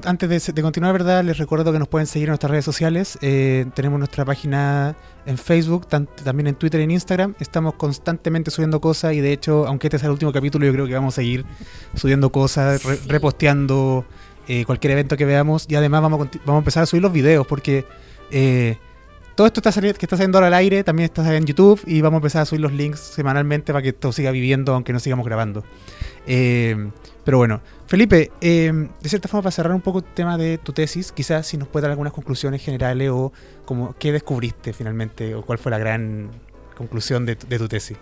antes 0.05 0.29
de, 0.29 0.53
de 0.53 0.63
continuar, 0.63 0.93
¿verdad? 0.93 1.25
Les 1.25 1.37
recuerdo 1.37 1.73
que 1.73 1.81
nos 1.81 1.89
pueden 1.89 2.07
seguir 2.07 2.29
en 2.29 2.31
nuestras 2.31 2.49
redes 2.49 2.65
sociales. 2.65 3.19
Eh, 3.23 3.67
tenemos 3.75 3.99
nuestra 3.99 4.25
página 4.25 4.95
en 5.27 5.37
Facebook, 5.37 5.89
también 5.89 6.47
en 6.47 6.55
Twitter 6.55 6.79
y 6.81 6.85
en 6.85 6.93
Instagram. 6.93 7.35
Estamos 7.41 7.75
constantemente 7.75 8.53
subiendo 8.53 8.81
cosas 8.81 9.15
y 9.15 9.21
de 9.21 9.33
hecho, 9.33 9.67
aunque 9.67 9.89
este 9.89 9.99
sea 9.99 10.07
el 10.07 10.13
último 10.13 10.33
capítulo, 10.33 10.65
yo 10.65 10.73
creo 10.73 10.87
que 10.87 10.95
vamos 10.95 11.15
a 11.15 11.17
seguir 11.17 11.45
subiendo 11.97 12.31
cosas, 12.31 12.85
re- 12.85 13.01
reposteando 13.09 14.05
eh, 14.47 14.65
cualquier 14.65 14.93
evento 14.93 15.17
que 15.17 15.25
veamos 15.25 15.67
y 15.69 15.75
además 15.75 16.03
vamos 16.03 16.21
a, 16.21 16.23
conti- 16.23 16.39
vamos 16.47 16.55
a 16.55 16.63
empezar 16.63 16.83
a 16.85 16.87
subir 16.87 17.03
los 17.03 17.13
videos 17.13 17.49
porque... 17.49 17.85
eh, 18.31 18.79
todo 19.37 19.47
esto 19.47 19.61
está 19.67 19.81
que 19.81 19.89
está 19.89 20.17
saliendo 20.19 20.37
ahora 20.37 20.49
al 20.49 20.55
aire 20.55 20.85
también 20.85 21.07
está 21.07 21.35
en 21.35 21.47
YouTube 21.47 21.81
y 21.87 22.03
vamos 22.03 22.19
a 22.19 22.21
empezar 22.21 22.43
a 22.43 22.45
subir 22.45 22.61
los 22.61 22.73
links 22.73 23.01
semanalmente 23.01 23.73
para 23.73 23.81
que 23.81 23.89
esto 23.89 24.13
siga 24.13 24.33
viviendo 24.33 24.75
aunque 24.75 24.93
no 24.93 25.01
sigamos 25.01 25.25
grabando. 25.25 25.65
Eh, 26.27 26.91
pero 27.25 27.39
bueno, 27.39 27.61
Felipe, 27.87 28.31
eh, 28.41 28.73
de 29.01 29.09
cierta 29.09 29.29
forma 29.29 29.43
para 29.43 29.51
cerrar 29.53 29.75
un 29.75 29.81
poco 29.81 29.99
el 29.99 30.05
tema 30.05 30.37
de 30.39 30.59
tu 30.59 30.73
tesis, 30.73 31.13
quizás 31.13 31.47
si 31.47 31.57
nos 31.57 31.69
puedes 31.69 31.83
dar 31.83 31.91
algunas 31.93 32.13
conclusiones 32.13 32.63
generales 32.63 33.11
o 33.11 33.33
como 33.65 33.95
qué 33.99 34.13
descubriste 34.13 34.73
finalmente 34.73 35.35
o 35.35 35.43
cuál 35.43 35.59
fue 35.59 35.71
la 35.71 35.79
gran 35.79 36.31
conclusión 36.77 37.27
de, 37.27 37.37
tu- 37.37 37.47
de 37.49 37.59
tu 37.59 37.69
tesis. 37.69 37.97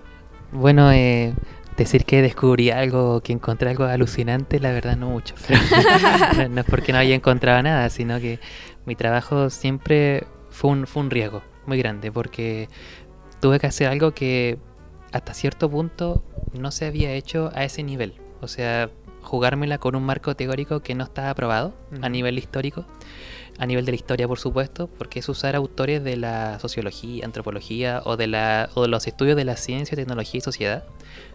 Bueno, 0.53 0.91
eh, 0.93 1.35
decir 1.77 2.05
que 2.05 2.23
descubrí 2.23 2.71
algo, 2.71 3.21
que 3.23 3.33
encontré 3.33 3.71
algo 3.71 3.85
alucinante, 3.85 4.61
la 4.61 4.73
verdad 4.73 4.97
no 4.97 5.11
mucho. 5.11 5.35
no, 6.37 6.49
no 6.49 6.61
es 6.61 6.67
porque 6.67 6.93
no 6.93 6.99
haya 6.99 7.15
encontrado 7.15 7.63
nada, 7.63 7.89
sino 7.91 8.19
que 8.21 8.39
mi 8.87 8.95
trabajo 8.95 9.51
siempre 9.51 10.27
fue 10.51 10.71
un, 10.71 10.87
fue 10.87 11.03
un 11.03 11.11
riesgo 11.11 11.43
muy 11.67 11.79
grande, 11.79 12.11
porque 12.11 12.69
tuve 13.41 13.59
que 13.61 13.67
hacer 13.67 13.89
algo 13.89 14.13
que 14.13 14.59
hasta 15.13 15.35
cierto 15.35 15.71
punto 15.71 16.23
no 16.53 16.71
se 16.71 16.87
había 16.87 17.13
hecho 17.13 17.51
a 17.55 17.65
ese 17.65 17.83
nivel. 17.83 18.15
O 18.41 18.49
sea, 18.49 18.91
jugármela 19.23 19.79
con 19.79 19.95
un 19.97 20.05
marco 20.05 20.35
teórico 20.35 20.81
que 20.81 20.95
no 20.95 21.05
estaba 21.05 21.31
aprobado 21.31 21.75
a 22.01 22.09
nivel 22.09 22.39
histórico, 22.39 22.87
a 23.59 23.67
nivel 23.67 23.85
de 23.85 23.93
la 23.93 23.97
historia, 23.97 24.29
por 24.29 24.39
supuesto, 24.39 24.87
porque 24.87 25.19
es 25.19 25.29
usar 25.29 25.57
autores 25.57 26.03
de 26.05 26.17
la 26.17 26.59
sociología, 26.61 27.25
antropología 27.25 28.03
o 28.05 28.17
de, 28.17 28.29
la, 28.29 28.71
o 28.75 28.83
de 28.83 28.89
los 28.89 29.07
estudios 29.07 29.37
de 29.37 29.45
la 29.45 29.57
ciencia, 29.57 29.97
tecnología 29.97 30.39
y 30.39 30.41
sociedad, 30.41 30.85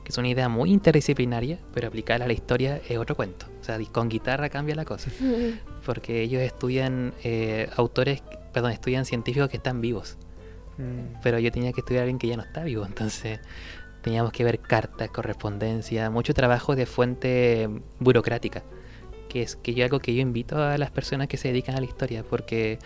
que 0.04 0.10
es 0.12 0.18
una 0.18 0.30
idea 0.30 0.48
muy 0.50 0.72
interdisciplinaria, 0.72 1.60
pero 1.74 1.88
aplicarla 1.88 2.26
a 2.26 2.28
la 2.28 2.34
historia 2.34 2.80
es 2.88 2.98
otro 2.98 3.16
cuento. 3.16 3.46
O 3.62 3.64
sea, 3.64 3.78
con 3.92 4.10
guitarra 4.10 4.50
cambia 4.50 4.76
la 4.76 4.86
cosa, 4.86 5.12
porque 5.86 6.22
ellos 6.22 6.42
estudian 6.42 7.14
eh, 7.24 7.70
autores, 7.76 8.24
perdón, 8.54 8.72
estudian 8.72 9.06
científicos 9.06 9.50
que 9.50 9.58
están 9.58 9.82
vivos, 9.82 10.18
pero 11.22 11.40
yo 11.40 11.52
tenía 11.52 11.72
que 11.72 11.82
estudiar 11.82 12.02
a 12.02 12.04
alguien 12.04 12.20
que 12.20 12.28
ya 12.28 12.38
no 12.38 12.44
está 12.44 12.64
vivo, 12.64 12.86
entonces 12.86 13.40
teníamos 14.02 14.32
que 14.32 14.44
ver 14.44 14.60
cartas, 14.60 15.10
correspondencia, 15.10 16.10
mucho 16.10 16.34
trabajo 16.34 16.76
de 16.76 16.86
fuente 16.86 17.70
burocrática, 18.00 18.64
que 19.30 19.42
es 19.42 19.56
que 19.56 19.74
yo 19.74 19.84
algo 19.84 20.00
que 20.00 20.14
yo 20.14 20.22
invito 20.22 20.62
a 20.62 20.78
las 20.78 20.92
personas 20.92 21.28
que 21.28 21.38
se 21.38 21.48
dedican 21.48 21.76
a 21.76 21.80
la 21.80 21.86
historia, 21.86 22.24
porque 22.24 22.80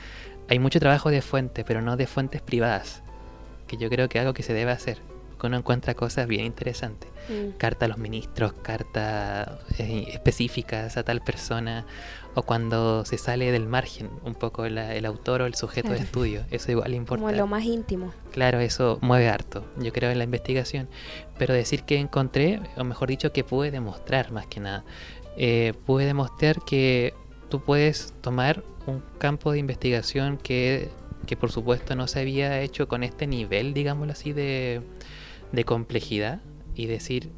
hay 0.48 0.60
mucho 0.60 0.80
trabajo 0.80 1.10
de 1.10 1.22
fuente, 1.22 1.64
pero 1.66 1.82
no 1.82 1.98
de 1.98 2.08
fuentes 2.08 2.42
privadas, 2.42 3.02
que 3.68 3.78
yo 3.78 3.90
creo 3.90 4.08
que 4.08 4.20
es 4.20 4.22
algo 4.22 4.34
que 4.34 4.44
se 4.44 4.54
debe 4.54 4.72
hacer, 4.72 5.00
que 5.40 5.48
uno 5.48 5.58
encuentra 5.58 5.94
cosas 5.94 6.28
bien 6.28 6.46
interesantes. 6.46 7.10
Mm. 7.30 7.58
Carta 7.58 7.86
a 7.86 7.88
los 7.90 7.98
ministros, 7.98 8.54
cartas 8.54 9.50
eh, 9.78 10.06
específicas 10.10 10.98
a 10.98 11.04
tal 11.04 11.22
persona, 11.22 11.86
o 12.40 12.44
cuando 12.44 13.04
se 13.04 13.18
sale 13.18 13.52
del 13.52 13.66
margen 13.68 14.12
un 14.24 14.36
poco 14.36 14.70
la- 14.70 14.94
el 14.94 15.08
autor 15.08 15.42
o 15.42 15.46
el 15.48 15.56
sujeto 15.56 15.88
de 15.90 15.96
Claro. 15.96 16.06
estudio, 16.06 16.46
eso 16.52 16.72
igual 16.72 16.94
importa. 16.94 17.24
Como 17.26 17.36
lo 17.36 17.48
más 17.48 17.64
íntimo. 17.66 18.14
Claro, 18.32 18.60
eso 18.60 19.00
mueve 19.02 19.28
harto, 19.28 19.66
yo 19.80 19.92
creo, 19.92 20.12
en 20.12 20.20
la 20.20 20.24
investigación. 20.24 20.88
Pero 21.40 21.56
decir 21.56 21.82
que 21.82 21.98
encontré, 21.98 22.62
o 22.78 22.84
mejor 22.84 23.10
dicho, 23.10 23.32
que 23.34 23.44
pude 23.44 23.72
demostrar 23.72 24.32
más 24.32 24.46
que 24.46 24.60
nada. 24.60 24.86
Eh, 25.36 25.74
pude 25.88 26.06
demostrar 26.06 26.62
que 26.64 27.16
tú 27.50 27.64
puedes 27.64 28.14
tomar 28.22 28.64
un 28.86 29.02
campo 29.18 29.52
de 29.52 29.58
investigación 29.58 30.38
que, 30.38 30.90
que 31.26 31.36
por 31.38 31.52
supuesto 31.52 31.96
no 31.96 32.06
se 32.08 32.20
había 32.20 32.62
hecho 32.62 32.88
con 32.88 33.04
este 33.04 33.26
nivel, 33.26 33.74
digámoslo 33.74 34.14
así, 34.14 34.32
de, 34.32 34.82
de 35.52 35.64
complejidad 35.66 36.42
y 36.76 36.86
decir, 36.86 37.32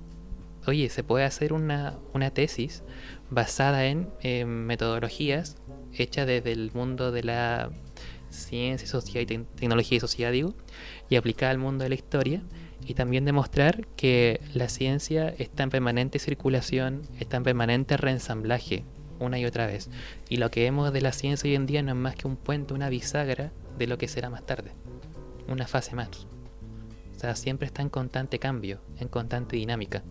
oye, 0.67 0.89
se 0.89 1.03
puede 1.05 1.23
hacer 1.23 1.53
una, 1.53 1.97
una 2.13 2.31
tesis 2.31 2.83
basada 3.29 3.85
en 3.85 4.09
metodologías 4.65 5.57
hechas 5.93 6.27
desde 6.27 6.51
el 6.51 6.71
mundo 6.73 7.11
de 7.11 7.23
la 7.23 7.71
ciencia, 8.29 8.87
sociedad 8.87 9.21
y 9.21 9.25
tec- 9.25 9.45
tecnología 9.55 9.97
y 9.97 9.99
sociedad, 9.99 10.31
digo, 10.31 10.53
y 11.09 11.15
aplicada 11.15 11.51
al 11.51 11.57
mundo 11.57 11.83
de 11.83 11.89
la 11.89 11.95
historia, 11.95 12.43
y 12.85 12.93
también 12.93 13.25
demostrar 13.25 13.87
que 13.95 14.39
la 14.53 14.69
ciencia 14.69 15.29
está 15.37 15.63
en 15.63 15.69
permanente 15.69 16.17
circulación, 16.17 17.01
está 17.19 17.37
en 17.37 17.43
permanente 17.43 17.97
reensamblaje, 17.97 18.83
una 19.19 19.37
y 19.37 19.45
otra 19.45 19.67
vez. 19.67 19.89
Y 20.29 20.37
lo 20.37 20.49
que 20.49 20.63
vemos 20.63 20.93
de 20.93 21.01
la 21.01 21.11
ciencia 21.11 21.47
hoy 21.47 21.55
en 21.55 21.65
día 21.65 21.83
no 21.83 21.91
es 21.91 21.97
más 21.97 22.15
que 22.15 22.27
un 22.27 22.37
puente, 22.37 22.73
una 22.73 22.89
bisagra 22.89 23.51
de 23.77 23.87
lo 23.87 23.97
que 23.97 24.07
será 24.07 24.29
más 24.29 24.45
tarde, 24.45 24.71
una 25.47 25.67
fase 25.67 25.95
más. 25.95 26.09
O 27.15 27.19
sea, 27.19 27.35
siempre 27.35 27.65
está 27.65 27.81
en 27.81 27.89
constante 27.89 28.39
cambio, 28.39 28.79
en 28.97 29.09
constante 29.09 29.57
dinámica. 29.57 30.03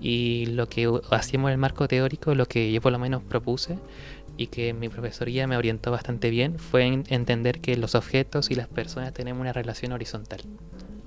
Y 0.00 0.46
lo 0.46 0.68
que 0.68 0.88
hacíamos 1.10 1.48
en 1.48 1.52
el 1.52 1.58
marco 1.58 1.88
teórico, 1.88 2.34
lo 2.34 2.46
que 2.46 2.70
yo 2.72 2.80
por 2.80 2.92
lo 2.92 2.98
menos 2.98 3.22
propuse 3.22 3.78
y 4.36 4.46
que 4.46 4.72
mi 4.72 4.88
profesoría 4.88 5.46
me 5.46 5.56
orientó 5.56 5.90
bastante 5.90 6.30
bien, 6.30 6.58
fue 6.58 6.84
en 6.84 7.04
entender 7.08 7.60
que 7.60 7.76
los 7.76 7.94
objetos 7.94 8.50
y 8.50 8.54
las 8.54 8.68
personas 8.68 9.12
tenemos 9.12 9.40
una 9.40 9.52
relación 9.52 9.92
horizontal. 9.92 10.40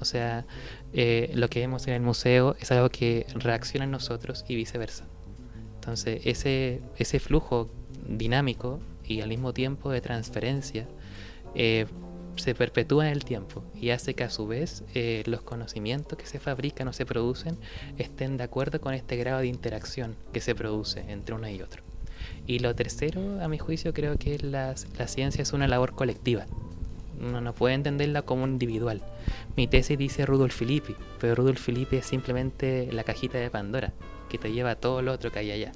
O 0.01 0.05
sea, 0.05 0.45
eh, 0.93 1.31
lo 1.35 1.47
que 1.47 1.59
vemos 1.59 1.87
en 1.87 1.93
el 1.93 2.01
museo 2.01 2.55
es 2.59 2.71
algo 2.71 2.89
que 2.89 3.25
reacciona 3.35 3.85
en 3.85 3.91
nosotros 3.91 4.43
y 4.47 4.55
viceversa. 4.55 5.05
Entonces, 5.75 6.21
ese, 6.25 6.81
ese 6.97 7.19
flujo 7.19 7.69
dinámico 8.07 8.79
y 9.05 9.21
al 9.21 9.29
mismo 9.29 9.53
tiempo 9.53 9.91
de 9.91 10.01
transferencia 10.01 10.87
eh, 11.55 11.85
se 12.35 12.55
perpetúa 12.55 13.07
en 13.07 13.13
el 13.13 13.23
tiempo 13.23 13.63
y 13.75 13.89
hace 13.89 14.13
que 14.13 14.23
a 14.23 14.29
su 14.29 14.47
vez 14.47 14.83
eh, 14.93 15.23
los 15.25 15.41
conocimientos 15.41 16.17
que 16.17 16.25
se 16.25 16.39
fabrican 16.39 16.87
o 16.87 16.93
se 16.93 17.05
producen 17.05 17.57
estén 17.97 18.37
de 18.37 18.43
acuerdo 18.43 18.81
con 18.81 18.93
este 18.93 19.17
grado 19.17 19.39
de 19.39 19.47
interacción 19.47 20.15
que 20.33 20.41
se 20.41 20.55
produce 20.55 21.05
entre 21.07 21.35
uno 21.35 21.49
y 21.49 21.61
otro. 21.61 21.83
Y 22.47 22.59
lo 22.59 22.75
tercero, 22.75 23.41
a 23.41 23.47
mi 23.47 23.57
juicio, 23.57 23.93
creo 23.93 24.17
que 24.17 24.37
la, 24.39 24.75
la 24.97 25.07
ciencia 25.07 25.41
es 25.41 25.53
una 25.53 25.67
labor 25.67 25.93
colectiva. 25.93 26.45
Uno 27.19 27.41
no 27.41 27.53
puede 27.53 27.75
entenderla 27.75 28.23
como 28.23 28.47
individual. 28.47 29.01
Mi 29.55 29.67
tesis 29.67 29.97
dice 29.97 30.25
Rudolf 30.25 30.55
Filippi, 30.55 30.95
pero 31.19 31.35
Rudolf 31.35 31.61
Filippi 31.61 31.97
es 31.97 32.05
simplemente 32.05 32.89
la 32.91 33.03
cajita 33.03 33.37
de 33.37 33.49
Pandora 33.49 33.93
que 34.29 34.37
te 34.37 34.51
lleva 34.51 34.71
a 34.71 34.75
todo 34.75 35.01
lo 35.01 35.11
otro 35.11 35.31
que 35.31 35.39
hay 35.39 35.51
allá. 35.51 35.71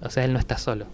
O 0.00 0.08
sea, 0.10 0.24
él 0.24 0.32
no 0.32 0.38
está 0.38 0.56
solo. 0.56 0.86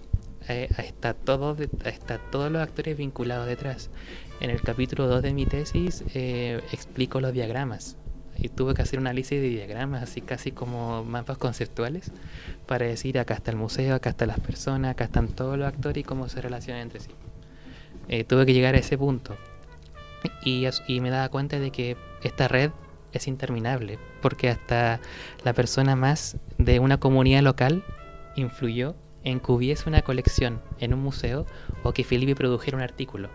Eh, 0.49 0.69
está, 0.79 1.15
todo 1.15 1.57
está 1.85 2.19
todos 2.19 2.51
los 2.51 2.63
actores 2.63 2.97
vinculados 2.97 3.47
detrás. 3.47 3.91
En 4.39 4.51
el 4.51 4.61
capítulo 4.61 5.07
2 5.07 5.23
de 5.23 5.33
mi 5.33 5.47
tesis 5.47 6.05
eh, 6.15 6.61
explico 6.71 7.21
los 7.21 7.33
diagramas. 7.33 7.97
Y 8.37 8.51
tuve 8.51 8.75
que 8.75 8.83
hacer 8.83 8.99
un 8.99 9.07
análisis 9.07 9.41
de 9.41 9.49
diagramas, 9.49 10.03
así 10.03 10.21
casi 10.21 10.53
como 10.53 11.05
mapas 11.05 11.39
conceptuales, 11.39 12.13
para 12.67 12.85
decir 12.85 13.19
acá 13.19 13.33
está 13.33 13.51
el 13.51 13.57
museo, 13.57 13.95
acá 13.95 14.11
están 14.11 14.29
las 14.29 14.41
personas, 14.41 14.91
acá 14.91 15.05
están 15.05 15.29
todos 15.29 15.57
los 15.57 15.67
actores 15.67 16.03
y 16.03 16.05
cómo 16.05 16.29
se 16.29 16.43
relacionan 16.43 16.83
entre 16.83 17.01
sí. 17.01 17.11
Eh, 18.09 18.25
tuve 18.25 18.45
que 18.45 18.53
llegar 18.53 18.75
a 18.75 18.79
ese 18.79 18.99
punto. 18.99 19.37
Y, 20.45 20.67
y 20.87 21.01
me 21.01 21.09
daba 21.09 21.31
cuenta 21.31 21.59
de 21.59 21.71
que 21.71 21.97
esta 22.23 22.47
red 22.47 22.73
es 23.15 23.29
interminable, 23.29 23.99
porque 24.21 24.51
hasta 24.51 25.01
la 25.45 25.55
persona 25.55 25.97
más 25.97 26.37
de 26.59 26.79
una 26.79 27.01
comunidad 27.01 27.41
local 27.41 27.85
influyó 28.37 28.97
en 29.25 29.41
que 29.41 29.51
hubiese 29.51 29.89
una 29.89 30.03
colección 30.03 30.61
en 30.79 30.93
un 30.93 31.01
museo 31.01 31.47
o 31.83 31.93
que 31.93 32.05
Felipe 32.05 32.35
produjera 32.35 32.77
un 32.77 32.83
artículo. 32.83 33.31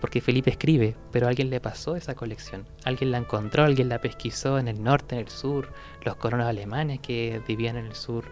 Porque 0.00 0.20
Felipe 0.20 0.50
escribe, 0.50 0.94
pero 1.10 1.26
alguien 1.26 1.50
le 1.50 1.60
pasó 1.60 1.96
esa 1.96 2.14
colección. 2.14 2.66
Alguien 2.84 3.10
la 3.10 3.18
encontró, 3.18 3.64
alguien 3.64 3.88
la 3.88 4.00
pesquisó 4.00 4.58
en 4.58 4.68
el 4.68 4.82
norte, 4.82 5.14
en 5.14 5.22
el 5.22 5.28
sur, 5.28 5.70
los 6.04 6.16
colonos 6.16 6.46
alemanes 6.46 7.00
que 7.00 7.40
vivían 7.46 7.76
en 7.76 7.86
el 7.86 7.94
sur, 7.94 8.24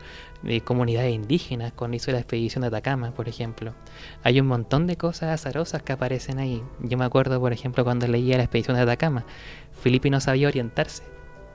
de 0.43 0.61
comunidades 0.61 1.15
indígenas 1.15 1.73
cuando 1.73 1.97
hizo 1.97 2.13
la 2.13 2.19
expedición 2.19 2.63
de 2.63 2.69
Atacama, 2.69 3.13
por 3.13 3.29
ejemplo. 3.29 3.75
Hay 4.23 4.41
un 4.41 4.47
montón 4.47 4.87
de 4.87 4.97
cosas 4.97 5.31
azarosas 5.31 5.83
que 5.83 5.93
aparecen 5.93 6.39
ahí. 6.39 6.63
Yo 6.81 6.99
me 6.99 7.05
acuerdo, 7.05 7.41
por 7.41 7.53
ejemplo, 7.53 7.83
cuando 7.83 8.07
leía 8.07 8.37
la 8.37 8.45
expedición 8.45 8.77
de 8.77 8.83
Atacama, 8.83 9.25
Felipe 9.81 10.11
no 10.11 10.21
sabía 10.21 10.49
orientarse, 10.49 11.03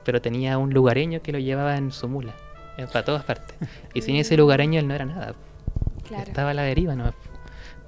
pero 0.04 0.20
tenía 0.20 0.58
un 0.58 0.74
lugareño 0.74 1.22
que 1.22 1.32
lo 1.32 1.38
llevaba 1.38 1.76
en 1.76 1.92
su 1.92 2.08
mula, 2.08 2.34
eh, 2.76 2.86
para 2.92 3.04
todas 3.04 3.24
partes. 3.24 3.56
Y 3.94 4.02
sin 4.02 4.16
ese 4.16 4.36
lugareño 4.36 4.80
él 4.80 4.88
no 4.88 4.94
era 4.94 5.04
nada. 5.04 5.34
Claro. 6.06 6.24
Estaba 6.26 6.50
a 6.50 6.54
la 6.54 6.62
deriva, 6.62 6.96
¿no? 6.96 7.14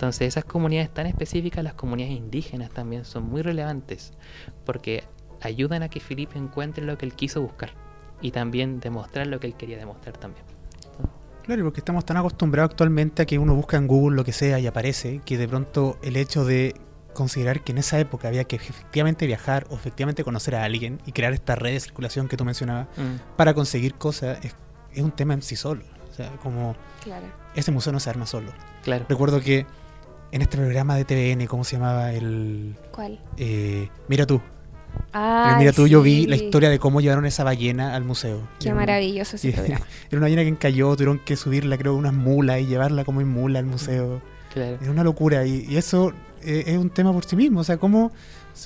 Entonces 0.02 0.26
esas 0.26 0.44
comunidades 0.44 0.92
tan 0.92 1.06
específicas, 1.06 1.62
las 1.62 1.74
comunidades 1.74 2.16
indígenas 2.16 2.70
también 2.70 3.04
son 3.04 3.22
muy 3.22 3.40
relevantes 3.40 4.12
porque 4.66 5.04
ayudan 5.40 5.84
a 5.84 5.88
que 5.88 6.00
Felipe 6.00 6.36
encuentre 6.36 6.84
lo 6.84 6.98
que 6.98 7.06
él 7.06 7.14
quiso 7.14 7.40
buscar 7.40 7.70
y 8.20 8.32
también 8.32 8.80
demostrar 8.80 9.28
lo 9.28 9.38
que 9.38 9.46
él 9.46 9.54
quería 9.54 9.78
demostrar 9.78 10.16
también. 10.16 10.44
Claro, 11.44 11.62
porque 11.62 11.78
estamos 11.78 12.04
tan 12.04 12.16
acostumbrados 12.16 12.72
actualmente 12.72 13.22
a 13.22 13.26
que 13.26 13.38
uno 13.38 13.54
busca 13.54 13.76
en 13.76 13.86
Google 13.86 14.16
lo 14.16 14.24
que 14.24 14.32
sea 14.32 14.58
y 14.58 14.66
aparece, 14.66 15.20
que 15.24 15.38
de 15.38 15.46
pronto 15.46 15.96
el 16.02 16.16
hecho 16.16 16.44
de 16.44 16.74
considerar 17.14 17.60
que 17.62 17.70
en 17.70 17.78
esa 17.78 18.00
época 18.00 18.26
había 18.26 18.42
que 18.42 18.56
efectivamente 18.56 19.24
viajar 19.28 19.66
o 19.70 19.76
efectivamente 19.76 20.24
conocer 20.24 20.56
a 20.56 20.64
alguien 20.64 21.00
y 21.06 21.12
crear 21.12 21.32
esta 21.32 21.54
red 21.54 21.74
de 21.74 21.78
circulación 21.80 22.26
que 22.26 22.36
tú 22.36 22.44
mencionabas 22.44 22.88
Mm, 22.96 23.36
para 23.36 23.54
conseguir 23.54 23.94
cosas 23.94 24.44
es, 24.44 24.52
es 24.94 25.02
un 25.04 25.12
tema 25.12 25.34
en 25.34 25.42
sí 25.42 25.54
solo. 25.54 25.84
O 26.10 26.12
sea, 26.14 26.28
como 26.42 26.74
Claro. 27.04 27.26
ese 27.54 27.70
museo 27.70 27.92
no 27.92 28.00
se 28.00 28.10
arma 28.10 28.26
solo. 28.26 28.50
claro. 28.82 29.06
Recuerdo 29.08 29.40
que 29.40 29.64
en 30.32 30.42
este 30.42 30.56
programa 30.56 30.96
de 30.96 31.04
TVN, 31.04 31.46
¿cómo 31.46 31.62
se 31.64 31.76
llamaba? 31.76 32.12
El... 32.12 32.74
¿Cuál? 32.90 33.18
eh, 33.36 33.88
Mira 34.08 34.26
tú. 34.26 34.40
Ah, 35.12 35.56
Mira 35.58 35.72
tú, 35.72 35.86
yo 35.86 36.02
vi 36.02 36.26
la 36.26 36.36
historia 36.36 36.68
de 36.70 36.78
cómo 36.78 37.00
llevaron 37.00 37.24
esa 37.26 37.44
ballena 37.44 37.94
al 37.94 38.04
museo. 38.04 38.40
Qué 38.58 38.68
Era 38.68 38.74
maravilloso 38.76 39.36
ese 39.36 39.52
programa. 39.52 39.86
Era 40.10 40.18
una 40.18 40.20
ballena 40.26 40.42
que 40.42 40.48
encalló, 40.48 40.94
tuvieron 40.96 41.18
que 41.18 41.36
subirla, 41.36 41.78
creo, 41.78 41.94
unas 41.94 42.12
mulas 42.14 42.60
y 42.60 42.66
llevarla 42.66 43.04
como 43.04 43.20
en 43.20 43.28
mula 43.28 43.58
al 43.58 43.66
museo. 43.66 44.20
claro. 44.52 44.78
Es 44.82 44.88
una 44.88 45.04
locura 45.04 45.44
y, 45.46 45.66
y 45.68 45.76
eso 45.76 46.12
eh, 46.42 46.64
es 46.66 46.78
un 46.78 46.90
tema 46.90 47.12
por 47.12 47.24
sí 47.24 47.36
mismo. 47.36 47.60
O 47.60 47.64
sea, 47.64 47.76
cómo 47.78 48.10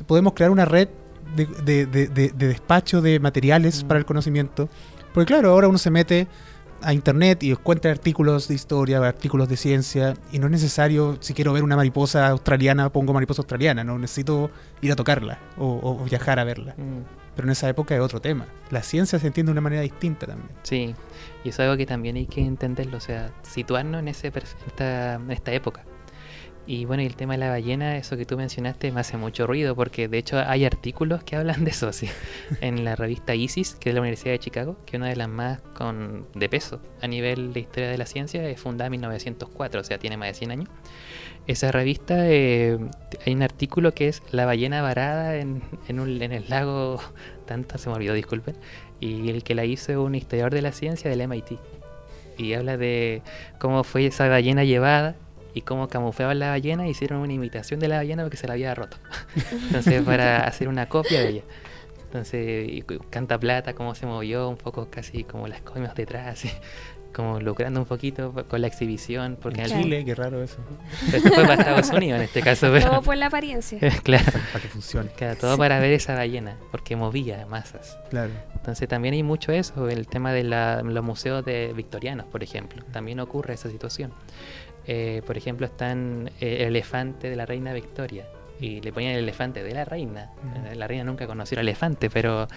podemos 0.07 0.33
crear 0.35 0.51
una 0.51 0.65
red 0.65 0.89
de, 1.37 1.47
de- 1.47 1.87
de- 1.87 2.07
de- 2.09 2.29
de 2.31 2.49
despacho 2.49 3.01
de 3.03 3.19
materiales 3.21 3.83
Mm. 3.85 3.89
para 3.89 3.99
el 3.99 4.07
conocimiento. 4.07 4.69
Porque 5.15 5.27
claro, 5.33 5.51
ahora 5.51 5.67
uno 5.69 5.79
se 5.79 5.91
mete 5.91 6.27
a 6.83 6.93
internet 6.93 7.43
y 7.43 7.51
encuentra 7.51 7.91
artículos 7.91 8.49
de 8.49 8.55
historia, 8.55 8.99
artículos 8.99 9.49
de 9.49 9.57
ciencia 9.57 10.15
y 10.33 10.39
no 10.39 10.47
es 10.47 10.53
necesario, 10.53 11.17
si 11.21 11.35
quiero 11.35 11.53
ver 11.53 11.63
una 11.63 11.77
mariposa 11.77 12.29
australiana, 12.29 12.91
pongo 12.91 13.13
mariposa 13.13 13.43
australiana, 13.43 13.85
no 13.85 13.99
necesito 13.99 14.51
ir 14.83 14.93
a 14.93 14.97
tocarla 14.97 15.39
o, 15.59 15.81
o 15.83 16.05
viajar 16.05 16.39
a 16.39 16.45
verla. 16.45 16.75
Mm, 16.77 17.03
Pero 17.35 17.49
en 17.49 17.53
esa 17.53 17.69
época 17.69 17.95
es 17.95 18.01
otro 18.01 18.21
tema. 18.21 18.47
La 18.71 18.83
ciencia 18.83 19.19
se 19.19 19.27
entiende 19.27 19.51
de 19.51 19.53
una 19.53 19.61
manera 19.61 19.83
distinta 19.83 20.27
también. 20.27 20.51
sí, 20.63 20.95
y 21.45 21.49
eso 21.51 21.63
es 21.63 21.67
algo 21.67 21.77
que 21.77 21.87
también 21.87 22.17
hay 22.17 22.27
que 22.27 22.41
entenderlo, 22.45 22.97
o 22.97 23.01
sea, 23.01 23.31
situarnos 23.43 24.01
en, 24.01 24.09
ese, 24.09 24.33
esta, 24.67 25.15
en 25.15 25.31
esta 25.31 25.53
época. 25.53 25.85
Y 26.69 26.85
bueno, 26.85 27.05
y 27.05 27.07
el 27.07 27.15
tema 27.15 27.35
de 27.35 27.39
la 27.39 27.49
ballena, 27.51 27.97
eso 27.97 28.17
que 28.17 28.27
tú 28.27 28.37
mencionaste, 28.37 28.91
me 28.91 28.99
hace 28.99 29.17
mucho 29.17 29.47
ruido 29.47 29.77
porque 29.77 30.09
de 30.09 30.19
hecho 30.19 30.39
hay 30.41 30.65
artículos 30.65 31.23
que 31.23 31.37
hablan 31.37 31.63
de 31.65 31.71
eso, 31.71 31.93
sí. 31.93 32.09
En 32.61 32.85
la 32.85 32.97
revista 32.97 33.37
ISIS, 33.37 33.75
que 33.77 33.91
es 33.91 33.93
de 33.93 33.95
la 33.95 34.01
Universidad 34.01 34.33
de 34.33 34.41
Chicago, 34.41 34.77
que 34.85 34.97
es 34.97 34.99
una 35.01 35.09
de 35.09 35.15
las 35.15 35.29
más 35.29 35.61
con, 35.75 36.27
de 36.35 36.49
peso 36.49 36.81
a 37.01 37.07
nivel 37.07 37.53
de 37.53 37.61
historia 37.61 37.89
de 37.89 37.97
la 37.99 38.07
ciencia, 38.07 38.49
es 38.49 38.61
fundada 38.61 38.87
en 38.87 38.93
1904, 38.93 39.81
o 39.81 39.85
sea, 39.85 39.99
tiene 39.99 40.17
más 40.17 40.29
de 40.29 40.35
100 40.35 40.51
años. 40.51 40.69
Esa 41.47 41.71
revista, 41.71 42.17
eh, 42.29 42.77
hay 43.25 43.33
un 43.35 43.43
artículo 43.43 43.95
que 43.95 44.09
es 44.09 44.21
La 44.33 44.45
ballena 44.45 44.83
varada 44.83 45.37
en, 45.37 45.63
en, 45.87 46.01
un- 46.01 46.21
en 46.21 46.33
el 46.33 46.49
lago, 46.49 46.99
tanto 47.47 47.79
se 47.79 47.89
me 47.89 47.95
olvidó, 47.95 48.13
disculpen, 48.15 48.57
y 48.99 49.31
el 49.31 49.45
que 49.45 49.55
la 49.55 49.65
hizo 49.65 49.93
es 49.93 49.99
un 49.99 50.17
historiador 50.17 50.53
de 50.53 50.63
la 50.63 50.73
ciencia 50.73 51.09
del 51.09 51.21
MIT. 51.21 51.59
Y 52.39 52.55
habla 52.55 52.77
de 52.77 53.23
cómo 53.61 53.85
fue 53.85 54.07
esa 54.07 54.29
ballena 54.29 54.65
llevada 54.65 55.15
y 55.57 55.63
cómo 55.63 55.89
camuflaban 55.89 56.39
la 56.39 56.51
ballena, 56.51 56.87
hicieron 56.87 57.21
una 57.21 57.33
imitación 57.33 57.81
de 57.81 57.89
la 57.89 57.97
ballena 57.97 58.23
porque 58.23 58.37
se 58.37 58.47
la 58.47 58.53
había 58.53 58.75
roto. 58.75 58.99
Entonces, 59.67 60.03
para 60.03 60.45
hacer 60.47 60.69
una 60.69 60.89
copia 60.89 61.21
de 61.21 61.29
ella. 61.31 61.43
Entonces, 62.05 62.69
y 62.69 62.83
canta 63.11 63.39
plata, 63.39 63.75
cómo 63.75 63.95
se 63.95 64.07
movió, 64.07 64.49
un 64.49 64.57
poco 64.57 64.89
casi 64.91 65.25
como 65.25 65.49
las 65.49 65.61
comias 65.63 65.95
detrás, 65.95 66.27
así, 66.29 66.51
como 67.15 67.41
lucrando 67.41 67.81
un 67.81 67.87
poquito 67.87 68.33
con 68.49 68.61
la 68.61 68.67
exhibición, 68.69 69.37
porque 69.41 69.63
En. 69.63 69.69
Chile, 69.83 70.05
qué 70.05 70.15
raro 70.15 70.43
eso. 70.43 70.59
pero 71.07 71.17
esto 71.19 71.33
fue 71.33 71.43
para 71.45 71.55
Estados 71.55 71.91
Unidos 71.91 72.19
en 72.19 72.25
este 72.25 72.43
caso, 72.43 72.69
pero 72.73 72.89
Todo 72.91 73.03
por 73.03 73.17
la 73.17 73.27
apariencia. 73.27 73.79
claro, 74.03 74.25
Para 74.53 74.63
que 74.63 74.69
funcione. 74.69 75.11
claro, 75.17 75.37
todo 75.37 75.59
para 75.59 75.79
ver 75.81 75.93
esa 75.93 76.15
ballena, 76.15 76.57
porque 76.71 76.95
movía 76.97 77.45
masas. 77.47 77.99
Claro. 78.11 78.31
Entonces 78.55 78.89
también 78.89 79.15
hay 79.15 79.23
mucho 79.23 79.53
eso, 79.53 79.89
el 79.89 80.07
tema 80.07 80.33
de 80.33 80.45
la- 80.45 80.83
los 80.83 81.05
museos 81.05 81.45
de 81.45 81.73
victorianos, 81.75 82.27
por 82.27 82.43
ejemplo, 82.43 82.83
también 82.93 83.21
ocurre 83.21 83.55
esa 83.55 83.69
situación. 83.71 84.13
Eh, 84.87 85.23
por 85.27 85.37
ejemplo, 85.37 85.67
están 85.67 86.31
eh, 86.41 86.59
el 86.61 86.69
elefante 86.69 87.29
de 87.29 87.37
la 87.37 87.47
reina 87.47 87.73
Victoria 87.73 88.27
y 88.61 88.81
le 88.81 88.93
ponían 88.93 89.13
el 89.13 89.19
elefante 89.19 89.63
de 89.63 89.75
la 89.75 89.85
reina. 89.85 90.31
Eh, 90.67 90.75
La 90.75 90.87
reina 90.87 91.05
nunca 91.05 91.27
conoció 91.27 91.59
al 91.59 91.67
elefante, 91.67 92.11
pero 92.11 92.49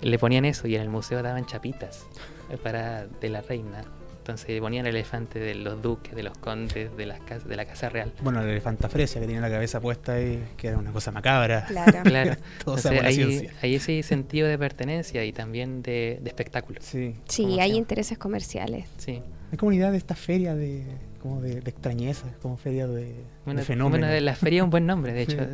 le 0.00 0.18
ponían 0.18 0.44
eso 0.44 0.66
y 0.68 0.76
en 0.76 0.82
el 0.82 0.88
museo 0.88 1.22
daban 1.22 1.46
chapitas 1.46 2.06
eh, 2.50 2.56
para 2.56 3.06
de 3.06 3.28
la 3.28 3.40
reina. 3.40 3.82
Entonces 4.18 4.48
le 4.48 4.60
ponían 4.60 4.86
el 4.86 4.96
elefante 4.96 5.38
de 5.38 5.54
los 5.54 5.80
duques, 5.80 6.12
de 6.16 6.24
los 6.24 6.36
condes, 6.38 6.96
de 6.96 7.06
las 7.06 7.20
casas, 7.20 7.46
de 7.46 7.54
la 7.56 7.64
casa 7.64 7.88
real. 7.88 8.12
Bueno, 8.22 8.42
la 8.42 8.50
elefanta 8.50 8.88
fresia 8.88 9.20
que 9.20 9.28
tenía 9.28 9.40
la 9.40 9.48
cabeza 9.48 9.80
puesta 9.80 10.14
ahí, 10.14 10.44
que 10.56 10.66
era 10.66 10.78
una 10.78 10.90
cosa 10.90 11.12
macabra. 11.12 11.64
Claro. 11.66 11.92
Claro. 12.02 12.34
Todo 12.64 12.76
Entonces 12.76 13.02
hay, 13.04 13.48
hay 13.62 13.74
ese 13.76 14.02
sentido 14.02 14.48
de 14.48 14.58
pertenencia 14.58 15.24
y 15.24 15.32
también 15.32 15.80
de, 15.82 16.18
de 16.20 16.28
espectáculo. 16.28 16.80
Sí. 16.82 17.14
Sí, 17.28 17.44
¿Cómo 17.44 17.54
se 17.54 17.60
hay 17.62 17.76
intereses 17.76 18.18
comerciales. 18.18 18.88
Sí. 18.96 19.22
Hay 19.52 19.58
comunidad 19.58 19.92
de 19.92 19.98
esta 19.98 20.16
feria 20.16 20.56
de, 20.56 20.82
como 21.26 21.40
de, 21.42 21.60
de 21.60 21.70
extrañeza, 21.70 22.26
como 22.40 22.56
feria 22.56 22.86
de, 22.86 23.14
Bueno, 23.44 23.60
de 23.60 23.66
fenómenos. 23.66 24.08
bueno, 24.08 24.20
la 24.24 24.34
feria 24.34 24.58
es 24.58 24.64
un 24.64 24.70
buen 24.70 24.86
nombre, 24.86 25.12
de 25.12 25.26
Sí. 25.26 25.32
hecho. 25.32 25.46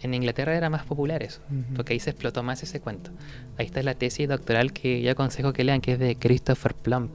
En 0.00 0.14
Inglaterra 0.14 0.56
era 0.56 0.70
más 0.70 0.84
popular 0.84 1.22
eso, 1.22 1.40
Ujú. 1.50 1.74
porque 1.74 1.92
ahí 1.92 2.00
se 2.00 2.10
explotó 2.10 2.42
más 2.42 2.62
ese 2.62 2.80
cuento. 2.80 3.10
Ahí 3.58 3.66
está 3.66 3.82
la 3.82 3.94
tesis 3.94 4.28
doctoral 4.28 4.72
que 4.72 5.02
yo 5.02 5.10
aconsejo 5.10 5.52
que 5.52 5.64
lean, 5.64 5.80
que 5.80 5.92
es 5.94 5.98
de 5.98 6.14
Christopher 6.16 6.74
Plumb, 6.74 7.10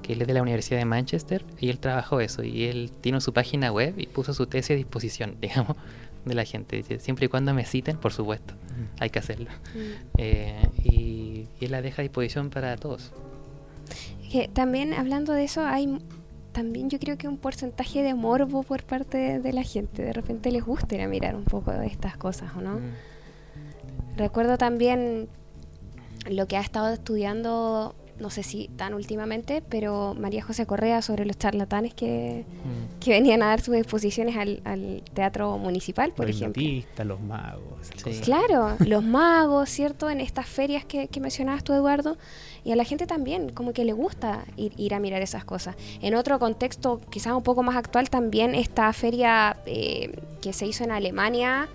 que 0.00 0.12
él 0.14 0.22
es 0.22 0.28
de 0.28 0.34
la 0.34 0.42
Universidad 0.42 0.78
de 0.78 0.84
Manchester, 0.84 1.44
y 1.58 1.68
él 1.70 1.78
trabajó 1.80 2.20
eso, 2.20 2.42
y 2.44 2.64
él 2.64 2.92
tiene 3.00 3.20
su 3.20 3.32
página 3.32 3.72
web 3.72 3.94
y 3.98 4.06
puso 4.06 4.32
su 4.32 4.46
tesis 4.46 4.70
a 4.70 4.74
disposición, 4.74 5.36
digamos, 5.42 5.76
de 6.24 6.34
la 6.34 6.44
gente. 6.44 6.76
Dice, 6.76 7.00
siempre 7.00 7.26
y 7.26 7.28
cuando 7.28 7.52
me 7.52 7.64
citen, 7.66 7.96
por 7.98 8.12
supuesto, 8.12 8.54
Ujú. 8.54 8.86
hay 9.00 9.10
que 9.10 9.18
hacerlo. 9.18 9.50
Mm. 9.74 9.78
Eh, 10.18 10.62
y, 10.84 11.48
y 11.60 11.64
él 11.64 11.72
la 11.72 11.82
deja 11.82 12.00
a 12.00 12.04
disposición 12.04 12.50
para 12.50 12.76
todos. 12.76 13.12
Que 14.30 14.46
también 14.46 14.94
hablando 14.94 15.32
de 15.32 15.42
eso, 15.44 15.66
hay 15.66 15.98
también 16.52 16.90
yo 16.90 16.98
creo 16.98 17.16
que 17.16 17.28
un 17.28 17.36
porcentaje 17.36 18.02
de 18.02 18.14
morbo 18.14 18.62
por 18.62 18.82
parte 18.82 19.18
de, 19.18 19.38
de 19.40 19.52
la 19.52 19.62
gente. 19.62 20.02
De 20.02 20.12
repente 20.12 20.50
les 20.50 20.64
gusta 20.64 20.94
ir 20.94 21.02
a 21.02 21.08
mirar 21.08 21.36
un 21.36 21.44
poco 21.44 21.70
de 21.70 21.86
estas 21.86 22.16
cosas, 22.16 22.54
¿o 22.56 22.60
no? 22.60 22.76
Mm. 22.76 24.16
Recuerdo 24.16 24.58
también 24.58 25.28
lo 26.28 26.46
que 26.46 26.56
ha 26.56 26.60
estado 26.60 26.92
estudiando, 26.92 27.94
no 28.20 28.30
sé 28.30 28.42
si 28.42 28.68
tan 28.76 28.94
últimamente, 28.94 29.62
pero 29.68 30.14
María 30.14 30.42
José 30.42 30.66
Correa 30.66 31.02
sobre 31.02 31.24
los 31.24 31.38
charlatanes 31.38 31.94
que, 31.94 32.44
Mm. 32.64 33.00
que 33.00 33.10
venían 33.10 33.42
a 33.42 33.46
dar 33.46 33.60
sus 33.60 33.74
exposiciones 33.74 34.36
al, 34.36 34.60
al 34.64 35.02
teatro 35.14 35.56
municipal, 35.58 36.12
por 36.12 36.26
los 36.26 36.36
ejemplo. 36.36 36.62
los 37.04 37.20
magos, 37.20 37.64
Sí. 37.96 38.20
Claro, 38.22 38.76
los 38.86 39.02
magos, 39.02 39.68
¿cierto? 39.70 40.10
En 40.10 40.20
estas 40.20 40.46
ferias 40.46 40.84
que, 40.84 41.08
que 41.08 41.20
mencionabas 41.20 41.64
tú, 41.64 41.72
Eduardo. 41.72 42.16
Y 42.62 42.72
a 42.72 42.76
la 42.76 42.84
gente 42.84 43.06
también, 43.06 43.50
como 43.52 43.72
que 43.72 43.84
le 43.86 43.94
gusta 43.94 44.44
ir, 44.58 44.72
ir 44.76 44.92
a 44.94 45.00
mirar 45.00 45.22
esas 45.22 45.44
cosas. 45.46 45.76
En 46.02 46.14
otro 46.14 46.38
contexto, 46.38 47.00
quizás 47.10 47.32
un 47.32 47.42
poco 47.42 47.62
más 47.62 47.76
actual, 47.76 48.10
también 48.10 48.54
esta 48.54 48.92
feria 48.92 49.56
eh, 49.64 50.18
que 50.42 50.52
se 50.52 50.66
hizo 50.66 50.84
en 50.84 50.90
Alemania 50.92 51.68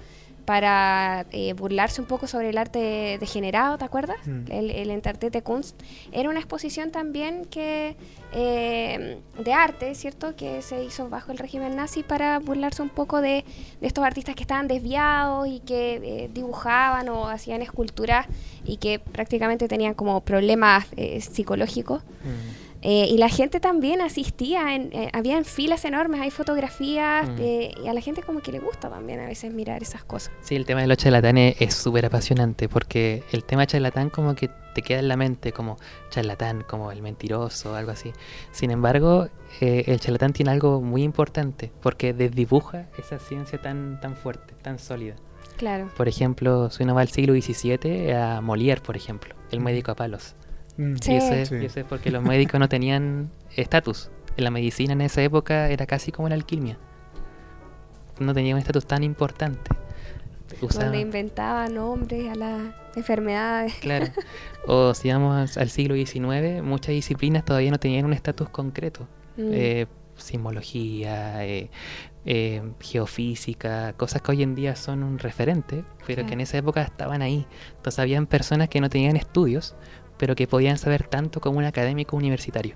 para 0.45 1.25
eh, 1.31 1.53
burlarse 1.53 2.01
un 2.01 2.07
poco 2.07 2.27
sobre 2.27 2.49
el 2.49 2.57
arte 2.57 3.17
degenerado, 3.19 3.77
¿te 3.77 3.85
acuerdas? 3.85 4.17
Mm. 4.25 4.51
El, 4.51 4.71
el 4.71 4.89
Entartete 4.91 5.41
Kunst. 5.41 5.81
Era 6.11 6.29
una 6.29 6.39
exposición 6.39 6.91
también 6.91 7.45
que 7.45 7.97
eh, 8.37 9.19
de 9.43 9.53
arte, 9.53 9.95
¿cierto? 9.95 10.35
Que 10.35 10.61
se 10.61 10.83
hizo 10.83 11.09
bajo 11.09 11.31
el 11.31 11.37
régimen 11.37 11.75
nazi 11.75 12.03
para 12.03 12.39
burlarse 12.39 12.81
un 12.81 12.89
poco 12.89 13.21
de, 13.21 13.45
de 13.79 13.87
estos 13.87 14.03
artistas 14.03 14.35
que 14.35 14.43
estaban 14.43 14.67
desviados 14.67 15.47
y 15.47 15.61
que 15.61 16.01
eh, 16.03 16.29
dibujaban 16.33 17.07
o 17.07 17.29
hacían 17.29 17.61
esculturas 17.61 18.27
y 18.65 18.77
que 18.77 18.99
prácticamente 18.99 19.67
tenían 19.67 19.93
como 19.93 20.21
problemas 20.21 20.85
eh, 20.97 21.21
psicológicos. 21.21 22.03
Mm. 22.03 22.64
Eh, 22.87 23.07
y 23.09 23.17
la 23.17 23.29
gente 23.29 23.59
también 23.59 23.99
asistía, 23.99 24.75
en, 24.75 24.91
eh, 24.93 25.09
habían 25.11 25.43
filas 25.43 25.83
enormes, 25.85 26.21
hay 26.21 26.29
fotografías 26.29 27.27
Mm. 27.27 27.35
eh, 27.39 27.71
y 27.83 27.87
a 27.87 27.93
la 27.93 28.01
gente 28.01 28.21
como 28.21 28.41
que 28.41 28.51
le 28.51 28.59
gusta 28.59 28.89
también 28.91 29.19
a 29.21 29.25
veces 29.25 29.51
mirar 29.51 29.81
esas 29.81 30.03
cosas. 30.03 30.31
Sí, 30.41 30.55
el 30.55 30.65
tema 30.65 30.81
de 30.81 30.87
los 30.87 30.97
charlatanes 30.97 31.55
es 31.59 31.73
súper 31.73 32.05
apasionante 32.05 32.69
porque 32.69 33.23
el 33.31 33.43
tema 33.43 33.65
charlatán 33.65 34.11
como 34.11 34.35
que 34.35 34.49
te 34.75 34.83
queda 34.83 34.99
en 34.99 35.07
la 35.07 35.17
mente 35.17 35.51
como 35.51 35.77
charlatán, 36.11 36.63
como 36.67 36.91
el 36.91 37.01
mentiroso, 37.01 37.73
algo 37.75 37.89
así. 37.91 38.11
Sin 38.51 38.69
embargo, 38.69 39.29
eh, 39.61 39.85
el 39.87 39.99
charlatán 39.99 40.33
tiene 40.33 40.51
algo 40.51 40.79
muy 40.81 41.01
importante 41.01 41.71
porque 41.81 42.13
desdibuja 42.13 42.85
esa 42.99 43.17
ciencia 43.17 43.59
tan, 43.59 43.99
tan 43.99 44.15
fuerte, 44.15 44.53
tan 44.61 44.77
sólida. 44.77 45.15
Claro. 45.57 45.89
Por 45.97 46.07
ejemplo, 46.07 46.69
si 46.69 46.83
uno 46.83 46.93
va 46.93 47.01
al 47.01 47.07
siglo 47.09 47.33
XVII, 47.33 48.11
a 48.11 48.41
Molière, 48.41 48.81
por 48.81 48.95
ejemplo, 48.95 49.33
el 49.51 49.61
médico 49.61 49.91
a 49.91 49.95
palos. 49.95 50.35
Mm. 50.77 50.95
Sí. 51.01 51.11
Y, 51.13 51.15
eso 51.15 51.33
es, 51.33 51.49
Sí. 51.49 51.55
y 51.61 51.65
eso 51.65 51.79
es 51.79 51.85
porque 51.85 52.11
los 52.11 52.23
médicos 52.23 52.59
no 52.59 52.67
tenían 52.69 53.31
estatus. 53.55 54.09
En 54.37 54.43
la 54.43 54.51
medicina 54.51 54.93
en 54.93 55.01
esa 55.01 55.21
época 55.23 55.69
era 55.69 55.85
casi 55.85 56.11
como 56.11 56.27
la 56.29 56.35
alquimia. 56.35 56.77
No 58.19 58.33
tenía 58.33 58.53
un 58.55 58.59
estatus 58.59 58.85
tan 58.85 59.03
importante. 59.03 59.71
Usaban- 60.61 60.85
Donde 60.85 60.99
inventaba 61.01 61.67
nombres 61.67 62.29
a 62.29 62.35
las 62.35 62.61
enfermedades. 62.95 63.73
Claro. 63.75 64.07
O 64.67 64.93
si 64.95 65.11
vamos 65.11 65.57
al 65.57 65.69
siglo 65.69 65.93
XIX, 65.95 66.63
muchas 66.63 66.89
disciplinas 66.89 67.45
todavía 67.45 67.69
no 67.69 67.77
tenían 67.79 68.05
un 68.05 68.13
estatus 68.13 68.49
concreto. 68.49 69.07
Mm. 69.37 69.49
Eh, 69.53 69.85
sismología, 70.15 71.45
eh, 71.45 71.69
eh, 72.25 72.63
geofísica, 72.79 73.93
cosas 73.93 74.21
que 74.23 74.31
hoy 74.31 74.41
en 74.43 74.55
día 74.55 74.75
son 74.75 75.03
un 75.03 75.19
referente, 75.19 75.83
pero 76.07 76.25
que 76.25 76.33
en 76.33 76.41
esa 76.41 76.57
época 76.57 76.81
estaban 76.81 77.21
ahí. 77.21 77.45
Entonces 77.77 77.99
habían 77.99 78.25
personas 78.25 78.69
que 78.69 78.81
no 78.81 78.89
tenían 78.89 79.15
estudios, 79.17 79.75
pero 80.17 80.35
que 80.35 80.47
podían 80.47 80.77
saber 80.77 81.07
tanto 81.07 81.41
como 81.41 81.57
un 81.59 81.65
académico 81.65 82.15
universitario. 82.15 82.75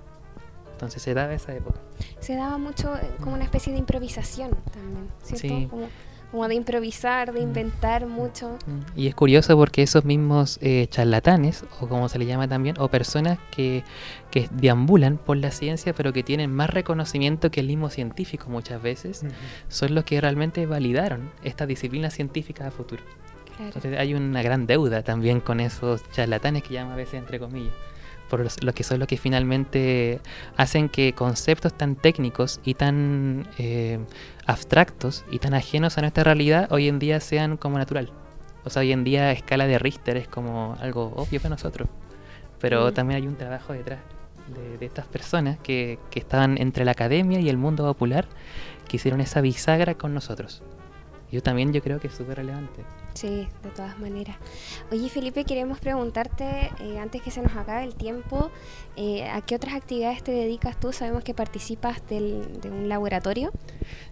Entonces 0.72 1.02
se 1.02 1.12
daba 1.14 1.34
esa 1.34 1.54
época. 1.54 1.78
Se 2.20 2.34
daba 2.36 2.56
mucho 2.56 2.96
eh, 2.96 3.00
como 3.20 3.34
una 3.34 3.44
especie 3.44 3.72
de 3.72 3.78
improvisación 3.78 4.50
también, 4.72 5.08
¿cierto? 5.22 5.48
Sí. 5.48 5.66
Como, 5.68 5.88
como 6.30 6.46
de 6.48 6.54
improvisar, 6.54 7.32
de 7.34 7.40
inventar 7.40 8.06
mucho. 8.06 8.56
Mm, 8.66 8.98
Y 8.98 9.08
es 9.08 9.14
curioso 9.14 9.56
porque 9.56 9.82
esos 9.82 10.04
mismos 10.06 10.58
eh, 10.62 10.86
charlatanes, 10.88 11.64
o 11.80 11.88
como 11.88 12.08
se 12.08 12.18
le 12.18 12.24
llama 12.24 12.48
también, 12.48 12.76
o 12.78 12.88
personas 12.88 13.38
que, 13.50 13.82
que 14.30 14.48
deambulan 14.52 15.18
por 15.18 15.36
la 15.36 15.50
ciencia, 15.50 15.92
pero 15.92 16.12
que 16.14 16.22
tienen 16.22 16.50
más 16.54 16.70
reconocimiento 16.70 17.50
que 17.50 17.60
el 17.60 17.66
mismo 17.66 17.90
científico 17.90 18.46
muchas 18.48 18.80
veces, 18.80 19.22
Ujú. 19.24 19.32
son 19.68 19.94
los 19.94 20.04
que 20.04 20.20
realmente 20.20 20.64
validaron 20.66 21.30
esta 21.42 21.66
disciplina 21.66 22.08
científica 22.10 22.68
a 22.68 22.70
futuro. 22.70 23.02
Claro. 23.60 23.72
Entonces 23.76 23.98
hay 23.98 24.14
una 24.14 24.42
gran 24.42 24.66
deuda 24.66 25.02
también 25.02 25.40
con 25.40 25.60
esos 25.60 26.08
charlatanes 26.12 26.62
que 26.62 26.74
llaman 26.74 26.94
a 26.94 26.96
veces 26.96 27.14
entre 27.14 27.38
comillas, 27.38 27.74
por 28.30 28.40
los, 28.40 28.62
lo 28.62 28.72
que 28.72 28.84
son 28.84 28.98
los 29.00 29.08
que 29.08 29.16
finalmente 29.16 30.20
hacen 30.56 30.88
que 30.88 31.12
conceptos 31.12 31.74
tan 31.74 31.94
técnicos 31.96 32.60
y 32.64 32.74
tan 32.74 33.46
eh, 33.58 33.98
abstractos 34.46 35.24
y 35.30 35.38
tan 35.40 35.54
ajenos 35.54 35.98
a 35.98 36.00
nuestra 36.00 36.24
realidad 36.24 36.70
hoy 36.72 36.88
en 36.88 36.98
día 36.98 37.20
sean 37.20 37.56
como 37.56 37.78
natural. 37.78 38.10
O 38.64 38.70
sea, 38.70 38.80
hoy 38.80 38.92
en 38.92 39.04
día 39.04 39.32
escala 39.32 39.66
de 39.66 39.78
Richter 39.78 40.16
es 40.16 40.28
como 40.28 40.76
algo 40.80 41.12
obvio 41.16 41.40
para 41.40 41.50
nosotros, 41.50 41.88
pero 42.60 42.90
Mm. 42.90 42.94
también 42.94 43.22
hay 43.22 43.28
un 43.28 43.36
trabajo 43.36 43.72
detrás 43.72 43.98
de, 44.54 44.78
de 44.78 44.86
estas 44.86 45.06
personas 45.06 45.58
que, 45.58 45.98
que 46.10 46.18
estaban 46.20 46.56
entre 46.58 46.84
la 46.84 46.92
academia 46.92 47.40
y 47.40 47.48
el 47.48 47.56
mundo 47.56 47.84
popular 47.84 48.26
que 48.88 48.96
hicieron 48.96 49.20
esa 49.20 49.40
bisagra 49.40 49.94
con 49.94 50.12
nosotros. 50.14 50.62
Yo 51.32 51.42
también 51.42 51.72
yo 51.72 51.80
creo 51.80 52.00
que 52.00 52.08
es 52.08 52.14
súper 52.14 52.38
relevante. 52.38 52.82
Sí, 53.14 53.48
de 53.62 53.70
todas 53.70 53.98
maneras. 53.98 54.36
Oye, 54.90 55.08
Felipe, 55.08 55.44
queremos 55.44 55.78
preguntarte, 55.80 56.70
eh, 56.80 56.98
antes 56.98 57.20
que 57.22 57.30
se 57.30 57.42
nos 57.42 57.54
acabe 57.56 57.84
el 57.84 57.94
tiempo, 57.94 58.50
eh, 58.96 59.28
¿a 59.28 59.40
qué 59.42 59.56
otras 59.56 59.74
actividades 59.74 60.22
te 60.22 60.32
dedicas 60.32 60.78
tú? 60.78 60.92
Sabemos 60.92 61.24
que 61.24 61.34
participas 61.34 62.00
del- 62.08 62.60
de 62.60 62.70
un 62.70 62.88
laboratorio. 62.88 63.52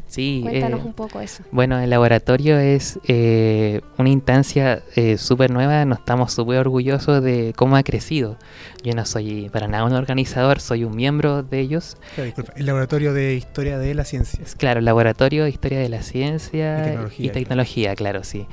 Sí, 0.08 0.40
Cuéntanos 0.42 0.80
eh, 0.80 0.84
un 0.86 0.94
poco 0.94 1.20
eso. 1.20 1.42
Bueno, 1.52 1.78
el 1.78 1.90
laboratorio 1.90 2.58
es 2.58 2.98
eh, 3.08 3.82
una 3.98 4.08
instancia 4.08 4.82
eh, 4.96 5.18
súper 5.18 5.50
nueva, 5.50 5.84
nos 5.84 5.98
estamos 5.98 6.32
súper 6.32 6.58
orgullosos 6.60 7.22
de 7.22 7.52
cómo 7.54 7.76
ha 7.76 7.82
crecido. 7.82 8.38
Yo 8.82 8.94
no 8.94 9.04
soy 9.04 9.50
para 9.50 9.68
nada 9.68 9.84
un 9.84 9.92
organizador, 9.92 10.60
soy 10.60 10.84
un 10.84 10.96
miembro 10.96 11.42
de 11.42 11.60
ellos. 11.60 11.98
Disculpa, 12.16 12.54
el 12.56 12.64
laboratorio 12.64 13.12
de 13.12 13.34
historia 13.34 13.78
de 13.78 13.94
la 13.94 14.06
ciencia. 14.06 14.40
Es 14.42 14.54
claro, 14.54 14.78
el 14.78 14.86
laboratorio 14.86 15.44
de 15.44 15.50
historia 15.50 15.78
de 15.78 15.90
la 15.90 16.00
ciencia 16.00 16.78
Y 16.78 16.82
tecnología, 16.84 17.26
y 17.26 17.30
tecnología, 17.30 17.94
claro, 17.94 18.24
sí. 18.24 18.46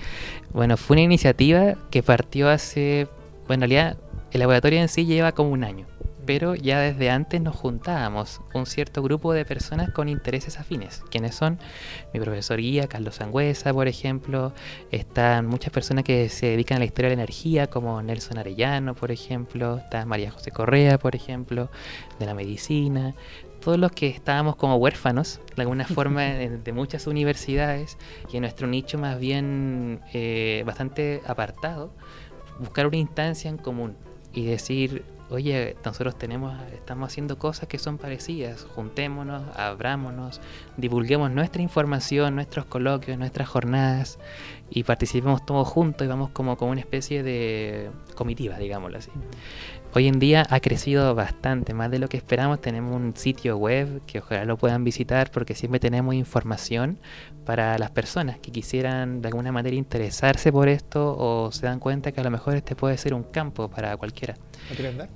Bueno, 0.56 0.78
fue 0.78 0.94
una 0.94 1.02
iniciativa 1.02 1.76
que 1.92 2.02
partió 2.02 2.48
hace, 2.48 3.10
bueno, 3.46 3.66
en 3.66 3.70
realidad 3.70 3.98
el 4.32 4.40
laboratorio 4.40 4.80
en 4.80 4.88
sí 4.88 5.06
lleva 5.06 5.34
como 5.34 5.50
un 5.50 5.66
año. 5.66 5.86
pero 6.26 6.56
ya 6.56 6.80
desde 6.80 7.10
antes 7.10 7.42
nos 7.42 7.56
juntábamos 7.56 8.42
un 8.54 8.66
cierto 8.66 9.02
grupo 9.04 9.34
de 9.34 9.46
personas 9.46 9.92
con 9.92 10.10
intereses 10.10 10.60
afines, 10.60 11.04
quienes 11.10 11.36
son 11.36 11.60
mi 12.14 12.20
profesor 12.20 12.60
guía, 12.60 12.88
Carlos 12.88 13.16
Sangüesa, 13.16 13.74
por 13.74 13.88
ejemplo, 13.88 14.54
están 14.92 15.46
muchas 15.46 15.72
personas 15.72 16.04
que 16.04 16.30
se 16.30 16.48
dedican 16.48 16.78
a 16.78 16.80
la 16.80 16.86
historia 16.86 17.10
de 17.10 17.16
la 17.16 17.24
energía, 17.24 17.68
como 17.68 18.02
Nelson 18.02 18.38
Arellano, 18.38 18.96
por 18.96 19.12
ejemplo, 19.12 19.78
está 19.78 20.06
María 20.06 20.32
José 20.32 20.52
Correa, 20.52 20.98
por 20.98 21.16
ejemplo, 21.16 21.70
de 22.20 22.26
la 22.26 22.34
medicina, 22.34 23.14
todos 23.66 23.80
los 23.80 23.92
que 23.94 24.06
estábamos 24.06 24.58
como 24.58 24.76
huérfanos, 24.76 25.42
de 25.56 25.64
alguna 25.64 25.86
forma, 25.88 26.22
de, 26.22 26.60
de 26.60 26.72
muchas 26.72 27.08
universidades, 27.08 27.98
y 28.32 28.38
en 28.38 28.42
nuestro 28.42 28.68
nicho 28.68 29.00
más 29.00 29.20
bien 29.20 30.02
eh, 30.14 30.62
bastante 30.68 31.24
apartado, 31.26 31.90
buscar 32.60 32.86
una 32.86 32.98
instancia 32.98 33.50
en 33.50 33.58
común 33.58 33.96
y 34.34 34.46
decir, 34.46 35.04
oye, 35.32 35.76
nosotros 35.84 36.16
tenemos, 36.16 36.56
estamos 36.74 37.08
haciendo 37.12 37.40
cosas 37.40 37.68
que 37.68 37.80
son 37.80 37.98
parecidas, 37.98 38.68
juntémonos, 38.76 39.42
abrámonos, 39.58 40.42
divulguemos 40.78 41.32
nuestra 41.32 41.64
información, 41.64 42.36
nuestros 42.36 42.66
coloquios, 42.66 43.18
nuestras 43.18 43.50
jornadas 43.50 44.20
y 44.70 44.84
participemos 44.84 45.44
todos 45.44 45.68
juntos 45.68 46.06
y 46.06 46.08
vamos 46.08 46.30
como, 46.30 46.56
como 46.56 46.72
una 46.72 46.82
especie 46.82 47.24
de 47.24 47.90
comitiva, 48.14 48.60
digámoslo 48.60 49.00
así. 49.00 49.10
Hoy 49.96 50.08
en 50.08 50.20
día 50.20 50.46
ha 50.50 50.60
crecido 50.60 51.16
bastante, 51.16 51.74
más 51.74 51.90
de 51.90 52.00
lo 52.00 52.10
que 52.10 52.18
esperamos. 52.18 52.60
Tenemos 52.60 52.94
un 52.94 53.16
sitio 53.16 53.56
web 53.58 54.02
que 54.06 54.20
ojalá 54.20 54.44
lo 54.44 54.58
puedan 54.58 54.84
visitar 54.84 55.32
porque 55.32 55.56
siempre 55.56 55.80
tenemos 55.80 56.14
información 56.16 56.98
para 57.46 57.78
las 57.78 57.92
personas 57.92 58.38
que 58.40 58.52
quisieran 58.52 59.22
de 59.22 59.30
alguna 59.30 59.54
manera 59.54 59.74
interesarse 59.76 60.52
por 60.52 60.68
esto 60.68 61.16
o 61.18 61.50
se 61.54 61.66
dan 61.66 61.80
cuenta 61.80 62.12
que 62.12 62.20
a 62.20 62.24
lo 62.26 62.30
mejor 62.32 62.56
este 62.58 62.76
puede 62.76 62.98
ser 62.98 63.14
un 63.14 63.24
campo 63.24 63.70
para 63.70 63.96
cualquiera. 63.96 64.36
¿Lo 64.70 64.76
quieres 64.76 64.98
dar? 64.98 65.10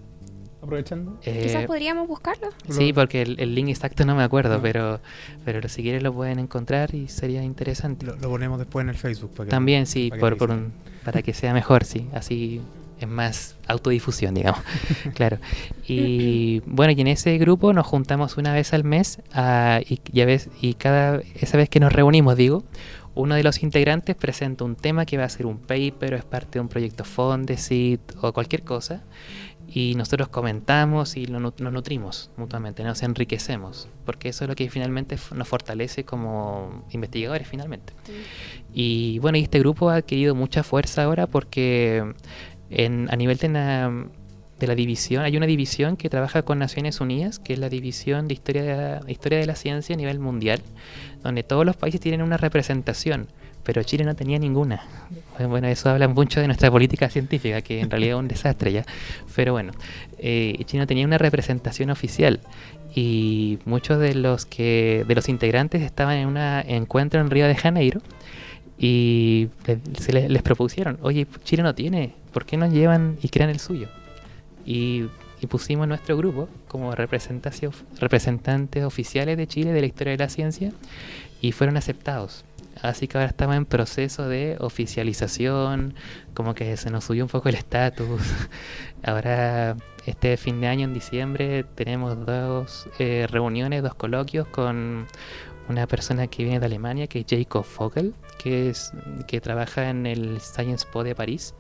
Aprovechando. 0.62 1.20
Eh, 1.24 1.42
Quizás 1.44 1.66
podríamos 1.66 2.08
buscarlo. 2.08 2.48
Sí, 2.70 2.94
porque 2.94 3.22
el, 3.22 3.38
el 3.40 3.56
link 3.56 3.68
exacto 3.70 4.06
no 4.06 4.16
me 4.16 4.24
acuerdo, 4.24 4.56
No. 4.58 4.62
pero, 4.62 5.02
pero 5.44 5.68
si 5.68 5.82
quieren 5.84 6.04
lo 6.04 6.14
pueden 6.14 6.40
encontrar 6.40 6.96
y 6.96 7.10
sería 7.10 7.44
interesante. 7.44 8.06
Lo, 8.06 8.16
lo 8.16 8.30
ponemos 8.30 8.58
después 8.60 8.84
en 8.84 8.90
el 8.90 8.96
Facebook. 8.98 9.32
para 9.32 9.46
que- 9.48 9.52
También 9.52 9.86
sí, 9.86 10.10
para 10.10 10.18
que 10.18 10.22
por, 10.22 10.38
por 10.38 10.50
revisen. 10.52 10.74
un, 10.74 11.04
para 11.04 11.22
que 11.22 11.34
sea 11.34 11.54
mejor, 11.54 11.84
sí, 11.84 12.08
así 12.14 12.62
es 13.00 13.08
más 13.08 13.56
autodifusión, 13.68 14.34
digamos. 14.34 14.62
claro. 15.16 15.38
Y 15.88 16.62
bueno, 16.66 16.94
y 16.96 17.02
en 17.02 17.08
ese 17.08 17.38
grupo 17.38 17.74
nos 17.74 17.88
juntamos 17.88 18.38
una 18.38 18.54
vez 18.54 18.74
al 18.74 18.84
mes 18.84 19.22
ah, 19.34 19.80
y, 19.88 20.02
ya 20.12 20.26
ves, 20.26 20.50
y 20.62 20.74
cada 20.74 21.22
esa 21.36 21.58
vez 21.58 21.70
que 21.70 21.80
nos 21.80 21.94
reunimos, 21.94 22.36
digo, 22.36 22.64
uno 23.16 23.36
de 23.36 23.44
los 23.44 23.64
integrantes 23.64 24.16
presenta 24.16 24.64
un 24.64 24.76
tema 24.76 25.06
que 25.06 25.18
va 25.18 25.26
a 25.26 25.30
ser 25.30 25.46
un 25.46 25.58
paper 25.58 26.14
o 26.14 26.18
es 26.18 26.26
parte 26.26 26.54
de 26.54 26.62
un 26.62 26.70
proyecto 26.70 27.04
Fondesit 27.04 28.02
o 28.22 28.34
cualquier 28.34 28.64
cosa. 28.64 29.04
Y 29.72 29.94
nosotros 29.94 30.30
comentamos 30.30 31.16
y 31.16 31.28
nos 31.28 31.54
nutrimos 31.60 32.32
mutuamente, 32.38 32.84
nos 32.84 33.04
enriquecemos, 33.04 33.88
porque 34.04 34.30
eso 34.30 34.46
es 34.46 34.50
lo 34.50 34.56
que 34.56 34.68
finalmente 34.68 35.16
nos 35.36 35.48
fortalece 35.48 36.04
como 36.06 36.86
investigadores 36.90 37.48
finalmente. 37.48 37.94
Y 38.74 39.20
bueno, 39.20 39.38
y 39.38 39.42
este 39.42 39.60
grupo 39.60 39.92
ha 39.92 39.98
adquirido 39.98 40.34
mucha 40.34 40.64
fuerza 40.64 41.04
ahora 41.04 41.28
porque 41.28 42.16
en, 42.70 43.08
a 43.12 43.16
nivel 43.16 43.38
de 43.38 43.50
la, 43.50 44.06
de 44.60 44.68
la 44.68 44.76
división, 44.76 45.24
hay 45.24 45.38
una 45.38 45.46
división 45.46 45.98
que 45.98 46.10
trabaja 46.10 46.42
con 46.44 46.60
Naciones 46.60 47.00
Unidas, 47.02 47.40
que 47.40 47.54
es 47.54 47.60
la 47.60 47.70
división 47.70 48.28
de 48.28 48.34
historia 48.34 48.64
de, 48.64 49.12
historia 49.12 49.40
de 49.40 49.46
la 49.46 49.56
ciencia 49.56 49.96
a 49.96 49.98
nivel 49.98 50.20
mundial, 50.20 50.62
donde 51.24 51.44
todos 51.44 51.66
los 51.66 51.78
países 51.78 52.02
tienen 52.02 52.22
una 52.22 52.38
representación, 52.38 53.28
pero 53.64 53.84
Chile 53.84 54.04
no 54.04 54.16
tenía 54.16 54.40
ninguna. 54.40 54.84
Bueno, 55.38 55.68
eso 55.68 55.90
habla 55.90 56.08
mucho 56.08 56.42
de 56.42 56.48
nuestra 56.48 56.70
política 56.72 57.10
científica, 57.10 57.62
que 57.62 57.80
en 57.80 57.90
realidad 57.90 58.18
es 58.18 58.20
un 58.20 58.28
desastre 58.28 58.72
ya. 58.72 58.86
Pero 59.36 59.54
bueno, 59.54 59.72
eh, 60.18 60.58
Chile 60.66 60.82
no 60.82 60.88
tenía 60.88 61.06
una 61.06 61.18
representación 61.18 61.90
oficial 61.90 62.40
y 62.96 63.60
muchos 63.66 64.00
de 64.00 64.16
los 64.16 64.46
que 64.46 65.06
de 65.08 65.16
los 65.16 65.30
integrantes 65.30 65.84
estaban 65.84 66.18
en 66.18 66.28
un 66.28 66.38
encuentro 66.38 67.22
en 67.22 67.30
Río 67.30 67.48
de 67.48 67.56
Janeiro 67.56 68.02
y 68.78 69.50
se 70.00 70.14
les 70.14 70.42
propusieron, 70.42 70.98
oye, 71.02 71.28
Chile 71.44 71.64
no 71.64 71.76
tiene, 71.76 72.14
¿por 72.32 72.46
qué 72.46 72.58
no 72.58 72.68
llevan 72.68 73.18
y 73.22 73.30
crean 73.30 73.50
el 73.50 73.60
suyo? 73.60 73.88
Y, 74.66 75.06
y 75.42 75.48
pusimos 75.48 75.88
nuestro 75.88 76.18
grupo 76.18 76.50
como 76.68 76.94
representantes 76.94 78.84
oficiales 78.84 79.38
de 79.38 79.48
Chile 79.48 79.72
de 79.72 79.82
la 79.82 79.88
historia 79.88 80.12
de 80.12 80.18
la 80.18 80.30
ciencia 80.30 80.72
y 81.42 81.52
fueron 81.52 81.78
aceptados. 81.78 82.44
Así 82.82 83.08
que 83.08 83.18
ahora 83.18 83.30
estamos 83.30 83.58
en 83.58 83.66
proceso 83.66 84.28
de 84.28 84.56
oficialización, 84.60 85.96
como 86.34 86.54
que 86.54 86.78
se 86.78 86.90
nos 86.90 87.04
subió 87.04 87.24
un 87.26 87.30
poco 87.30 87.50
el 87.50 87.56
estatus. 87.56 88.22
Ahora, 89.04 89.76
este 90.06 90.38
fin 90.38 90.62
de 90.62 90.68
año, 90.68 90.86
en 90.86 90.94
diciembre, 90.94 91.66
tenemos 91.76 92.26
dos 92.26 92.88
eh, 93.00 93.28
reuniones, 93.30 93.84
dos 93.84 93.96
coloquios 93.96 94.48
con 94.48 95.08
una 95.68 95.88
persona 95.88 96.28
que 96.28 96.44
viene 96.44 96.60
de 96.60 96.66
Alemania, 96.68 97.08
que 97.08 97.20
es 97.20 97.26
Jacob 97.30 97.66
Vogel, 97.78 98.14
que, 98.42 98.70
es, 98.70 98.92
que 99.28 99.42
trabaja 99.42 99.90
en 99.90 100.06
el 100.06 100.40
Science 100.40 100.88
Po 100.90 101.04
de 101.04 101.16
París. 101.16 101.54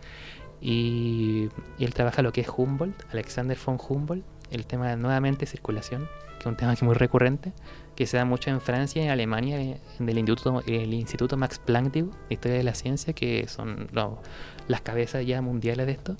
Y, 0.61 1.49
él 1.79 1.93
trabaja 1.93 2.21
lo 2.21 2.31
que 2.31 2.41
es 2.41 2.49
Humboldt, 2.55 3.03
Alexander 3.11 3.57
von 3.65 3.77
Humboldt, 3.87 4.25
el 4.51 4.65
tema 4.65 4.95
nuevamente 4.95 5.45
circulación, 5.45 6.07
que 6.33 6.39
es 6.39 6.45
un 6.45 6.55
tema 6.57 6.71
que 6.71 6.75
es 6.75 6.83
muy 6.83 6.95
recurrente, 6.95 7.53
que 7.95 8.05
se 8.07 8.17
da 8.17 8.25
mucho 8.25 8.49
en 8.49 8.61
Francia 8.61 9.01
y 9.01 9.05
en 9.05 9.11
Alemania, 9.11 9.61
eh, 9.61 9.79
en 9.99 10.09
el 10.09 10.17
Instituto, 10.17 10.61
el 10.65 10.93
Instituto 10.93 11.37
Max 11.37 11.59
Planck 11.59 11.93
de 11.93 12.05
Historia 12.29 12.57
de 12.57 12.63
la 12.63 12.73
Ciencia, 12.73 13.13
que 13.13 13.47
son 13.47 13.87
lo- 13.91 14.21
las 14.67 14.81
cabezas 14.81 15.25
ya 15.25 15.41
mundiales 15.41 15.85
de 15.85 15.91
esto. 15.93 16.15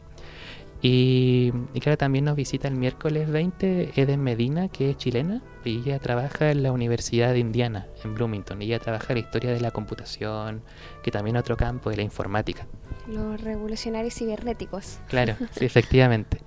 Y, 0.82 1.52
y 1.74 1.80
claro, 1.82 1.98
también 1.98 2.26
nos 2.26 2.36
visita 2.36 2.68
el 2.68 2.76
miércoles 2.76 3.30
20 3.30 4.00
Eden 4.00 4.22
Medina, 4.22 4.70
que 4.70 4.92
es 4.92 4.98
chilena, 4.98 5.42
y 5.66 5.80
ella 5.80 6.00
trabaja 6.00 6.52
en 6.52 6.64
la 6.64 6.72
Universidad 6.72 7.34
de 7.34 7.40
Indiana, 7.40 7.88
en 8.04 8.16
Bloomington. 8.16 8.62
Y 8.62 8.66
ella 8.66 8.80
trabaja 8.80 9.14
la 9.14 9.20
historia 9.20 9.52
de 9.52 9.60
la 9.60 9.72
computación, 9.72 10.62
que 11.04 11.12
también 11.12 11.36
es 11.36 11.42
otro 11.42 11.58
campo 11.58 11.90
de 11.90 11.98
la 11.98 12.04
informática. 12.04 12.66
Los 13.08 13.42
revolucionarios 13.42 14.14
cibernéticos. 14.14 15.00
Claro, 15.08 15.36
sí, 15.52 15.66
efectivamente. 15.66 16.40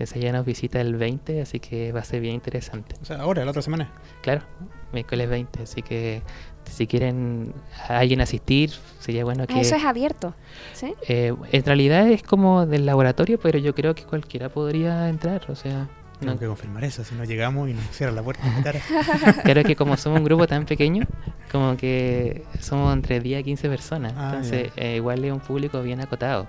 Entonces 0.00 0.16
ella 0.16 0.32
nos 0.32 0.46
visita 0.46 0.80
el 0.80 0.96
20, 0.96 1.42
así 1.42 1.60
que 1.60 1.92
va 1.92 2.00
a 2.00 2.04
ser 2.04 2.22
bien 2.22 2.34
interesante. 2.34 2.94
O 3.02 3.04
sea, 3.04 3.20
ahora, 3.20 3.44
la 3.44 3.50
otra 3.50 3.60
semana. 3.60 3.90
Claro, 4.22 4.40
miércoles 4.94 5.28
20, 5.28 5.62
así 5.64 5.82
que 5.82 6.22
si 6.64 6.86
quieren 6.86 7.52
a 7.86 7.98
alguien 7.98 8.22
asistir, 8.22 8.70
sería 8.98 9.24
bueno 9.24 9.46
que... 9.46 9.52
Ah, 9.52 9.60
eso 9.60 9.74
es 9.76 9.84
abierto. 9.84 10.34
¿Sí? 10.72 10.94
Eh, 11.06 11.34
en 11.52 11.64
realidad 11.66 12.08
es 12.08 12.22
como 12.22 12.64
del 12.64 12.86
laboratorio, 12.86 13.38
pero 13.38 13.58
yo 13.58 13.74
creo 13.74 13.94
que 13.94 14.04
cualquiera 14.04 14.48
podría 14.48 15.06
entrar, 15.10 15.42
o 15.50 15.54
sea... 15.54 15.86
Tengo 16.18 16.32
No, 16.34 16.38
que 16.38 16.46
confirmar 16.46 16.84
eso, 16.84 17.04
si 17.04 17.14
no 17.14 17.24
llegamos 17.24 17.68
y 17.68 17.74
nos 17.74 17.84
cierran 17.90 18.14
la 18.16 18.22
puerta 18.22 18.42
creo 19.42 19.64
que 19.64 19.76
como 19.76 19.96
somos 19.98 20.18
un 20.20 20.24
grupo 20.24 20.46
tan 20.46 20.64
pequeño, 20.64 21.04
como 21.52 21.76
que 21.76 22.44
somos 22.58 22.92
entre 22.94 23.20
10 23.20 23.40
a 23.40 23.42
15 23.42 23.68
personas, 23.68 24.12
Ah, 24.16 24.28
entonces 24.32 24.70
eh, 24.76 24.96
igual 24.96 25.22
es 25.24 25.32
un 25.32 25.40
público 25.40 25.82
bien 25.82 26.00
acotado. 26.00 26.46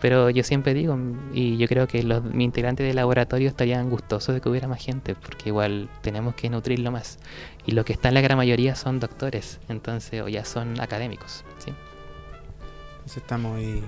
Pero 0.00 0.28
yo 0.30 0.42
siempre 0.42 0.74
digo, 0.74 0.98
y 1.32 1.56
yo 1.56 1.66
creo 1.68 1.88
que 1.88 2.02
los 2.02 2.22
mis 2.22 2.44
integrantes 2.44 2.86
del 2.86 2.96
laboratorio 2.96 3.48
estarían 3.48 3.88
gustosos 3.88 4.34
de 4.34 4.40
que 4.40 4.48
hubiera 4.48 4.68
más 4.68 4.84
gente, 4.84 5.14
porque 5.14 5.48
igual 5.48 5.88
tenemos 6.02 6.34
que 6.34 6.50
nutrirlo 6.50 6.90
más. 6.90 7.18
Y 7.64 7.72
los 7.72 7.84
que 7.84 7.94
están 7.94 8.14
la 8.14 8.20
gran 8.20 8.36
mayoría 8.36 8.74
son 8.74 9.00
doctores, 9.00 9.58
entonces, 9.68 10.22
o 10.22 10.28
ya 10.28 10.44
son 10.44 10.80
académicos. 10.80 11.44
¿sí? 11.58 11.72
Entonces 12.96 13.16
estamos 13.18 13.56
ahí. 13.56 13.82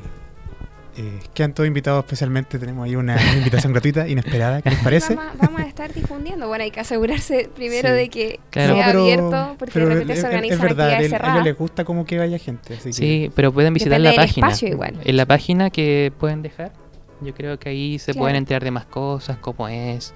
Eh, 0.97 1.21
quedan 1.35 1.53
todos 1.53 1.67
invitados 1.67 2.05
especialmente. 2.05 2.59
Tenemos 2.59 2.85
ahí 2.85 2.97
una, 2.97 3.15
una 3.15 3.37
invitación 3.37 3.73
gratuita, 3.75 4.09
inesperada. 4.09 4.63
¿Qué 4.63 4.71
les 4.71 4.81
parece? 4.81 5.15
Vamos, 5.15 5.39
vamos 5.39 5.61
a 5.61 5.68
estar 5.83 5.95
difundiendo. 5.95 6.49
Bueno, 6.49 6.65
hay 6.65 6.71
que 6.71 6.81
asegurarse 6.81 7.49
primero 7.55 7.89
Sí. 7.91 7.95
de 7.95 8.09
que 8.09 8.41
Claro. 8.51 8.75
sea 8.75 8.87
No, 8.87 8.93
pero- 8.93 9.03
abierto, 9.03 9.57
porque 9.59 9.73
pero 9.75 9.87
de 9.89 9.93
repente 9.95 10.13
es- 10.15 10.21
se 10.21 10.27
organizan 10.27 10.57
es 10.59 10.63
verdad, 10.63 10.87
actividades 10.87 11.07
el- 11.07 11.15
a 11.15 11.17
ellos 11.17 11.27
cerradas. 11.29 11.45
les 11.45 11.57
gusta 11.59 11.85
como 11.85 12.05
que 12.05 12.19
vaya 12.19 12.39
gente. 12.39 12.75
Así 12.75 12.89
que 12.89 12.93
Sí, 12.93 13.31
pero 13.35 13.53
pueden 13.53 13.75
visitar 13.75 14.01
Depende 14.01 14.17
la 14.17 14.23
página. 14.23 14.53
igual. 14.73 14.95
En 15.05 15.17
la 15.17 15.27
página 15.27 15.71
que 15.71 16.13
pueden 16.19 16.43
dejar, 16.43 16.73
yo 17.21 17.35
creo 17.35 17.59
que 17.59 17.69
ahí 17.69 17.99
se 17.99 18.13
Claro. 18.13 18.23
pueden 18.25 18.37
enterar 18.37 18.63
de 18.65 18.71
más 18.71 18.87
cosas, 18.87 19.39
cómo 19.39 19.69
es. 19.69 20.15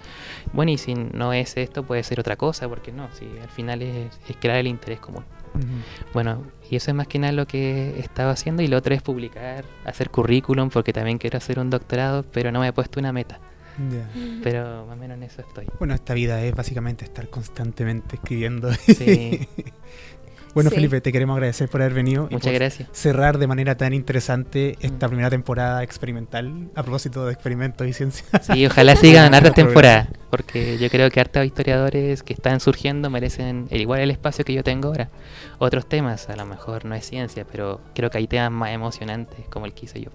Bueno, 0.53 0.73
y 0.73 0.79
si 0.79 0.95
no 0.95 1.33
es 1.33 1.57
esto, 1.57 1.83
puede 1.85 2.03
ser 2.03 2.21
otra 2.21 2.37
cosa, 2.37 2.69
porque 2.69 2.93
no, 2.93 3.09
si 3.13 3.27
al 3.43 3.49
final 3.49 3.83
es, 3.83 4.19
es 4.29 4.37
crear 4.41 4.59
el 4.59 4.67
interés 4.69 5.01
común. 5.01 5.25
Bueno, 6.15 6.45
y 6.71 6.77
eso 6.77 6.91
es 6.91 6.95
más 6.95 7.07
que 7.07 7.19
nada 7.19 7.33
lo 7.33 7.47
que 7.47 7.99
estaba 8.01 8.31
haciendo. 8.31 8.63
Y 8.63 8.69
lo 8.69 8.79
otro 8.79 8.95
es 8.95 9.03
publicar, 9.03 9.65
hacer 9.85 10.09
currículum, 10.11 10.71
porque 10.71 10.93
también 10.93 11.19
quiero 11.19 11.37
hacer 11.39 11.59
un 11.59 11.69
doctorado, 11.71 12.25
pero 12.33 12.51
no 12.53 12.61
me 12.61 12.69
he 12.69 12.73
puesto 12.73 12.99
una 13.01 13.13
meta. 13.13 13.39
Pero 14.43 14.87
más 14.87 14.97
o 14.97 15.01
menos 15.01 15.17
en 15.17 15.23
eso 15.25 15.41
estoy. 15.43 15.67
Bueno, 15.79 15.95
esta 15.95 16.15
vida 16.15 16.43
es 16.43 16.55
básicamente 16.55 17.05
estar 17.05 17.29
constantemente 17.29 18.17
escribiendo. 18.17 18.73
Sí, 18.75 19.49
bueno, 20.55 20.69
Sí. 20.71 20.77
Felipe, 20.77 21.01
te 21.01 21.11
queremos 21.13 21.35
agradecer 21.35 21.69
por 21.71 21.81
haber 21.81 21.95
venido. 21.95 22.27
y 22.31 22.35
muchas 22.35 22.49
por 22.51 22.55
gracias. 22.55 22.89
Cerrar 22.93 23.39
de 23.39 23.47
manera 23.47 23.77
tan 23.79 23.95
interesante 23.95 24.77
esta 24.81 25.07
Mm. 25.07 25.11
primera 25.11 25.31
temporada 25.31 25.83
experimental 25.83 26.71
a 26.75 26.83
propósito 26.83 27.25
de 27.27 27.33
experimentos 27.33 27.87
y 27.87 27.93
ciencia. 27.95 28.25
Sí, 28.43 28.67
ojalá 28.67 28.95
sigan 28.97 29.33
hartas 29.35 29.55
temporadas, 29.55 30.09
porque 30.29 30.77
yo 30.79 30.91
creo 30.91 31.11
que 31.11 31.21
hartos 31.21 31.47
historiadores 31.47 32.23
que 32.23 32.35
están 32.35 32.61
surgiendo 32.61 33.09
merecen 33.09 33.67
el 33.71 33.81
igual 33.81 34.01
el 34.01 34.11
espacio 34.11 34.45
que 34.45 34.53
yo 34.53 34.63
tengo 34.63 34.89
ahora. 34.89 35.09
Otros 35.59 35.89
temas, 35.89 36.29
a 36.29 36.37
lo 36.37 36.45
mejor 36.45 36.85
no 36.85 36.95
es 36.95 37.07
ciencia, 37.07 37.47
pero 37.51 37.81
creo 37.95 38.11
que 38.11 38.19
hay 38.19 38.27
temas 38.27 38.51
más 38.51 38.71
emocionantes 38.73 39.47
como 39.49 39.65
el 39.65 39.73
que 39.73 39.87
hice 39.87 40.03
yo. 40.03 40.11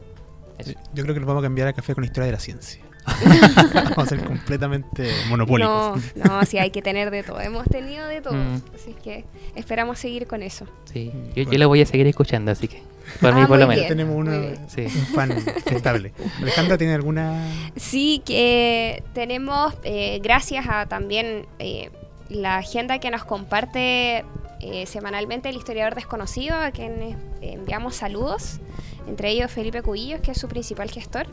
Eso. 0.60 0.72
Yo 0.94 1.04
creo 1.04 1.14
que 1.16 1.20
nos 1.20 1.28
vamos 1.28 1.42
a 1.42 1.46
cambiar 1.46 1.68
a 1.68 1.74
café 1.74 1.94
con 1.96 2.04
historia 2.04 2.26
de 2.28 2.32
la 2.34 2.40
ciencia. 2.40 2.82
Vamos 3.74 3.98
a 3.98 4.06
ser 4.06 4.24
completamente 4.24 5.10
monopólicos. 5.30 6.02
No, 6.16 6.26
no, 6.26 6.46
sí 6.46 6.58
hay 6.58 6.72
que 6.72 6.82
tener 6.82 7.12
de 7.12 7.24
todo. 7.24 7.40
Hemos 7.40 7.66
tenido 7.66 8.08
de 8.08 8.22
todo. 8.22 8.34
Mm. 8.34 8.62
Así 8.76 8.96
que 9.04 9.26
esperamos 9.56 10.00
seguir 10.00 10.28
con 10.28 10.44
eso. 10.44 10.66
Sí, 10.92 11.12
yo, 11.36 11.44
yo 11.44 11.58
lo 11.58 11.68
voy 11.68 11.82
a 11.82 11.86
seguir 11.86 12.08
escuchando, 12.08 12.52
así 12.52 12.68
que 12.68 12.82
por 13.22 13.34
mí 13.34 13.42
Ah, 13.42 13.48
por 13.48 13.60
lo 13.60 13.68
menos. 13.68 13.88
Tenemos 13.88 14.16
uno. 14.16 14.32
Sí. 14.68 14.82
un 14.82 14.90
fan 14.90 15.32
estable. 15.72 16.14
Alejandra, 16.42 16.78
¿tiene 16.78 16.94
alguna...? 16.94 17.50
Sí, 17.76 18.22
que 18.26 19.04
tenemos, 19.14 19.74
eh, 19.84 20.20
gracias 20.22 20.66
a 20.70 20.86
también 20.88 21.46
eh, 21.60 21.90
la 22.30 22.58
agenda 22.58 23.00
que 23.00 23.10
nos 23.10 23.24
comparte 23.24 24.26
eh, 24.60 24.86
semanalmente 24.86 25.50
el 25.50 25.56
historiador 25.56 25.96
desconocido, 25.96 26.56
a 26.56 26.72
quien 26.72 27.18
enviamos 27.42 27.96
saludos, 27.96 28.60
entre 29.08 29.30
ellos 29.30 29.52
Felipe 29.52 29.82
Cubillos, 29.82 30.22
que 30.22 30.32
es 30.32 30.38
su 30.38 30.48
principal 30.48 30.92
gestor. 30.92 31.28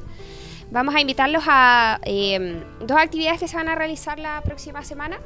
Vamos 0.70 0.94
a 0.94 1.00
invitarlos 1.00 1.44
a 1.46 2.00
eh, 2.04 2.62
dos 2.80 2.98
actividades 2.98 3.40
que 3.40 3.48
se 3.48 3.56
van 3.56 3.68
a 3.68 3.74
realizar 3.74 4.18
la 4.18 4.40
próxima 4.42 4.82
semana. 4.82 5.18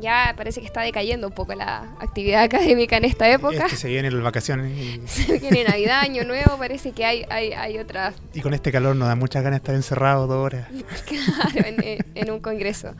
Ya 0.00 0.34
parece 0.36 0.60
que 0.60 0.66
está 0.66 0.82
decayendo 0.82 1.26
un 1.28 1.32
poco 1.34 1.54
la 1.54 1.94
actividad 2.00 2.42
académica 2.44 2.96
en 2.96 3.04
esta 3.04 3.28
época. 3.30 3.66
Es 3.66 3.70
que 3.72 3.76
se 3.76 3.88
vienen 3.88 4.14
las 4.14 4.22
vacaciones 4.22 4.70
y, 4.78 5.00
Se 5.06 5.38
viene 5.38 5.64
Navidad, 5.64 6.00
Año 6.00 6.24
Nuevo, 6.24 6.56
parece 6.58 6.92
que 6.92 7.04
hay, 7.04 7.24
hay, 7.30 7.52
hay 7.52 7.78
otras 7.78 8.14
y 8.34 8.40
con 8.40 8.54
este 8.54 8.70
calor 8.72 8.94
nos 8.96 9.08
da 9.08 9.14
muchas 9.16 9.42
ganas 9.42 9.58
de 9.60 9.62
estar 9.62 9.74
encerrados 9.74 10.28
dos 10.28 10.38
horas. 10.44 10.68
Claro, 11.06 11.66
en, 11.68 11.82
en- 11.84 12.06
en 12.14 12.30
un 12.30 12.40
congreso. 12.40 12.94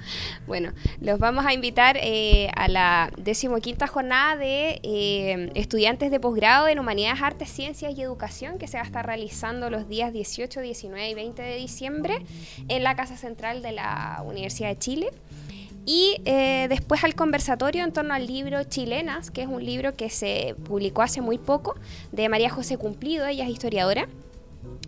Bueno, 0.47 0.73
los 1.01 1.19
vamos 1.19 1.45
a 1.47 1.53
invitar 1.53 1.97
eh, 2.01 2.49
a 2.57 2.69
la 2.69 3.11
decimoquinta 3.17 3.87
jornada 3.87 4.37
de 4.37 4.81
eh, 4.83 5.51
estudiantes 5.55 6.11
de 6.11 6.19
posgrado 6.21 6.69
en 6.69 6.79
Humanidades, 6.79 7.23
Artes, 7.23 7.51
Ciencias 7.51 7.95
y 7.97 8.03
Educación 8.03 8.59
que 8.59 8.67
se 8.67 8.77
va 8.79 8.83
a 8.83 8.87
estar 8.87 9.07
realizando 9.07 9.71
los 9.71 9.89
días 9.89 10.13
18, 10.13 10.61
19 10.61 11.09
y 11.11 11.15
20 11.15 11.43
de 11.43 11.57
diciembre 11.57 12.19
en 12.69 12.83
la 12.85 12.97
Casa 12.97 13.17
Central 13.17 13.63
de 13.63 13.73
la 13.73 14.23
Universidad 14.25 14.69
de 14.71 14.79
Chile. 14.79 15.11
Y 15.87 16.21
eh, 16.25 16.67
después 16.69 17.05
al 17.05 17.15
conversatorio 17.15 17.85
en 17.85 17.93
torno 17.93 18.15
al 18.15 18.27
libro 18.27 18.63
Chilenas, 18.65 19.31
que 19.31 19.43
es 19.43 19.49
un 19.49 19.65
libro 19.65 19.97
que 19.97 20.11
se 20.11 20.55
publicó 20.65 21.03
hace 21.03 21.21
muy 21.21 21.39
poco, 21.39 21.75
de 22.13 22.29
María 22.29 22.51
José 22.51 22.77
Cumplido, 22.77 23.27
ella 23.27 23.45
es 23.45 23.51
historiadora. 23.51 24.09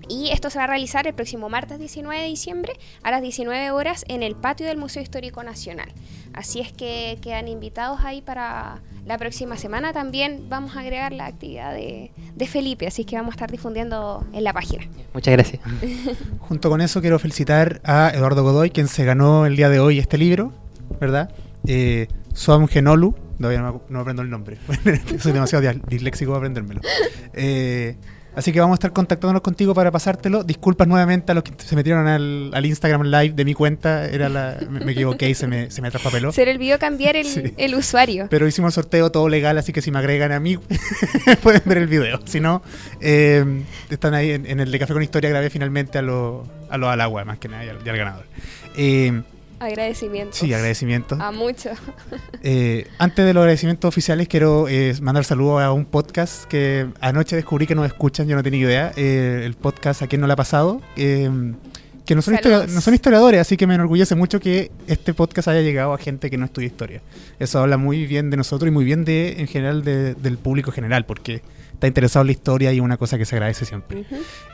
Y 0.08 0.30
esto 0.30 0.50
se 0.50 0.58
va 0.58 0.64
a 0.64 0.66
realizar 0.66 1.06
el 1.06 1.14
próximo 1.14 1.48
martes 1.48 1.78
19 1.78 2.20
de 2.20 2.28
diciembre 2.28 2.74
a 3.02 3.10
las 3.10 3.22
19 3.22 3.70
horas 3.70 4.04
en 4.08 4.22
el 4.22 4.34
patio 4.34 4.66
del 4.66 4.76
Museo 4.76 5.02
Histórico 5.02 5.42
Nacional. 5.42 5.90
Así 6.34 6.60
es 6.60 6.72
que 6.72 7.18
quedan 7.22 7.48
invitados 7.48 8.00
ahí 8.02 8.20
para 8.20 8.80
la 9.06 9.18
próxima 9.18 9.56
semana. 9.56 9.92
También 9.92 10.46
vamos 10.48 10.76
a 10.76 10.80
agregar 10.80 11.12
la 11.12 11.26
actividad 11.26 11.72
de, 11.72 12.10
de 12.34 12.46
Felipe, 12.46 12.86
así 12.86 13.04
que 13.04 13.16
vamos 13.16 13.30
a 13.30 13.36
estar 13.36 13.50
difundiendo 13.50 14.26
en 14.32 14.44
la 14.44 14.52
página. 14.52 14.84
Muchas 15.14 15.32
gracias. 15.32 15.62
Junto 16.40 16.68
con 16.68 16.80
eso 16.80 17.00
quiero 17.00 17.18
felicitar 17.18 17.80
a 17.84 18.10
Eduardo 18.14 18.42
Godoy, 18.42 18.70
quien 18.70 18.88
se 18.88 19.04
ganó 19.04 19.46
el 19.46 19.56
día 19.56 19.68
de 19.68 19.80
hoy 19.80 19.98
este 19.98 20.18
libro, 20.18 20.52
¿verdad? 21.00 21.30
Eh, 21.66 22.08
Soam 22.34 22.66
Genolu, 22.68 23.14
todavía 23.38 23.60
no 23.60 23.72
me, 23.72 23.78
no 23.88 23.98
me 23.98 24.00
aprendo 24.00 24.22
el 24.22 24.30
nombre, 24.30 24.56
soy 25.18 25.32
demasiado 25.32 25.64
disléxico 25.88 26.30
para 26.32 26.38
aprendérmelo. 26.38 26.80
Eh, 27.34 27.96
así 28.34 28.52
que 28.52 28.60
vamos 28.60 28.74
a 28.74 28.76
estar 28.76 28.92
contactándonos 28.92 29.42
contigo 29.42 29.74
para 29.74 29.90
pasártelo. 29.90 30.42
Disculpas 30.42 30.88
nuevamente 30.88 31.32
a 31.32 31.34
los 31.34 31.44
que 31.44 31.52
se 31.58 31.76
metieron 31.76 32.06
al, 32.08 32.50
al 32.54 32.64
Instagram 32.66 33.02
Live 33.02 33.34
de 33.34 33.44
mi 33.44 33.52
cuenta, 33.54 34.06
era 34.08 34.28
la, 34.30 34.56
me, 34.70 34.80
me 34.80 34.92
equivoqué 34.92 35.28
y 35.28 35.34
se 35.34 35.46
me, 35.46 35.70
se 35.70 35.82
me 35.82 35.90
traspapeló. 35.90 36.32
Se 36.32 36.44
le 36.46 36.52
olvidó 36.52 36.78
cambiar 36.78 37.16
el, 37.16 37.26
Sí. 37.26 37.52
el 37.58 37.74
usuario. 37.74 38.26
Pero 38.30 38.46
hicimos 38.48 38.70
el 38.76 38.82
sorteo 38.82 39.10
todo 39.12 39.28
legal, 39.28 39.58
así 39.58 39.72
que 39.72 39.82
si 39.82 39.90
me 39.90 39.98
agregan 39.98 40.32
a 40.32 40.40
mí, 40.40 40.56
pueden 41.42 41.62
ver 41.66 41.78
el 41.78 41.86
video. 41.86 42.20
Si 42.24 42.40
no, 42.40 42.62
eh, 43.00 43.44
están 43.90 44.14
ahí 44.14 44.30
en, 44.30 44.46
en 44.46 44.60
el 44.60 44.70
de 44.72 44.78
Café 44.78 44.94
con 44.94 45.02
Historia, 45.02 45.28
grabé 45.30 45.50
finalmente 45.50 45.98
a 45.98 46.02
los 46.02 46.46
a 46.70 46.78
lo 46.78 46.88
al 46.88 47.00
agua, 47.02 47.24
más 47.26 47.38
que 47.38 47.48
nada, 47.48 47.64
y 47.66 47.68
al, 47.68 47.78
y 47.84 47.88
al 47.90 47.96
ganador. 47.98 48.24
Eh, 48.76 49.22
Agradecimientos. 49.62 50.38
sí, 50.38 50.52
agradecimientos. 50.52 51.18
A 51.20 51.30
muchos. 51.32 51.78
Eh, 52.44 52.88
antes 52.98 53.24
de 53.24 53.32
los 53.34 53.42
agradecimientos 53.42 53.88
oficiales, 53.88 54.26
quiero 54.26 54.66
eh, 54.68 54.94
mandar 55.00 55.24
saludos 55.24 55.62
a 55.62 55.70
un 55.72 55.84
podcast 55.84 56.44
que 56.46 56.88
anoche 57.00 57.36
descubrí 57.36 57.68
que 57.68 57.76
nos 57.76 57.86
escuchan, 57.86 58.26
yo 58.26 58.34
no 58.34 58.42
tenía 58.42 58.60
idea. 58.60 58.92
eh, 58.96 59.42
el 59.44 59.54
podcast 59.54 60.02
A 60.02 60.08
quién 60.08 60.20
no 60.20 60.26
le 60.26 60.32
ha 60.32 60.36
pasado. 60.36 60.80
eh, 60.96 61.30
que 62.04 62.16
no 62.16 62.20
son, 62.22 62.34
no 62.42 62.94
historiadores, 62.94 63.40
así 63.40 63.56
que 63.56 63.68
me 63.68 63.76
enorgullece 63.76 64.16
mucho 64.16 64.40
que 64.40 64.72
este 64.88 65.14
podcast 65.14 65.46
haya 65.46 65.60
llegado 65.60 65.92
a 65.94 65.98
gente 65.98 66.30
que 66.30 66.36
no 66.36 66.46
estudia 66.46 66.66
historia. 66.66 67.00
Eso 67.38 67.60
habla 67.60 67.76
muy 67.76 68.06
bien 68.06 68.28
de 68.28 68.36
nosotros 68.36 68.66
y 68.66 68.72
muy 68.72 68.84
bien 68.84 69.04
de, 69.04 69.36
en 69.38 69.46
general, 69.46 69.84
de- 69.84 70.14
del 70.14 70.36
público 70.36 70.72
general, 70.72 71.06
porque 71.06 71.42
está 71.72 71.86
interesado 71.86 72.22
en 72.22 72.26
la 72.26 72.32
historia 72.32 72.72
y 72.72 72.78
es 72.78 72.82
una 72.82 72.96
cosa 72.96 73.18
que 73.18 73.24
se 73.24 73.36
agradece 73.36 73.66
siempre. 73.66 74.04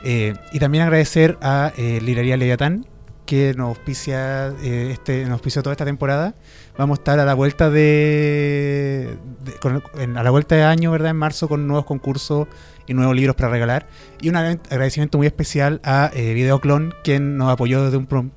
Eh, 0.03 0.35
y 0.53 0.59
también 0.59 0.83
agradecer 0.83 1.39
a 1.41 1.73
Librería 1.77 2.37
Leviatán, 2.37 2.85
que 3.29 3.53
nos 3.55 3.67
auspicia, 3.69 4.47
eh, 4.63 4.89
este, 4.91 5.23
nos 5.25 5.33
toda 5.61 5.73
esta 5.73 5.85
temporada. 5.85 6.33
Vamos 6.79 6.97
a 6.97 7.01
estar 7.01 7.19
a 7.19 7.25
la 7.25 7.35
vuelta 7.35 7.69
de, 7.69 9.17
de- 9.45 9.53
con- 9.61 9.83
en- 9.99 10.17
a 10.17 10.23
la 10.23 10.31
vuelta 10.31 10.55
de 10.55 10.63
año, 10.63 10.89
¿verdad? 10.89 11.11
En 11.11 11.17
marzo 11.17 11.47
con 11.47 11.67
nuevos 11.67 11.85
concursos 11.85 12.47
y 12.89 12.93
nuevos 12.93 13.15
libros 13.15 13.35
para 13.37 13.49
regalar. 13.49 13.85
Y 14.21 14.27
un 14.27 14.35
agra- 14.35 14.59
agradecimiento 14.69 15.17
muy 15.17 15.27
especial 15.27 15.79
a 15.85 16.11
eh, 16.13 16.33
Videoclon, 16.33 16.93
quien 17.03 17.37
nos 17.37 17.49
apoyó 17.49 17.85
desde 17.85 17.95
un, 17.97 18.31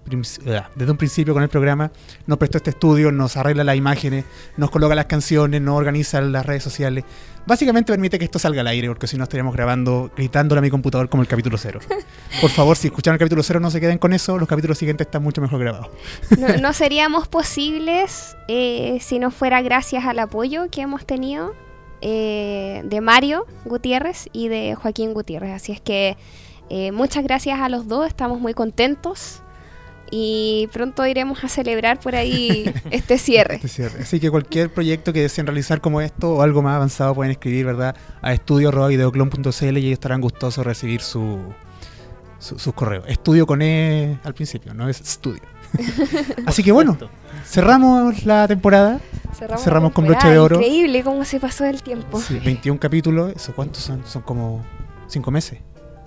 ah, 0.57 0.69
desde 0.77 0.91
un 0.93 0.97
principio 0.99 1.35
con 1.35 1.43
el 1.43 1.49
programa, 1.49 1.91
nos 2.27 2.39
prestó 2.39 2.59
este 2.59 2.71
estudio, 2.71 3.11
nos 3.11 3.37
arregla 3.37 3.65
las 3.65 3.77
imágenes, 3.77 4.25
nos 4.57 4.71
coloca 4.71 4.95
las 4.95 5.07
canciones, 5.07 5.61
nos 5.61 5.77
organiza 5.77 6.21
las 6.21 6.47
redes 6.47 6.63
sociales. 6.63 7.05
Básicamente 7.45 7.93
permite 7.93 8.21
que 8.21 8.25
esto 8.25 8.39
salga 8.39 8.61
al 8.61 8.69
aire, 8.69 8.87
porque 8.87 9.09
si 9.09 9.17
no 9.17 9.25
estaríamos 9.25 9.53
grabando, 9.53 10.13
gritándole 10.17 10.61
a 10.61 10.63
mi 10.63 10.71
computador 10.71 11.09
como 11.09 11.23
el 11.23 11.29
capítulo 11.29 11.59
cero. 11.59 11.81
Por 12.41 12.51
favor, 12.51 12.77
si 12.77 12.87
escucharon 12.87 13.15
el 13.17 13.19
capítulo 13.19 13.43
cero, 13.43 13.59
no 13.59 13.69
se 13.73 13.81
queden 13.81 13.99
con 13.99 14.13
eso, 14.13 14.39
los 14.39 14.49
capítulos 14.49 14.79
siguientes 14.79 15.09
están 15.09 15.25
mucho 15.25 15.41
mejor 15.41 15.59
grabados. 15.59 15.89
No, 16.39 16.47
no 16.59 16.73
seríamos 16.73 17.27
posibles 17.27 18.37
eh, 18.47 18.99
si 19.01 19.19
no 19.19 19.33
fuera 19.33 19.61
gracias 19.63 20.05
al 20.05 20.21
apoyo 20.21 20.69
que 20.71 20.83
hemos 20.83 21.05
tenido 21.05 21.53
eh, 22.03 22.83
de 22.85 23.01
Mario 23.01 23.47
Gutiérrez 23.65 24.29
y 24.33 24.49
de 24.49 24.75
Joaquín 24.75 25.15
Gutiérrez. 25.15 25.53
Así 25.55 25.73
es 25.73 25.81
que 25.81 26.17
eh, 26.69 26.93
muchas 26.93 27.25
gracias 27.25 27.59
a 27.61 27.69
los 27.69 27.89
dos, 27.89 28.07
estamos 28.07 28.41
muy 28.41 28.55
contentos 28.55 29.43
y 30.11 30.69
pronto 30.75 31.07
iremos 31.07 31.43
a 31.43 31.49
celebrar 31.49 31.99
por 31.99 32.15
ahí 32.15 32.71
este 32.91 33.17
cierre. 33.17 33.55
Este 33.57 33.69
cierre. 33.69 34.03
Así 34.03 34.21
que 34.21 34.31
cualquier 34.31 34.71
proyecto 34.73 35.13
que 35.13 35.23
deseen 35.23 35.47
realizar 35.47 35.81
como 35.81 36.01
esto 36.03 36.35
o 36.35 36.43
algo 36.43 36.61
más 36.61 36.77
avanzado 36.77 37.15
pueden 37.15 37.31
escribir, 37.33 37.65
¿verdad? 37.65 37.97
A 38.21 38.33
estudio.videoclon.cl 38.35 39.79
y 39.79 39.87
ellos 39.87 39.93
estarán 39.93 40.21
gustosos 40.21 40.57
de 40.65 40.69
recibir 40.69 41.01
su, 41.01 41.39
su- 42.39 42.59
sus 42.59 42.75
correos. 42.75 43.05
Estudio 43.09 43.47
con 43.47 43.63
E 43.63 44.19
al 44.25 44.35
principio, 44.35 44.75
no 44.75 44.89
es 44.89 45.01
estudio. 45.01 45.43
Así 46.47 46.63
que 46.63 46.73
bueno, 46.73 46.99
cerramos 47.45 48.25
la 48.25 48.47
temporada. 48.49 49.01
Cerramos, 49.37 49.65
Cerramos 49.65 49.93
con 49.93 50.07
broche 50.07 50.29
de 50.29 50.39
oro. 50.39 50.57
Increíble 50.57 51.03
cómo 51.03 51.25
se 51.25 51.41
pasó 51.41 51.65
el 51.65 51.83
tiempo. 51.83 52.21
Sí, 52.21 52.39
21 52.39 52.79
capítulos, 52.79 53.33
¿eso 53.35 53.53
cuántos 53.55 53.83
son? 53.83 54.05
Son 54.07 54.23
como 54.23 54.65
5 55.09 55.31
meses. 55.31 55.59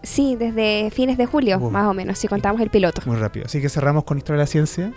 Sí, 0.05 0.35
desde 0.35 0.89
fines 0.91 1.17
de 1.17 1.25
julio, 1.25 1.59
Wow. 1.59 1.71
más 1.71 1.87
o 1.87 1.93
menos, 1.93 2.17
si 2.17 2.27
contamos 2.27 2.61
el 2.61 2.69
piloto. 2.69 3.01
Muy 3.05 3.17
rápido. 3.17 3.45
Así 3.45 3.59
que 3.61 3.69
cerramos 3.69 4.03
con 4.03 4.17
Historia 4.17 4.37
de 4.37 4.43
la 4.43 4.47
Ciencia. 4.47 4.91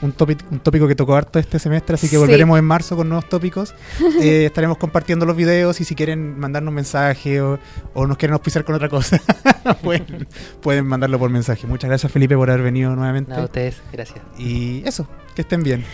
Un, 0.00 0.10
tópico 0.12 0.44
un 0.50 0.58
tópico 0.58 0.88
que 0.88 0.96
tocó 0.96 1.14
harto 1.14 1.38
este 1.38 1.58
semestre, 1.60 1.94
así 1.94 2.06
que 2.08 2.16
Sí. 2.16 2.16
volveremos 2.16 2.58
en 2.58 2.64
marzo 2.64 2.96
con 2.96 3.08
nuevos 3.08 3.28
tópicos. 3.28 3.74
Eh, 4.22 4.46
estaremos 4.46 4.76
compartiendo 4.78 5.26
los 5.26 5.36
videos 5.36 5.80
y 5.80 5.84
si 5.84 5.94
quieren 5.94 6.38
mandarnos 6.38 6.72
mensaje 6.74 7.40
o, 7.40 7.58
o 7.94 8.06
nos 8.06 8.16
quieren 8.16 8.32
auspiciar 8.34 8.64
con 8.64 8.74
otra 8.74 8.88
cosa, 8.88 9.20
pueden, 9.82 10.26
pueden 10.60 10.86
mandarlo 10.86 11.18
por 11.18 11.30
mensaje. 11.30 11.66
Muchas 11.66 11.88
gracias 11.88 12.10
Felipe 12.12 12.36
por 12.36 12.50
haber 12.50 12.62
venido 12.62 12.94
nuevamente. 12.96 13.30
Nada, 13.30 13.42
a 13.42 13.46
ustedes, 13.46 13.80
gracias. 13.92 14.20
Y 14.38 14.82
eso, 14.86 15.06
que 15.34 15.42
estén 15.42 15.62
bien. 15.62 15.84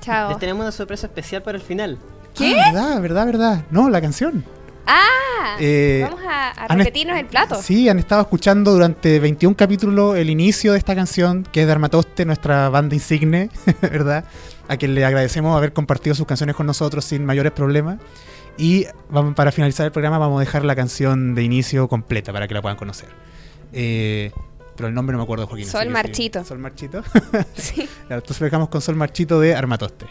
Chao. 0.00 0.30
Les 0.30 0.38
tenemos 0.38 0.62
una 0.62 0.72
sorpresa 0.72 1.06
especial 1.06 1.42
para 1.42 1.56
el 1.58 1.62
final. 1.64 1.98
¿Qué? 2.34 2.56
Ah, 2.58 2.70
verdad, 2.72 3.00
verdad, 3.02 3.26
verdad. 3.26 3.64
No, 3.70 3.88
la 3.90 4.00
canción. 4.00 4.44
Ah, 4.86 5.56
Eh, 5.60 6.00
vamos 6.02 6.20
a, 6.26 6.50
a 6.50 6.68
repetirnos 6.76 7.18
el 7.18 7.26
plato. 7.26 7.60
Sí, 7.62 7.88
han 7.88 7.98
estado 7.98 8.22
escuchando 8.22 8.72
durante 8.72 9.18
21 9.20 9.56
capítulos 9.56 10.16
el 10.16 10.30
inicio 10.30 10.72
de 10.72 10.78
esta 10.78 10.94
canción, 10.94 11.44
que 11.52 11.60
es 11.62 11.66
de 11.66 11.72
Armatoste, 11.72 12.24
nuestra 12.24 12.68
banda 12.68 12.94
insigne, 12.94 13.50
¿verdad? 13.82 14.24
A 14.68 14.76
quien 14.76 14.94
le 14.94 15.04
agradecemos 15.04 15.56
haber 15.56 15.72
compartido 15.72 16.14
sus 16.14 16.26
canciones 16.26 16.56
con 16.56 16.66
nosotros 16.66 17.04
sin 17.04 17.24
mayores 17.24 17.52
problemas. 17.52 17.98
Y 18.58 18.86
vamos, 19.10 19.34
para 19.34 19.50
finalizar 19.52 19.86
el 19.86 19.92
programa 19.92 20.18
vamos 20.18 20.36
a 20.38 20.40
dejar 20.40 20.64
la 20.64 20.76
canción 20.76 21.34
de 21.34 21.42
inicio 21.42 21.88
completa 21.88 22.32
para 22.32 22.46
que 22.48 22.54
la 22.54 22.62
puedan 22.62 22.76
conocer. 22.76 23.08
Eh, 23.72 24.30
pero 24.76 24.88
el 24.88 24.94
nombre 24.94 25.12
no 25.12 25.18
me 25.18 25.24
acuerdo, 25.24 25.46
Joaquín. 25.46 25.66
Sol. 25.66 25.88
Marchito. 25.90 26.44
Sol 26.44 26.58
Marchito. 26.58 27.02
Sí. 27.54 27.88
Entonces 28.08 28.40
dejamos 28.40 28.68
con 28.68 28.80
Sol 28.80 28.96
Marchito 28.96 29.40
de 29.40 29.54
Armatoste. 29.54 30.06